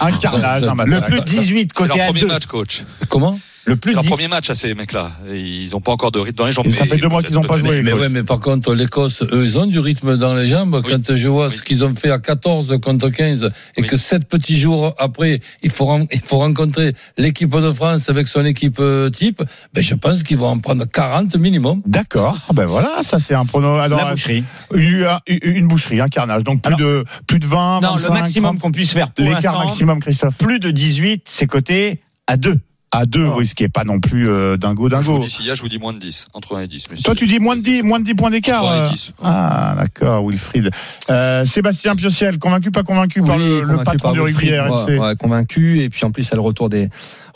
Un 0.02 0.12
carnage, 0.14 0.64
un 0.64 0.70
Le 0.70 0.76
massacre. 0.76 1.08
plus 1.08 1.20
de 1.20 1.26
18 1.26 1.72
C'est 1.76 1.80
leur 1.88 1.90
côté 1.96 2.06
premier 2.06 2.22
2. 2.22 2.28
match, 2.28 2.46
coach. 2.46 2.84
Comment? 3.10 3.40
Le 3.70 3.76
plus 3.76 3.92
C'est 3.92 3.96
leur 3.96 4.04
10. 4.04 4.10
premier 4.10 4.28
match 4.28 4.50
à 4.50 4.56
ces 4.56 4.74
mecs-là. 4.74 5.12
Ils 5.32 5.76
ont 5.76 5.80
pas 5.82 5.92
encore 5.92 6.12
de 6.12 6.20
rythme 6.20 6.36
dans 6.38 6.46
les 6.46 6.52
jambes. 6.52 6.66
Et 6.68 6.72
ça 6.72 6.86
fait 6.86 6.98
deux 6.98 7.08
mois 7.08 7.22
qu'ils 7.24 7.38
ont 7.38 7.44
pas 7.44 7.58
joué. 7.58 7.82
Mais 7.84 7.94
ouais, 7.94 8.10
mais 8.10 8.24
par 8.24 8.40
contre, 8.40 8.74
l'Écosse, 8.74 9.22
eux, 9.22 9.44
ils 9.46 9.58
ont 9.58 9.66
du 9.68 9.80
rythme 9.80 10.18
dans 10.18 10.34
les 10.34 10.48
jambes. 10.48 10.82
Oui. 10.84 10.92
Quand 10.92 11.16
je 11.16 11.28
vois 11.28 11.48
Oui. 11.48 11.54
ce 11.54 11.62
qu'ils 11.62 11.84
ont 11.86 11.94
fait 11.96 12.10
à 12.12 12.20
14 12.20 12.80
contre 12.82 13.10
15 13.10 13.52
et 13.78 13.82
Oui. 13.82 13.88
que 13.88 13.96
sept 13.98 14.26
petits 14.28 14.58
jours 14.58 14.94
après, 14.98 15.40
il 15.62 15.70
faut, 15.70 15.88
il 16.12 16.20
faut 16.22 16.40
rencontrer 16.40 16.94
l'équipe 17.18 17.50
de 17.56 17.72
France 17.72 18.10
avec 18.10 18.28
son 18.28 18.44
équipe 18.46 18.78
euh, 18.80 19.10
type, 19.10 19.44
ben, 19.74 19.82
je 19.84 19.94
pense 19.96 20.24
qu'ils 20.24 20.38
vont 20.38 20.48
en 20.48 20.60
prendre 20.60 20.86
40 20.86 21.36
minimum. 21.38 21.82
D'accord. 21.86 22.38
Ah 22.50 22.54
Ben 22.54 22.66
voilà, 22.66 23.04
ça 23.04 23.20
c'est 23.20 23.36
un 23.36 23.46
prono. 23.46 23.76
Alors, 23.76 24.00
La 24.00 24.12
boucherie. 24.12 24.44
une, 24.74 25.06
une 25.44 25.68
boucherie, 25.68 26.02
un 26.02 26.10
carnage. 26.10 26.44
Donc 26.44 26.62
plus 26.62 26.74
Alors- 26.74 26.80
de 26.80 27.06
plus 27.28 27.40
de 27.40 27.46
20, 27.46 27.82
Non, 27.82 27.96
25, 27.96 28.08
le 28.08 28.14
maximum 28.20 28.50
30. 28.58 28.62
qu'on 28.62 28.72
puisse 28.72 28.92
faire 28.94 29.10
l'écart 29.18 29.60
maximum, 29.60 30.00
Christophe. 30.00 30.38
plus 30.38 30.60
de 30.60 30.72
18, 30.72 31.24
c'est 31.28 31.48
coté 31.48 32.02
à 32.28 32.38
2. 32.38 32.58
À 32.92 33.06
deux, 33.06 33.28
oui, 33.28 33.46
ce 33.46 33.54
qui 33.54 33.64
est 33.64 33.70
pas 33.70 33.84
non 33.84 34.00
plus 34.00 34.28
euh, 34.28 34.58
dingo 34.58 34.90
Je 34.90 34.96
vous 34.96 35.04
dingo. 35.04 35.20
dis 35.20 35.30
si, 35.30 35.44
je 35.46 35.62
vous 35.62 35.70
dis 35.70 35.78
moins 35.78 35.94
de 35.94 36.00
10. 36.00 36.26
Entre 36.34 36.56
1 36.58 36.62
et 36.62 36.68
10. 36.68 36.90
messieurs. 36.90 37.04
Toi, 37.04 37.14
tu 37.14 37.28
dis 37.28 37.38
moins 37.40 37.56
de 37.56 37.62
10, 37.62 37.84
moins 37.84 38.00
de 38.00 38.06
10 38.06 38.16
points 38.16 38.32
d'écart. 38.32 38.64
Entre 38.64 38.74
1 38.74 38.78
euh. 38.82 38.86
et 38.86 38.90
10. 38.90 39.14
Ah, 39.24 39.76
d'accord, 39.78 40.28
Wilfried. 40.28 40.72
Euh, 41.12 41.46
Sébastien 41.46 41.96
Piociel, 41.96 42.40
convaincu, 42.40 42.72
pas 42.72 42.82
convaincu 42.82 43.22
par 43.22 43.38
Oui, 43.38 43.44
le, 43.44 43.60
le 43.62 43.68
convaincu 43.68 43.84
patron 43.86 43.98
par 44.00 44.14
du 44.14 44.22
rugby 44.22 44.58
RMC 44.58 44.88
ouais, 44.88 44.98
ouais, 45.00 45.16
convaincu. 45.16 45.82
Et 45.82 45.90
puis 45.90 46.04
en 46.04 46.10
plus, 46.12 46.24
c'est 46.24 46.36
le 46.36 46.42
retour 46.42 46.70
des 46.70 46.90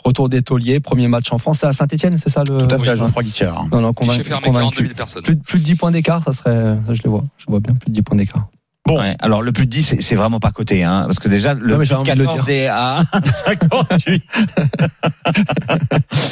retour 0.04 0.28
des 0.28 0.42
tauliers. 0.42 0.80
Premier 0.80 1.06
match 1.06 1.30
en 1.32 1.38
France, 1.38 1.58
c'est 1.60 1.66
à 1.66 1.72
Saint-Etienne, 1.72 2.18
c'est 2.18 2.30
ça 2.30 2.42
le. 2.48 2.66
Tout 2.66 2.74
à 2.74 2.78
fait, 2.78 2.90
Oui, 2.90 2.96
Geoffroy 2.96 3.22
Guichard. 3.22 3.66
Non, 3.70 3.80
non, 3.80 3.92
convaincu. 3.92 4.24
fermé 4.24 4.46
42 4.46 4.58
convaincu. 4.60 4.82
000 4.86 4.94
personnes. 4.96 5.22
Plus, 5.22 5.36
de- 5.36 5.42
plus 5.42 5.58
de 5.60 5.64
10 5.64 5.74
points 5.76 5.90
d'écart, 5.92 6.22
ça 6.24 6.32
serait. 6.32 6.76
Ça, 6.86 6.94
je 6.94 7.02
les 7.02 7.08
vois. 7.10 7.22
Je 7.38 7.44
vois 7.46 7.60
bien 7.60 7.74
plus 7.74 7.90
de 7.90 7.94
10 7.94 8.02
points 8.02 8.16
d'écart. 8.16 8.48
Bon. 8.86 9.00
Ouais, 9.00 9.16
alors 9.20 9.40
le 9.40 9.50
plus 9.52 9.64
de 9.64 9.70
10, 9.70 9.96
c'est- 10.00 10.14
vraiment 10.14 10.40
pas 10.40 10.50
coté, 10.50 10.84
hein, 10.84 11.04
parce 11.06 11.18
que 11.18 11.28
déjà 11.28 11.54
le 11.54 11.66
Non, 11.66 11.78
mais 11.78 11.84
j'ai 11.86 11.94
plus 11.94 12.04
de 12.04 12.10
envie 12.10 12.18
de 12.18 12.18
le 12.18 12.24
14 12.26 12.48
est 12.50 12.66
à 12.68 13.02
1,58. 13.14 14.22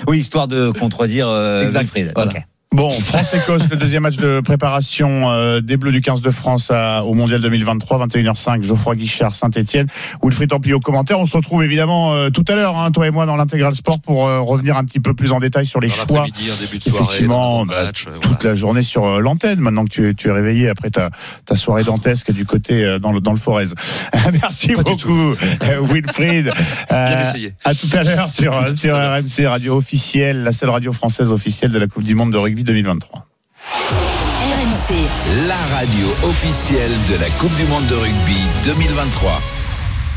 oui, 0.07 0.19
histoire 0.21 0.49
de 0.49 0.71
contredire 0.71 1.29
euh, 1.29 1.63
Exact, 1.63 1.81
Wilfried. 1.83 2.13
voilà. 2.15 2.33
Bon, 2.73 2.89
France-Écosse, 2.89 3.69
le 3.71 3.77
deuxième 3.77 4.03
match 4.03 4.17
de 4.17 4.41
préparation 4.41 5.31
euh, 5.31 5.61
des 5.61 5.77
Bleus 5.77 5.93
du 5.93 6.01
15 6.01 6.23
de 6.23 6.31
France 6.31 6.71
à- 6.71 7.05
au 7.05 7.13
Mondial 7.13 7.43
2023, 7.43 8.07
21h05, 8.07 8.63
Geoffroy 8.65 8.97
Guichard, 8.97 9.35
Saint-Etienne, 9.35 9.89
Wilfried 10.23 10.49
Templier 10.49 10.73
au 10.73 10.81
commentaire. 10.81 11.19
On 11.21 11.27
se 11.27 11.37
retrouve 11.37 11.63
évidemment 11.65 12.15
euh, 12.15 12.31
tout 12.31 12.45
à 12.49 12.55
l'heure, 12.55 12.79
hein, 12.79 12.91
toi 12.91 13.07
et 13.07 13.11
moi, 13.11 13.27
dans 13.27 13.37
l'intégral 13.37 13.75
sport 13.75 14.01
pour 14.01 14.27
euh, 14.27 14.41
revenir 14.41 14.79
un 14.79 14.85
petit 14.85 15.01
peu 15.01 15.13
plus 15.13 15.33
en 15.33 15.41
détail 15.41 15.67
sur 15.67 15.81
les 15.81 15.89
Dans 15.89 15.95
choix 15.95 16.25
début 16.25 16.79
de 16.79 16.83
soirée, 16.83 17.05
Effectivement, 17.05 17.67
bah, 17.67 17.85
match, 17.85 18.07
euh, 18.09 18.13
toute 18.23 18.33
voilà. 18.33 18.49
la 18.51 18.55
journée 18.55 18.83
sur 18.83 19.05
euh, 19.05 19.21
l'antenne, 19.21 19.61
maintenant 19.61 19.85
que 19.85 19.91
tu, 19.91 20.15
tu 20.17 20.29
es 20.29 20.33
réveillé 20.33 20.71
après 20.71 20.89
ta, 20.89 21.11
ta 21.45 21.57
soirée 21.57 21.85
dantesque 21.85 22.33
du 22.33 22.47
côté 22.47 22.85
euh, 22.85 22.99
dans 22.99 23.13
le, 23.13 23.21
dans 23.21 23.33
le 23.33 23.39
Forez. 23.39 23.67
Merci 24.41 24.69
Pas 24.69 24.83
beaucoup, 24.83 25.35
Wilfried. 25.93 26.51
Bien 26.91 27.21
essayé. 27.21 27.53
à 27.65 27.75
tout 27.75 27.89
à 27.93 28.03
l'heure 28.03 28.31
sur, 28.31 28.55
sur 28.75 28.95
RMC, 28.97 29.47
radio 29.47 29.77
officielle, 29.77 30.43
la 30.43 30.53
seule 30.53 30.71
radio 30.71 30.95
française 30.95 31.31
officielle 31.31 31.71
de 31.71 31.79
la 31.79 31.87
Coupe 31.87 32.05
du 32.05 32.15
Monde 32.15 32.33
de 32.33 32.39
rugby 32.39 32.62
2023. 32.63 33.27
RMC, 33.71 34.95
La 35.49 35.57
radio 35.77 36.07
officielle 36.25 36.93
de 37.09 37.17
la 37.21 37.29
Coupe 37.41 37.55
du 37.57 37.65
Monde 37.65 37.87
de 37.87 37.95
rugby 37.95 38.41
2023. 38.65 39.62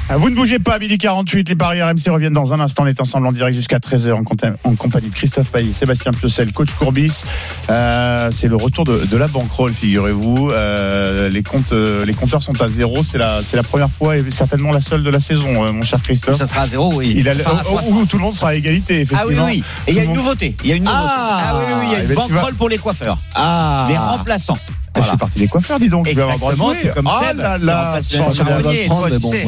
Ah, 0.08 0.18
Vous 0.18 0.30
ne 0.30 0.36
bougez 0.36 0.60
pas, 0.60 0.78
midi 0.78 1.00
48, 1.00 1.50
les 1.50 1.56
paris 1.56 1.82
RMC 1.82 2.10
reviennent 2.10 2.34
dans 2.34 2.54
un 2.54 2.60
instant. 2.60 2.84
On 2.84 2.86
est 2.86 3.02
ensemble 3.02 3.26
en 3.26 3.32
direct 3.32 3.56
jusqu'à 3.56 3.80
13h 3.80 4.14
en, 4.14 4.76
compagnie 4.76 5.10
de 5.10 5.16
Christophe 5.16 5.50
Payet, 5.50 5.74
Sébastien 5.74 6.12
Piocel, 6.12 6.54
coach 6.54 6.70
Courbis. 6.78 7.24
Euh, 7.72 8.30
c'est 8.32 8.48
le 8.48 8.56
retour 8.56 8.84
de, 8.84 9.04
de 9.06 9.18
la 9.18 9.28
banquerolle, 9.28 9.74
figurez-vous. 9.74 10.50
Euh, 10.52 11.28
les, 11.30 11.42
comptes, 11.42 11.72
euh, 11.72 12.06
les 12.06 12.14
compteurs 12.14 12.44
sont 12.44 12.62
à 12.62 12.68
zéro. 12.68 13.02
C'est 13.02 13.18
la, 13.18 13.42
c'est 13.42 13.58
la 13.58 13.64
première 13.64 13.90
fois 13.90 14.16
et 14.16 14.30
certainement 14.30 14.72
la 14.72 14.82
seule 14.82 15.02
de 15.02 15.10
la 15.10 15.20
saison, 15.20 15.74
mon 15.74 15.82
cher 15.84 16.00
Christophe. 16.04 16.38
Ça 16.38 16.46
sera 16.46 16.62
à 16.62 16.68
0, 16.68 16.94
oui. 16.94 17.16
Il 17.18 17.28
a, 17.28 17.34
Enfin, 17.36 17.58
à 17.58 17.64
oh, 17.66 17.78
300. 17.80 17.90
où 17.92 18.06
tout 18.06 18.18
le 18.18 18.24
monde 18.24 18.34
sera 18.36 18.50
à 18.50 18.54
égalité, 18.56 19.08
Ah 19.12 19.24
oui, 19.26 19.34
effectivement. 19.34 19.46
oui. 19.46 19.64
Et 19.88 19.92
il 19.92 19.98
y 19.98 20.00
a 20.00 20.04
une 20.04 20.14
nouveauté. 20.14 20.56
Il 20.64 20.70
y 20.70 20.74
a 20.74 20.76
une 20.76 20.84
nouveauté. 20.84 21.04
Ah, 21.04 21.56
oui, 21.58 21.64
oui, 21.68 21.74
oui. 21.80 21.86
Il 21.88 21.92
y 21.92 21.96
a 21.96 22.00
eh 22.04 22.30
une 22.30 22.36
ben, 22.36 22.54
pour 22.56 22.70
les 22.70 22.78
coiffeurs. 22.78 23.18
Ah, 23.34 23.86
Les 23.90 23.98
remplaçants. 23.98 24.58
Je 24.96 25.00
Voilà. 25.02 25.10
suis 25.10 25.18
parti 25.18 25.40
des 25.40 25.48
coiffeurs, 25.48 25.80
dis 25.80 25.90
donc. 25.90 26.08
Je 26.08 26.16
vais 26.16 26.22
avoir 26.22 26.52
le 26.52 26.58
droit 26.58 26.74
de 26.74 26.78
Exactement, 26.80 26.80
jouer. 26.80 26.90
tout 26.90 26.96
comme 26.96 27.08
Ah 27.14 27.28
Seb, 27.28 27.38
là 27.40 27.58
là, 27.58 28.00
tu 28.02 28.18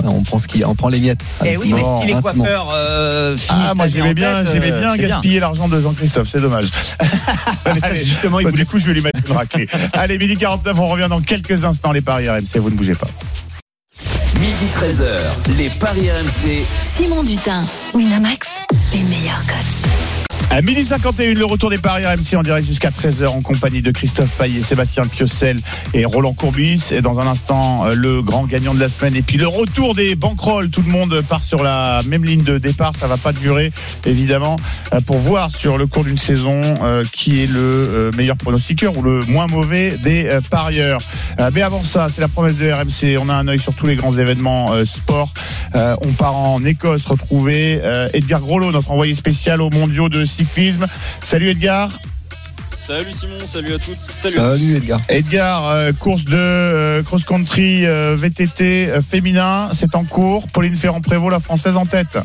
on 0.04 0.24
prend 0.24 0.38
ce 0.40 0.48
qui, 0.48 0.66
on 0.66 0.76
prend 0.76 0.90
les 0.90 1.00
miettes. 1.00 1.22
Eh 1.46 1.56
oui, 1.58 1.72
mais 1.74 1.84
si 2.02 2.08
les 2.14 2.22
coiffeurs 2.22 2.70
euh, 2.74 3.38
finissent 3.38 3.68
Ah, 3.70 3.74
moi 3.76 3.88
j'aimais 3.88 4.10
en 4.10 4.14
bien, 4.14 4.44
j'aimais 4.44 4.72
euh, 4.72 4.80
bien 4.80 4.98
gaspiller 4.98 5.40
l'argent 5.40 5.68
de 5.70 5.80
Jean-Christophe, 5.80 6.28
c'est 6.32 6.42
dommage. 6.42 6.68
Justement, 7.94 8.40
il 8.40 8.48
voulait 8.48 8.58
du 8.58 8.66
coup, 8.66 8.78
je 8.80 8.88
vais 8.88 8.94
lui 8.94 9.02
mettre 9.02 9.20
une 9.26 9.36
raclée. 9.36 9.68
Allez, 9.94 10.18
midi 10.18 10.36
49, 10.38 10.78
on 10.80 10.88
revient 10.88 11.08
dans 11.10 11.22
quelques 11.22 11.64
instants, 11.64 11.92
les 11.92 12.02
paris 12.02 12.30
RMC, 12.30 12.58
vous 12.60 12.70
ne 12.70 12.76
bougez 12.76 12.94
pas. 12.96 13.08
Midi 14.40 14.66
13h, 14.76 15.56
les 15.58 15.70
Paris 15.70 16.10
RMC. 16.12 16.64
Simon 16.96 17.24
Dutin, 17.24 17.64
Winamax, 17.94 18.48
les 18.94 19.04
meilleurs 19.04 19.44
codes. 19.48 19.87
À 20.50 20.62
midi 20.62 20.86
51, 20.86 21.34
le 21.34 21.46
retour 21.46 21.70
des 21.70 21.78
paris 21.78 22.06
RMC 22.06 22.38
en 22.38 22.42
direct 22.42 22.66
jusqu'à 22.66 22.90
13h 22.90 23.28
en 23.28 23.42
compagnie 23.42 23.82
de 23.82 23.92
Christophe 23.92 24.30
Payet, 24.38 24.62
Sébastien 24.62 25.04
Piocel 25.04 25.60
et 25.94 26.06
Roland 26.06 26.34
Courbis. 26.34 26.92
Et 26.92 27.02
dans 27.02 27.20
un 27.20 27.28
instant, 27.28 27.86
euh, 27.86 27.94
le 27.94 28.22
grand 28.22 28.48
gagnant 28.48 28.74
de 28.74 28.80
la 28.80 28.88
semaine. 28.88 29.14
Et 29.18 29.22
puis 29.22 29.38
le 29.38 29.48
retour 29.48 29.94
des 29.94 30.16
banquerolles. 30.16 30.70
Tout 30.70 30.82
le 30.84 30.90
monde 30.90 31.22
part 31.28 31.44
sur 31.44 31.62
la 31.62 32.02
même 32.08 32.24
ligne 32.24 32.44
de 32.44 32.60
départ. 32.60 32.96
Ça 32.96 33.08
va 33.08 33.18
pas 33.18 33.34
durer, 33.34 33.74
évidemment, 34.06 34.56
euh, 34.94 35.02
pour 35.02 35.18
voir 35.18 35.52
sur 35.52 35.78
le 35.78 35.86
cours 35.86 36.06
d'une 36.06 36.18
saison 36.18 36.62
euh, 36.82 37.04
qui 37.12 37.44
est 37.44 37.48
le 37.48 38.12
meilleur 38.16 38.38
pronostiqueur 38.38 38.98
ou 38.98 39.02
le 39.02 39.20
moins 39.28 39.48
mauvais 39.48 39.98
des 39.98 40.30
parieurs. 40.50 41.02
Mais 41.54 41.62
avant 41.62 41.84
ça, 41.84 42.08
c'est 42.10 42.22
la 42.22 42.30
promesse 42.30 42.56
de 42.56 42.72
RMC. 42.72 43.20
On 43.22 43.30
a 43.30 43.34
un 43.34 43.48
œil 43.48 43.60
sur 43.60 43.74
tous 43.74 43.86
les 43.86 43.96
grands 43.96 44.14
événements 44.18 44.72
sport. 44.86 45.34
On 45.76 46.12
part 46.18 46.36
en 46.36 46.64
Écosse 46.64 47.06
retrouver 47.06 47.80
Edgar 48.14 48.42
Grollo, 48.42 48.72
notre 48.72 48.92
envoyé 48.92 49.14
spécial 49.14 49.62
aux 49.62 49.70
mondiaux 49.70 50.10
de 50.10 50.26
cyclisme. 50.38 50.88
Salut 51.22 51.50
Edgar. 51.50 51.90
Salut 52.72 53.12
Simon, 53.12 53.40
salut 53.46 53.74
à 53.74 53.80
toutes, 53.80 54.02
salut, 54.02 54.40
à 54.40 54.54
tous. 54.54 54.76
Edgar. 54.76 55.02
Edgar, 55.10 55.68
euh, 55.70 55.92
course 55.94 56.24
de 56.26 56.38
euh, 56.38 57.04
cross-country 57.04 57.86
euh, 57.86 58.16
VTT 58.16 58.90
euh, 58.90 59.02
féminin, 59.02 59.70
c'est 59.74 59.96
en 59.96 60.04
cours. 60.04 60.48
Pauline 60.48 60.76
Ferrand-Prévot, 60.76 61.30
la 61.30 61.40
française 61.40 61.76
en 61.76 61.86
tête. 61.86 62.18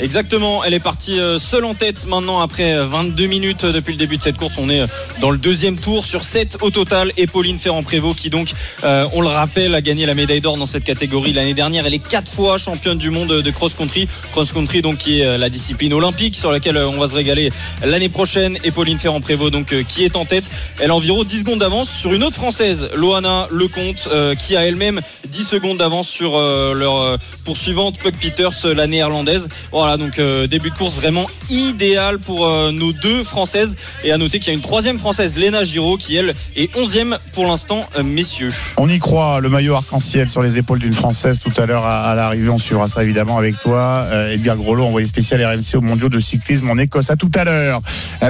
Exactement, 0.00 0.64
elle 0.64 0.72
est 0.72 0.80
partie 0.80 1.20
euh, 1.20 1.38
seule 1.38 1.66
en 1.66 1.74
tête 1.74 2.06
maintenant 2.06 2.40
après 2.40 2.72
euh, 2.72 2.86
22 2.86 3.26
minutes 3.26 3.66
depuis 3.66 3.92
le 3.92 3.98
début 3.98 4.16
de 4.16 4.22
cette 4.22 4.38
course. 4.38 4.54
On 4.56 4.70
est 4.70 4.80
euh, 4.80 4.86
dans 5.20 5.30
le 5.30 5.36
deuxième 5.36 5.76
tour 5.76 6.06
sur 6.06 6.24
7 6.24 6.58
au 6.62 6.70
total 6.70 7.12
et 7.18 7.26
Pauline 7.26 7.58
Ferrand-Prévot 7.58 8.14
qui 8.14 8.30
donc, 8.30 8.52
euh, 8.84 9.06
on 9.12 9.20
le 9.20 9.28
rappelle, 9.28 9.74
a 9.74 9.82
gagné 9.82 10.06
la 10.06 10.14
médaille 10.14 10.40
d'or 10.40 10.56
dans 10.56 10.64
cette 10.64 10.84
catégorie 10.84 11.34
l'année 11.34 11.52
dernière. 11.52 11.86
Elle 11.86 11.92
est 11.92 11.98
quatre 11.98 12.30
fois 12.30 12.56
championne 12.56 12.96
du 12.96 13.10
monde 13.10 13.28
de 13.28 13.50
cross-country. 13.50 14.08
Cross-country 14.32 14.80
donc 14.80 14.96
qui 14.96 15.20
est 15.20 15.26
euh, 15.26 15.36
la 15.36 15.50
discipline 15.50 15.92
olympique 15.92 16.34
sur 16.34 16.50
laquelle 16.50 16.78
euh, 16.78 16.88
on 16.88 16.98
va 16.98 17.06
se 17.06 17.14
régaler 17.14 17.50
l'année 17.84 18.08
prochaine 18.08 18.58
et 18.64 18.70
Pauline 18.70 18.98
Ferrand-Prévot 18.98 19.50
donc 19.50 19.74
euh, 19.74 19.82
qui 19.82 20.04
est 20.04 20.16
en 20.16 20.24
tête. 20.24 20.50
Elle 20.78 20.92
a 20.92 20.94
environ 20.94 21.24
10 21.24 21.40
secondes 21.40 21.58
d'avance 21.58 21.90
sur 21.90 22.14
une 22.14 22.24
autre 22.24 22.36
française, 22.36 22.88
Loana 22.94 23.48
Lecomte, 23.50 24.08
euh, 24.10 24.34
qui 24.34 24.56
a 24.56 24.64
elle-même 24.64 25.02
10 25.30 25.44
secondes 25.44 25.78
d'avance 25.78 26.08
sur 26.08 26.36
euh, 26.36 26.74
leur 26.74 26.96
euh, 26.96 27.16
poursuivante 27.44 27.98
Puck 27.98 28.14
Peters, 28.16 28.64
euh, 28.64 28.74
la 28.74 28.86
néerlandaise. 28.86 29.48
Donc 29.96 30.18
euh, 30.18 30.46
début 30.46 30.70
de 30.70 30.74
course 30.74 30.96
vraiment 30.96 31.26
idéal 31.50 32.18
pour 32.18 32.46
euh, 32.46 32.72
nos 32.72 32.92
deux 32.92 33.24
françaises. 33.24 33.76
Et 34.04 34.12
à 34.12 34.18
noter 34.18 34.38
qu'il 34.38 34.48
y 34.48 34.50
a 34.50 34.54
une 34.54 34.62
troisième 34.62 34.98
française, 34.98 35.36
Léna 35.36 35.64
Giraud, 35.64 35.96
qui 35.96 36.16
elle 36.16 36.34
est 36.56 36.74
11e 36.74 37.18
pour 37.32 37.46
l'instant, 37.46 37.88
euh, 37.98 38.02
messieurs. 38.02 38.52
On 38.76 38.88
y 38.88 38.98
croit, 38.98 39.40
le 39.40 39.48
maillot 39.48 39.74
arc-en-ciel 39.74 40.28
sur 40.28 40.42
les 40.42 40.58
épaules 40.58 40.78
d'une 40.78 40.92
française 40.92 41.40
tout 41.40 41.52
à 41.60 41.66
l'heure 41.66 41.86
à, 41.86 42.14
l'arrivée. 42.14 42.48
On 42.48 42.58
suivra 42.58 42.88
ça 42.88 43.02
évidemment 43.02 43.38
avec 43.38 43.58
toi. 43.60 44.06
Edgar 44.30 44.56
Grollo, 44.56 44.84
envoyé 44.84 45.06
spécial 45.06 45.44
RMC 45.44 45.76
aux 45.76 45.80
mondiaux 45.80 46.08
de 46.08 46.20
cyclisme 46.20 46.68
en 46.70 46.78
Écosse. 46.78 47.10
À 47.10 47.16
tout 47.16 47.30
à 47.34 47.44
l'heure. 47.44 47.80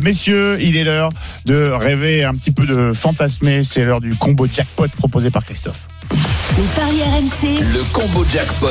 Messieurs, 0.03 0.59
il 0.61 0.77
est 0.77 0.85
l'heure 0.85 1.11
de 1.45 1.71
rêver 1.71 2.25
un 2.25 2.35
petit 2.35 2.53
peu 2.53 2.67
de 2.67 2.93
fantasmer. 2.93 3.65
C'est 3.65 3.85
l'heure 3.85 4.01
du 4.01 4.15
combo 4.15 4.47
jackpot 4.47 4.89
proposé 4.89 5.31
par 5.31 5.45
Christophe. 5.45 5.89
Les 6.59 6.65
paris 6.75 7.01
RMC, 7.03 7.61
Le 7.73 7.83
combo 7.93 8.25
jackpot 8.29 8.67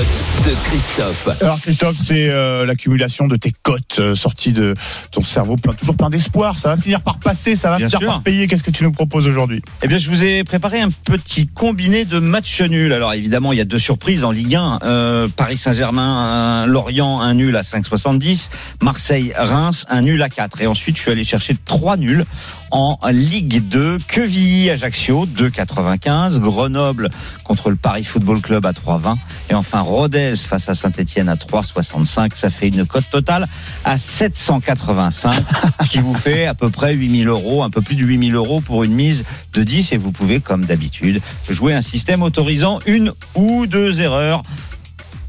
de 0.46 0.54
Christophe. 0.66 1.30
Alors 1.42 1.60
Christophe, 1.60 1.96
c'est 2.04 2.30
euh, 2.30 2.66
l'accumulation 2.66 3.28
de 3.28 3.36
tes 3.36 3.52
cotes 3.64 3.98
euh, 4.00 4.14
sorties 4.16 4.52
de 4.52 4.74
ton 5.12 5.22
cerveau, 5.22 5.56
plein, 5.56 5.74
toujours 5.74 5.96
plein 5.96 6.10
d'espoir. 6.10 6.60
Ça 6.60 6.76
va 6.76 6.82
finir 6.82 7.02
par 7.02 7.18
passer, 7.20 7.56
ça 7.56 7.70
va 7.70 7.78
Bien 7.78 7.88
finir 7.88 8.00
sûr. 8.00 8.08
par 8.10 8.22
payer. 8.22 8.48
Qu'est-ce 8.48 8.64
que 8.64 8.70
tu 8.72 8.84
nous 8.84 8.92
proposes 8.92 9.28
aujourd'hui? 9.28 9.62
Eh 9.82 9.88
bien, 9.88 9.98
je 9.98 10.10
vous 10.10 10.24
ai 10.24 10.44
préparé 10.44 10.82
un 10.82 10.90
petit 10.90 11.48
combiné 11.48 12.06
de 12.06 12.20
matchs 12.20 12.62
nuls. 12.62 12.94
Alors, 12.94 13.14
évidemment, 13.14 13.54
il 13.54 13.58
y 13.58 13.62
a 13.62 13.66
deux 13.66 13.80
surprises 13.80 14.24
en 14.24 14.32
Ligue 14.32 14.56
1. 14.56 14.80
Euh, 14.84 15.28
Paris 15.36 15.58
Saint-Germain, 15.58 16.66
Lorient, 16.68 17.22
un 17.22 17.34
nul 17.34 17.56
à 17.56 17.62
5,70. 17.62 18.50
Marseille, 18.84 19.34
Reims, 19.38 19.86
un 19.90 20.02
nul 20.02 20.22
à 20.22 20.30
4. 20.30 20.62
Et 20.62 20.68
ensuite, 20.68 20.98
je 20.98 21.02
suis 21.02 21.12
allé 21.12 21.24
chercher 21.24 21.56
trois 21.66 21.98
nuls 21.98 22.26
en 22.72 22.98
Ligue 23.12 23.68
2. 23.68 23.98
Quevilly, 24.08 24.70
Ajaccio, 24.70 25.26
2,95. 25.26 26.40
Grenoble 26.40 27.10
contre 27.44 27.70
le 27.70 27.76
Paris 27.76 28.04
Football 28.04 28.42
Club 28.42 28.66
à 28.66 28.72
3,20. 28.72 29.16
Et 29.50 29.56
enfin, 29.56 29.82
Rodez 29.82 30.36
face 30.36 30.70
à 30.70 30.74
Saint-Etienne 30.74 31.30
à 31.30 31.36
3,65. 31.36 32.32
Ça 32.36 32.50
fait 32.50 32.68
une 32.68 32.86
cote 32.86 33.10
totale 33.10 33.48
à 33.86 33.98
785, 33.98 35.44
ce 35.84 35.88
qui 35.90 36.00
vous 36.00 36.14
fait 36.14 36.46
à 36.46 36.54
peu 36.54 36.70
près 36.70 36.94
8000 36.94 37.28
euros, 37.28 37.64
un 37.64 37.70
peu 37.70 37.82
plus 37.82 37.96
de 37.96 38.04
8000 38.04 38.36
euros 38.36 38.62
pour 38.62 38.84
une 38.84 38.94
mise 38.94 39.24
de 39.54 39.64
10. 39.64 39.94
Et 39.94 39.98
vous 39.98 40.12
pouvez, 40.12 40.40
comme 40.40 40.66
d'habitude, 40.66 41.22
jouer 41.50 41.74
un 41.74 41.82
système 41.82 42.22
autorisant 42.22 42.80
une 42.86 43.14
ou 43.36 43.68
deux 43.68 44.02
erreurs. 44.02 44.44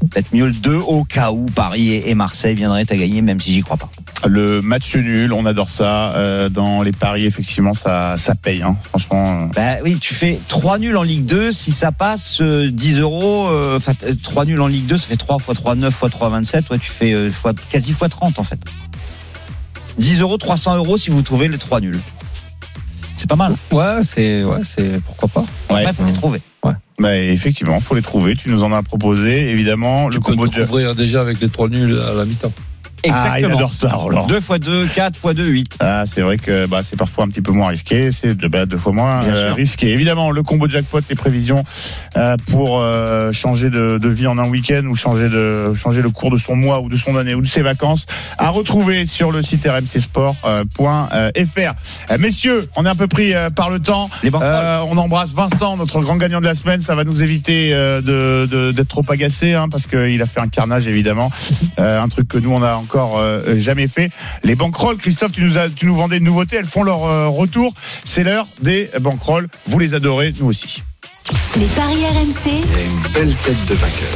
Peut-être 0.09 0.33
mieux 0.33 0.47
le 0.47 0.53
2 0.53 0.75
au 0.75 1.03
cas 1.03 1.31
où 1.31 1.45
Paris 1.45 1.91
et 1.91 2.09
et 2.09 2.15
Marseille 2.15 2.55
viendraient 2.55 2.85
à 2.89 2.95
gagner, 2.95 3.21
même 3.21 3.39
si 3.39 3.53
j'y 3.53 3.61
crois 3.61 3.77
pas. 3.77 3.89
Le 4.27 4.61
match 4.61 4.95
nul, 4.95 5.33
on 5.33 5.45
adore 5.45 5.69
ça. 5.69 6.13
Euh, 6.13 6.49
dans 6.49 6.83
les 6.83 6.91
paris, 6.91 7.25
effectivement, 7.25 7.73
ça, 7.73 8.15
ça 8.17 8.35
paye. 8.35 8.61
Hein. 8.61 8.77
Franchement. 8.89 9.41
euh. 9.41 9.45
Bah 9.55 9.77
oui, 9.83 9.97
tu 9.99 10.13
fais 10.13 10.39
3 10.47 10.77
nuls 10.79 10.95
en 10.95 11.03
Ligue 11.03 11.25
2, 11.25 11.51
si 11.51 11.71
ça 11.71 11.91
passe 11.91 12.39
euh, 12.41 12.69
10 12.71 12.99
euros, 12.99 13.47
euh, 13.49 13.77
enfin 13.77 13.93
3 14.21 14.45
nuls 14.45 14.61
en 14.61 14.67
Ligue 14.67 14.85
2, 14.85 14.97
ça 14.97 15.07
fait 15.07 15.17
3 15.17 15.37
x 15.37 15.55
3, 15.55 15.75
9 15.75 15.99
x 16.03 16.11
3, 16.11 16.29
27, 16.29 16.69
ouais, 16.69 16.77
tu 16.79 16.91
fais 16.91 17.13
euh, 17.13 17.31
fois, 17.31 17.53
quasi 17.69 17.93
fois 17.93 18.09
30 18.09 18.37
en 18.39 18.43
fait. 18.43 18.59
10 19.97 20.21
euros, 20.21 20.37
300 20.37 20.77
euros 20.77 20.97
si 20.97 21.09
vous 21.09 21.21
trouvez 21.21 21.47
les 21.47 21.57
3 21.57 21.81
nuls. 21.81 21.99
C'est 23.17 23.27
pas 23.27 23.35
mal. 23.35 23.55
Ouais, 23.71 24.01
c'est, 24.03 24.43
ouais, 24.43 24.63
c'est, 24.63 25.01
pourquoi 25.03 25.29
pas. 25.29 25.41
Ouais. 25.73 25.81
Après, 25.81 25.93
faut 25.93 26.05
les 26.05 26.13
trouver. 26.13 26.41
Bah, 26.99 27.17
effectivement, 27.17 27.79
faut 27.79 27.95
les 27.95 28.03
trouver. 28.03 28.35
Tu 28.35 28.49
nous 28.49 28.61
en 28.61 28.71
as 28.71 28.83
proposé, 28.83 29.49
évidemment. 29.49 30.07
Tu 30.09 30.17
le 30.17 30.23
peux 30.23 30.35
combo 30.35 30.47
te 30.47 30.59
de. 30.59 30.93
déjà 30.93 31.21
avec 31.21 31.41
les 31.41 31.49
trois 31.49 31.67
nuls 31.67 31.99
à 31.99 32.13
la 32.13 32.25
mi-temps. 32.25 32.53
Ah, 33.09 33.39
il 33.39 33.45
adore 33.55 33.73
ça, 33.73 33.89
Roland. 33.93 34.27
2 34.27 34.37
x 34.37 34.59
2, 34.59 34.85
4 34.87 35.19
x 35.23 35.35
2, 35.35 35.45
8. 35.45 35.77
Ah, 35.79 36.03
c'est 36.05 36.21
vrai 36.21 36.37
que 36.37 36.67
bah, 36.67 36.79
c'est 36.83 36.95
parfois 36.97 37.23
un 37.25 37.29
petit 37.29 37.41
peu 37.41 37.51
moins 37.51 37.69
risqué, 37.69 38.11
c'est 38.11 38.35
de, 38.37 38.47
bah, 38.47 38.65
deux 38.65 38.77
fois 38.77 38.93
moins 38.93 39.23
euh, 39.25 39.53
risqué. 39.53 39.89
Évidemment, 39.89 40.31
le 40.31 40.43
combo 40.43 40.67
jackpot, 40.67 40.99
les 41.09 41.15
prévisions 41.15 41.63
euh, 42.17 42.35
pour 42.51 42.79
euh, 42.79 43.31
changer 43.31 43.69
de, 43.69 43.97
de 43.97 44.09
vie 44.09 44.27
en 44.27 44.37
un 44.37 44.47
week-end 44.49 44.83
ou 44.85 44.95
changer 44.95 45.29
de 45.29 45.73
changer 45.75 46.01
le 46.01 46.09
cours 46.09 46.31
de 46.31 46.37
son 46.37 46.55
mois 46.55 46.81
ou 46.81 46.89
de 46.89 46.97
son 46.97 47.15
année 47.17 47.33
ou 47.33 47.41
de 47.41 47.47
ses 47.47 47.61
vacances, 47.61 48.05
à 48.37 48.49
retrouver 48.49 49.05
sur 49.05 49.31
le 49.31 49.41
site 49.43 49.65
rmcsport.fr. 49.67 51.09
Euh, 51.13 52.17
messieurs, 52.19 52.67
on 52.75 52.85
est 52.85 52.89
un 52.89 52.95
peu 52.95 53.07
pris 53.07 53.33
euh, 53.33 53.49
par 53.49 53.69
le 53.69 53.79
temps. 53.79 54.09
Les 54.23 54.29
Euh, 54.33 54.79
on 54.87 54.97
embrasse 54.97 55.33
Vincent, 55.33 55.77
notre 55.77 55.99
grand 56.01 56.15
gagnant 56.17 56.39
de 56.41 56.45
la 56.45 56.55
semaine. 56.55 56.81
Ça 56.81 56.95
va 56.95 57.03
nous 57.03 57.21
éviter 57.23 57.73
euh, 57.73 58.01
de- 58.01 58.45
de- 58.49 58.71
d'être 58.71 58.87
trop 58.87 59.05
agacé, 59.09 59.53
hein, 59.53 59.67
parce 59.69 59.85
qu'il 59.87 60.21
a 60.21 60.25
fait 60.25 60.39
un 60.39 60.47
carnage 60.47 60.87
évidemment, 60.87 61.31
Euh, 61.79 62.01
un 62.01 62.09
truc 62.09 62.27
que 62.27 62.37
nous 62.37 62.51
on 62.51 62.61
a 62.63 62.73
encore 62.75 62.90
euh, 62.95 63.59
jamais 63.59 63.87
fait. 63.87 64.11
Les 64.43 64.55
banquerolles, 64.55 64.97
Christophe, 64.97 65.31
tu 65.31 65.43
nous 65.43 65.57
as, 65.57 65.69
tu 65.69 65.85
nous 65.85 65.95
vendais 65.95 66.17
une 66.17 66.23
nouveauté. 66.25 66.57
Elles 66.57 66.65
font 66.65 66.83
leur 66.83 67.05
euh, 67.05 67.27
retour. 67.27 67.73
C'est 68.03 68.23
l'heure 68.23 68.47
des 68.61 68.89
banquerolles. 68.99 69.47
Vous 69.67 69.79
les 69.79 69.93
adorez, 69.93 70.33
nous 70.39 70.47
aussi. 70.47 70.83
les 71.57 71.65
paris 71.67 72.05
RMC, 72.05 72.35
Il 72.45 72.51
y 72.51 72.81
a 72.81 72.83
une 72.83 73.13
belle 73.13 73.35
tête 73.35 73.65
de 73.67 73.73
vainqueur. 73.75 74.09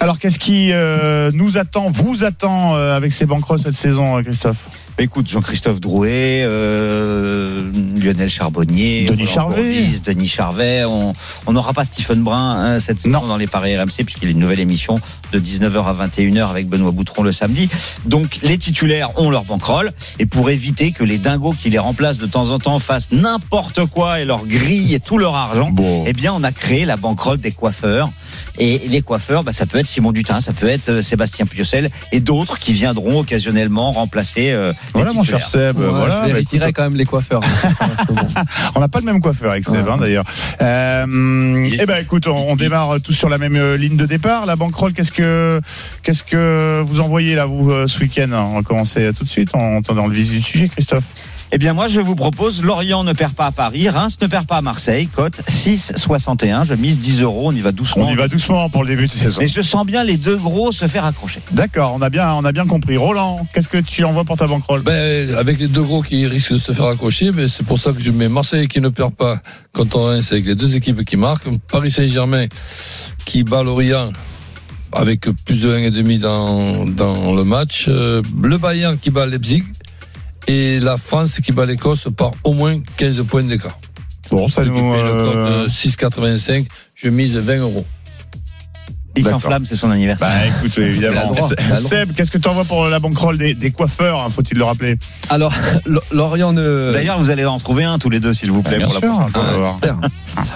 Alors 0.00 0.18
qu'est-ce 0.18 0.38
qui 0.38 0.70
euh, 0.72 1.30
nous 1.32 1.56
attend, 1.56 1.90
vous 1.90 2.24
attend 2.24 2.74
euh, 2.74 2.94
avec 2.94 3.12
ces 3.12 3.24
banquerolles 3.26 3.58
cette 3.58 3.72
saison, 3.72 4.18
euh, 4.18 4.22
Christophe? 4.22 4.68
Écoute, 4.96 5.28
Jean-Christophe 5.28 5.80
Drouet, 5.80 6.44
euh, 6.44 7.68
Lionel 8.00 8.28
Charbonnier, 8.28 9.06
Denis 9.06 9.26
Charvet. 9.26 9.86
Denis 10.04 10.28
Charvet. 10.28 10.84
On 10.84 11.52
n'aura 11.52 11.72
pas 11.72 11.84
Stephen 11.84 12.22
Brun 12.22 12.50
hein, 12.50 12.78
cette 12.78 13.00
saison 13.00 13.26
dans 13.26 13.36
les 13.36 13.48
paris 13.48 13.76
RMC 13.76 14.04
puisqu'il 14.04 14.24
y 14.24 14.28
a 14.28 14.30
une 14.30 14.38
nouvelle 14.38 14.60
émission 14.60 15.00
de 15.32 15.40
19h 15.40 15.84
à 15.84 16.06
21h 16.06 16.48
avec 16.48 16.68
Benoît 16.68 16.92
Boutron 16.92 17.24
le 17.24 17.32
samedi. 17.32 17.68
Donc 18.06 18.38
les 18.44 18.56
titulaires 18.56 19.10
ont 19.18 19.30
leur 19.30 19.44
bankroll 19.44 19.90
et 20.20 20.26
pour 20.26 20.48
éviter 20.48 20.92
que 20.92 21.02
les 21.02 21.18
dingos 21.18 21.54
qui 21.60 21.70
les 21.70 21.80
remplacent 21.80 22.18
de 22.18 22.26
temps 22.26 22.50
en 22.50 22.60
temps 22.60 22.78
fassent 22.78 23.10
n'importe 23.10 23.84
quoi 23.86 24.20
et 24.20 24.24
leur 24.24 24.46
grillent 24.46 25.00
tout 25.04 25.18
leur 25.18 25.34
argent, 25.34 25.70
Bon. 25.70 26.04
eh 26.06 26.12
bien 26.12 26.32
on 26.32 26.44
a 26.44 26.52
créé 26.52 26.84
la 26.84 26.96
bankroll 26.96 27.38
des 27.38 27.50
coiffeurs. 27.50 28.10
Et 28.58 28.78
les 28.88 29.02
coiffeurs, 29.02 29.42
bah, 29.44 29.52
ça 29.52 29.66
peut 29.66 29.78
être 29.78 29.86
Simon 29.86 30.12
Dutin, 30.12 30.40
ça 30.40 30.52
peut 30.52 30.68
être 30.68 30.88
euh, 30.88 31.02
Sébastien 31.02 31.46
Piocel 31.46 31.90
et 32.12 32.20
d'autres 32.20 32.58
qui 32.58 32.72
viendront 32.72 33.20
occasionnellement 33.20 33.92
remplacer 33.92 34.50
euh, 34.52 34.72
les 34.72 34.76
Voilà, 34.92 35.12
mon 35.12 35.22
cher. 35.22 35.42
Seb. 35.46 35.76
Ouais, 35.78 35.86
voilà, 35.88 36.14
je 36.16 36.20
bah, 36.20 36.26
vérifierai 36.26 36.64
écoute, 36.66 36.76
quand 36.76 36.82
même 36.84 36.96
les 36.96 37.04
coiffeurs. 37.04 37.40
hein, 37.44 38.42
on 38.74 38.80
n'a 38.80 38.88
pas 38.88 39.00
le 39.00 39.06
même 39.06 39.20
coiffeur 39.20 39.50
avec 39.52 39.64
Seb, 39.64 39.74
Ouais. 39.86 39.90
hein, 39.92 39.96
d'ailleurs. 39.98 40.24
Euh, 40.62 41.68
eh 41.72 41.86
ben, 41.86 41.98
écoute, 42.02 42.26
on, 42.26 42.50
on 42.50 42.56
démarre 42.56 43.00
tous 43.00 43.12
sur 43.12 43.28
la 43.28 43.38
même 43.38 43.56
euh, 43.56 43.76
ligne 43.76 43.96
de 43.96 44.06
départ. 44.06 44.46
La 44.46 44.56
banquerolle, 44.56 44.92
qu'est-ce 44.92 45.12
que, 45.12 45.60
qu'est-ce 46.02 46.22
que 46.24 46.82
vous 46.84 47.00
envoyez 47.00 47.34
là, 47.34 47.46
vous, 47.46 47.70
euh, 47.70 47.86
ce 47.86 47.98
week-end? 48.00 48.30
On 48.32 48.54
va 48.56 48.62
commencer 48.62 49.10
tout 49.16 49.24
de 49.24 49.28
suite. 49.30 49.50
On 49.54 49.76
entend 49.78 49.94
dans 49.94 50.06
le 50.06 50.14
vif 50.14 50.30
du 50.30 50.40
sujet, 50.42 50.68
Christophe. 50.68 51.04
Eh 51.52 51.58
bien, 51.58 51.72
moi, 51.72 51.88
je 51.88 52.00
vous 52.00 52.16
propose, 52.16 52.62
Lorient 52.62 53.04
ne 53.04 53.12
perd 53.12 53.34
pas 53.34 53.46
à 53.46 53.52
Paris, 53.52 53.88
Reims 53.88 54.16
ne 54.20 54.26
perd 54.26 54.46
pas 54.46 54.56
à 54.56 54.60
Marseille, 54.60 55.06
cote 55.06 55.34
6,61. 55.48 56.64
Je 56.64 56.74
mise 56.74 56.98
10 56.98 57.22
euros, 57.22 57.48
on 57.48 57.52
y 57.52 57.60
va 57.60 57.72
doucement. 57.72 58.06
On 58.06 58.12
y 58.12 58.16
va 58.16 58.28
doucement 58.28 58.68
pour 58.70 58.82
le 58.82 58.88
début 58.88 59.06
de 59.06 59.12
saison. 59.12 59.40
Mais 59.40 59.48
je 59.48 59.60
sens 59.62 59.86
bien 59.86 60.02
les 60.04 60.16
deux 60.16 60.36
gros 60.36 60.72
se 60.72 60.88
faire 60.88 61.04
accrocher. 61.04 61.40
D'accord, 61.52 61.92
on 61.94 62.02
a 62.02 62.10
bien, 62.10 62.32
on 62.32 62.44
a 62.44 62.52
bien 62.52 62.66
compris. 62.66 62.96
Roland, 62.96 63.46
qu'est-ce 63.54 63.68
que 63.68 63.78
tu 63.78 64.04
envoies 64.04 64.24
pour 64.24 64.36
ta 64.36 64.46
banquerolle? 64.46 64.82
Ben, 64.82 65.34
avec 65.34 65.58
les 65.58 65.68
deux 65.68 65.82
gros 65.82 66.02
qui 66.02 66.26
risquent 66.26 66.54
de 66.54 66.58
se 66.58 66.72
faire 66.72 66.86
accrocher, 66.86 67.30
mais 67.32 67.48
c'est 67.48 67.64
pour 67.64 67.78
ça 67.78 67.92
que 67.92 68.00
je 68.00 68.10
mets 68.10 68.28
Marseille 68.28 68.66
qui 68.66 68.80
ne 68.80 68.88
perd 68.88 69.14
pas 69.14 69.40
contre 69.72 70.00
Reims 70.00 70.32
avec 70.32 70.46
les 70.46 70.54
deux 70.54 70.74
équipes 70.76 71.04
qui 71.04 71.16
marquent. 71.16 71.48
Paris 71.70 71.90
Saint-Germain 71.90 72.46
qui 73.24 73.44
bat 73.44 73.62
Lorient 73.62 74.10
avec 74.92 75.28
plus 75.44 75.60
de 75.60 75.76
1,5 75.76 76.18
dans, 76.20 76.84
dans 76.84 77.34
le 77.34 77.44
match. 77.44 77.86
Euh, 77.88 78.22
le 78.42 78.58
Bayern 78.58 78.98
qui 78.98 79.10
bat 79.10 79.26
Leipzig. 79.26 79.62
Et 80.46 80.78
la 80.80 80.96
France 80.96 81.40
qui 81.40 81.52
bat 81.52 81.66
l'Écosse 81.66 82.08
par 82.16 82.32
au 82.44 82.52
moins 82.52 82.80
15 82.96 83.22
points 83.26 83.42
d'écart. 83.42 83.78
Bon, 84.30 84.48
ça 84.48 84.64
nous. 84.64 84.74
fait 84.74 85.02
le 85.02 85.10
code 85.10 85.36
euh, 85.36 85.64
de 85.64 85.68
6,85. 85.68 86.66
Je 86.96 87.08
mise 87.08 87.36
20 87.36 87.58
euros. 87.58 87.86
Il 89.16 89.26
s'enflamme, 89.26 89.64
c'est 89.64 89.76
son 89.76 89.90
anniversaire. 89.90 90.28
Bah 90.28 90.46
écoute, 90.46 90.76
évidemment. 90.78 91.34
Seb, 91.78 92.12
qu'est-ce 92.12 92.30
que 92.30 92.38
tu 92.38 92.48
envoies 92.48 92.64
pour 92.64 92.86
la 92.86 92.98
banquerolle 92.98 93.38
des, 93.38 93.54
des 93.54 93.70
coiffeurs, 93.70 94.22
hein, 94.24 94.28
faut-il 94.28 94.58
le 94.58 94.64
rappeler? 94.64 94.96
Alors, 95.30 95.54
Lorient 96.12 96.52
ne. 96.52 96.90
D'ailleurs, 96.92 97.18
vous 97.18 97.30
allez 97.30 97.44
en 97.44 97.58
trouver 97.58 97.84
un 97.84 97.98
tous 97.98 98.10
les 98.10 98.20
deux, 98.20 98.34
s'il 98.34 98.50
vous 98.50 98.62
plaît, 98.62 98.78
Bien 98.78 98.86
pour 98.86 98.98
sûr, 98.98 99.20
la 99.20 99.74
prochaine. 99.74 100.00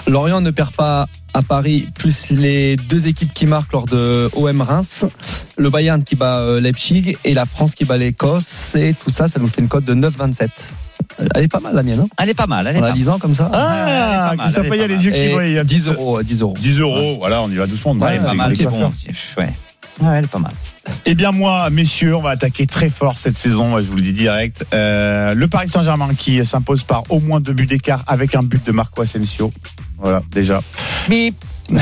Lorient 0.07 0.41
ne 0.41 0.51
perd 0.51 0.71
pas 0.71 1.07
à 1.33 1.41
Paris, 1.41 1.87
plus 1.97 2.31
les 2.31 2.75
deux 2.75 3.07
équipes 3.07 3.33
qui 3.33 3.45
marquent 3.45 3.73
lors 3.73 3.85
de 3.85 4.29
OM 4.35 4.61
Reims, 4.61 5.05
le 5.57 5.69
Bayern 5.69 6.03
qui 6.03 6.15
bat 6.15 6.39
euh, 6.39 6.59
Leipzig 6.59 7.17
et 7.23 7.33
la 7.33 7.45
France 7.45 7.75
qui 7.75 7.85
bat 7.85 7.97
l'Écosse. 7.97 8.75
Et 8.75 8.95
tout 9.01 9.09
ça, 9.09 9.27
ça 9.27 9.39
nous 9.39 9.47
fait 9.47 9.61
une 9.61 9.67
cote 9.67 9.85
de 9.85 9.93
9,27. 9.93 10.49
Elle 11.35 11.43
est 11.43 11.47
pas 11.47 11.59
mal 11.59 11.75
la 11.75 11.83
mienne, 11.83 11.99
hein 11.99 12.07
Elle 12.21 12.29
est 12.29 12.33
pas 12.33 12.47
mal, 12.47 12.65
elle 12.67 12.75
est 12.75 12.79
En 12.79 12.81
pas 12.81 12.87
la 12.87 12.91
mal. 12.91 12.97
disant 12.97 13.19
comme 13.19 13.33
ça. 13.33 13.49
Ah, 13.53 13.85
elle 13.87 13.93
est 13.93 14.17
pas 14.17 14.35
mal, 14.35 14.47
qui 14.47 14.53
ça 14.53 14.59
elle 14.61 14.65
est 14.65 14.69
paye 14.69 14.79
pas 14.79 14.87
les 14.87 15.05
yeux 15.05 15.11
qui 15.11 15.33
brillent. 15.33 15.61
10 15.65 15.87
euros, 15.89 16.19
euh, 16.19 16.23
10 16.23 16.41
euros. 16.41 16.53
10 16.59 16.79
euros, 16.79 17.17
voilà, 17.19 17.41
on 17.41 17.49
y 17.49 17.55
va 17.55 17.67
doucement. 17.67 17.91
Ouais, 17.93 18.11
elle 18.15 18.21
est 18.21 18.25
pas 18.25 18.33
mal, 18.33 18.55
bon. 18.55 18.93
Ouais. 19.37 19.53
Ouais, 20.01 20.17
elle 20.17 20.23
est 20.23 20.27
pas 20.27 20.39
mal. 20.39 20.51
Eh 21.05 21.13
bien 21.13 21.31
moi, 21.31 21.69
messieurs, 21.69 22.15
on 22.15 22.21
va 22.21 22.31
attaquer 22.31 22.65
très 22.65 22.89
fort 22.89 23.17
cette 23.17 23.35
saison, 23.35 23.77
je 23.77 23.83
vous 23.83 23.97
le 23.97 24.01
dis 24.01 24.13
direct. 24.13 24.65
Euh, 24.73 25.33
le 25.33 25.47
Paris 25.47 25.67
Saint-Germain 25.69 26.13
qui 26.17 26.43
s'impose 26.45 26.83
par 26.83 27.03
au 27.09 27.19
moins 27.19 27.41
deux 27.41 27.53
buts 27.53 27.65
d'écart 27.67 28.03
avec 28.07 28.33
un 28.33 28.41
but 28.41 28.65
de 28.65 28.71
Marco 28.71 29.01
Asensio. 29.01 29.51
Voilà, 29.97 30.21
déjà. 30.31 30.61
Bip. 31.09 31.35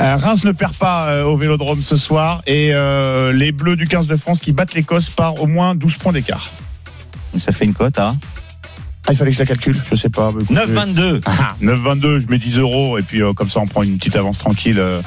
Euh, 0.00 0.16
Reims 0.16 0.44
ne 0.44 0.52
perd 0.52 0.74
pas 0.74 1.08
euh, 1.08 1.24
au 1.24 1.36
Vélodrome 1.36 1.82
ce 1.82 1.96
soir 1.96 2.42
et 2.46 2.70
euh, 2.72 3.32
les 3.32 3.50
Bleus 3.50 3.74
du 3.74 3.88
15 3.88 4.06
de 4.06 4.14
France 4.16 4.38
qui 4.38 4.52
battent 4.52 4.74
l'Écosse 4.74 5.10
par 5.10 5.40
au 5.42 5.48
moins 5.48 5.74
12 5.74 5.96
points 5.96 6.12
d'écart. 6.12 6.52
Ça 7.36 7.52
fait 7.52 7.64
une 7.64 7.74
cote 7.74 7.98
à 7.98 8.14
Ah, 9.06 9.12
il 9.12 9.16
fallait 9.16 9.30
que 9.30 9.36
je 9.36 9.40
la 9.42 9.46
calcule, 9.46 9.76
je 9.90 9.94
sais 9.94 10.08
pas. 10.10 10.32
Bah, 10.32 10.38
écoutez. 10.42 10.60
9,22. 10.60 11.20
Ah, 11.24 11.54
9,22, 11.62 12.20
je 12.20 12.26
mets 12.28 12.38
10 12.38 12.58
euros 12.58 12.98
et 12.98 13.02
puis 13.02 13.22
euh, 13.22 13.32
comme 13.32 13.48
ça 13.48 13.60
on 13.60 13.66
prend 13.66 13.82
une 13.82 13.96
petite 13.96 14.16
avance 14.16 14.38
tranquille 14.38 14.78
euh, 14.78 15.00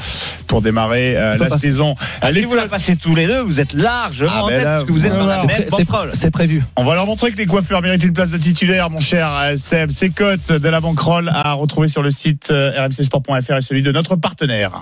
pour 0.47 0.61
démarrer 0.61 1.15
euh, 1.17 1.37
la 1.37 1.49
passer. 1.49 1.67
saison. 1.67 1.95
Ah, 1.99 2.27
Allez, 2.27 2.39
si 2.41 2.45
vous 2.45 2.55
la 2.55 2.67
passez 2.67 2.95
tous 2.95 3.13
les 3.15 3.27
deux, 3.27 3.41
vous 3.41 3.59
êtes 3.59 3.73
largement 3.73 4.31
Ah, 4.33 4.43
en 4.43 4.47
ben 4.47 4.55
tête 4.55 4.65
là, 4.65 4.71
parce 4.77 4.85
que 4.85 4.91
vous 4.93 5.05
êtes 5.05 5.13
dans 5.13 5.25
la 5.25 5.37
même 5.43 5.49
C'est- 5.57 5.63
c'est- 5.63 5.69
banquerolle. 5.85 6.09
C'est 6.13 6.31
prévu. 6.31 6.63
On 6.77 6.83
va 6.83 6.95
leur 6.95 7.05
montrer 7.05 7.31
que 7.31 7.37
les 7.37 7.45
coiffeurs 7.45 7.81
méritent 7.81 8.03
une 8.03 8.13
place 8.13 8.29
de 8.29 8.37
titulaire, 8.37 8.89
mon 8.89 8.99
cher 9.01 9.29
Seb. 9.57 9.91
Ces 9.91 10.09
cotes 10.09 10.51
de 10.51 10.69
la 10.69 10.79
banquerolle 10.79 11.29
à 11.33 11.53
retrouver 11.53 11.87
sur 11.87 12.01
le 12.01 12.11
site 12.11 12.47
rmcsport.fr 12.51 13.55
et 13.57 13.61
celui 13.61 13.83
de 13.83 13.91
notre 13.91 14.15
partenaire. 14.15 14.81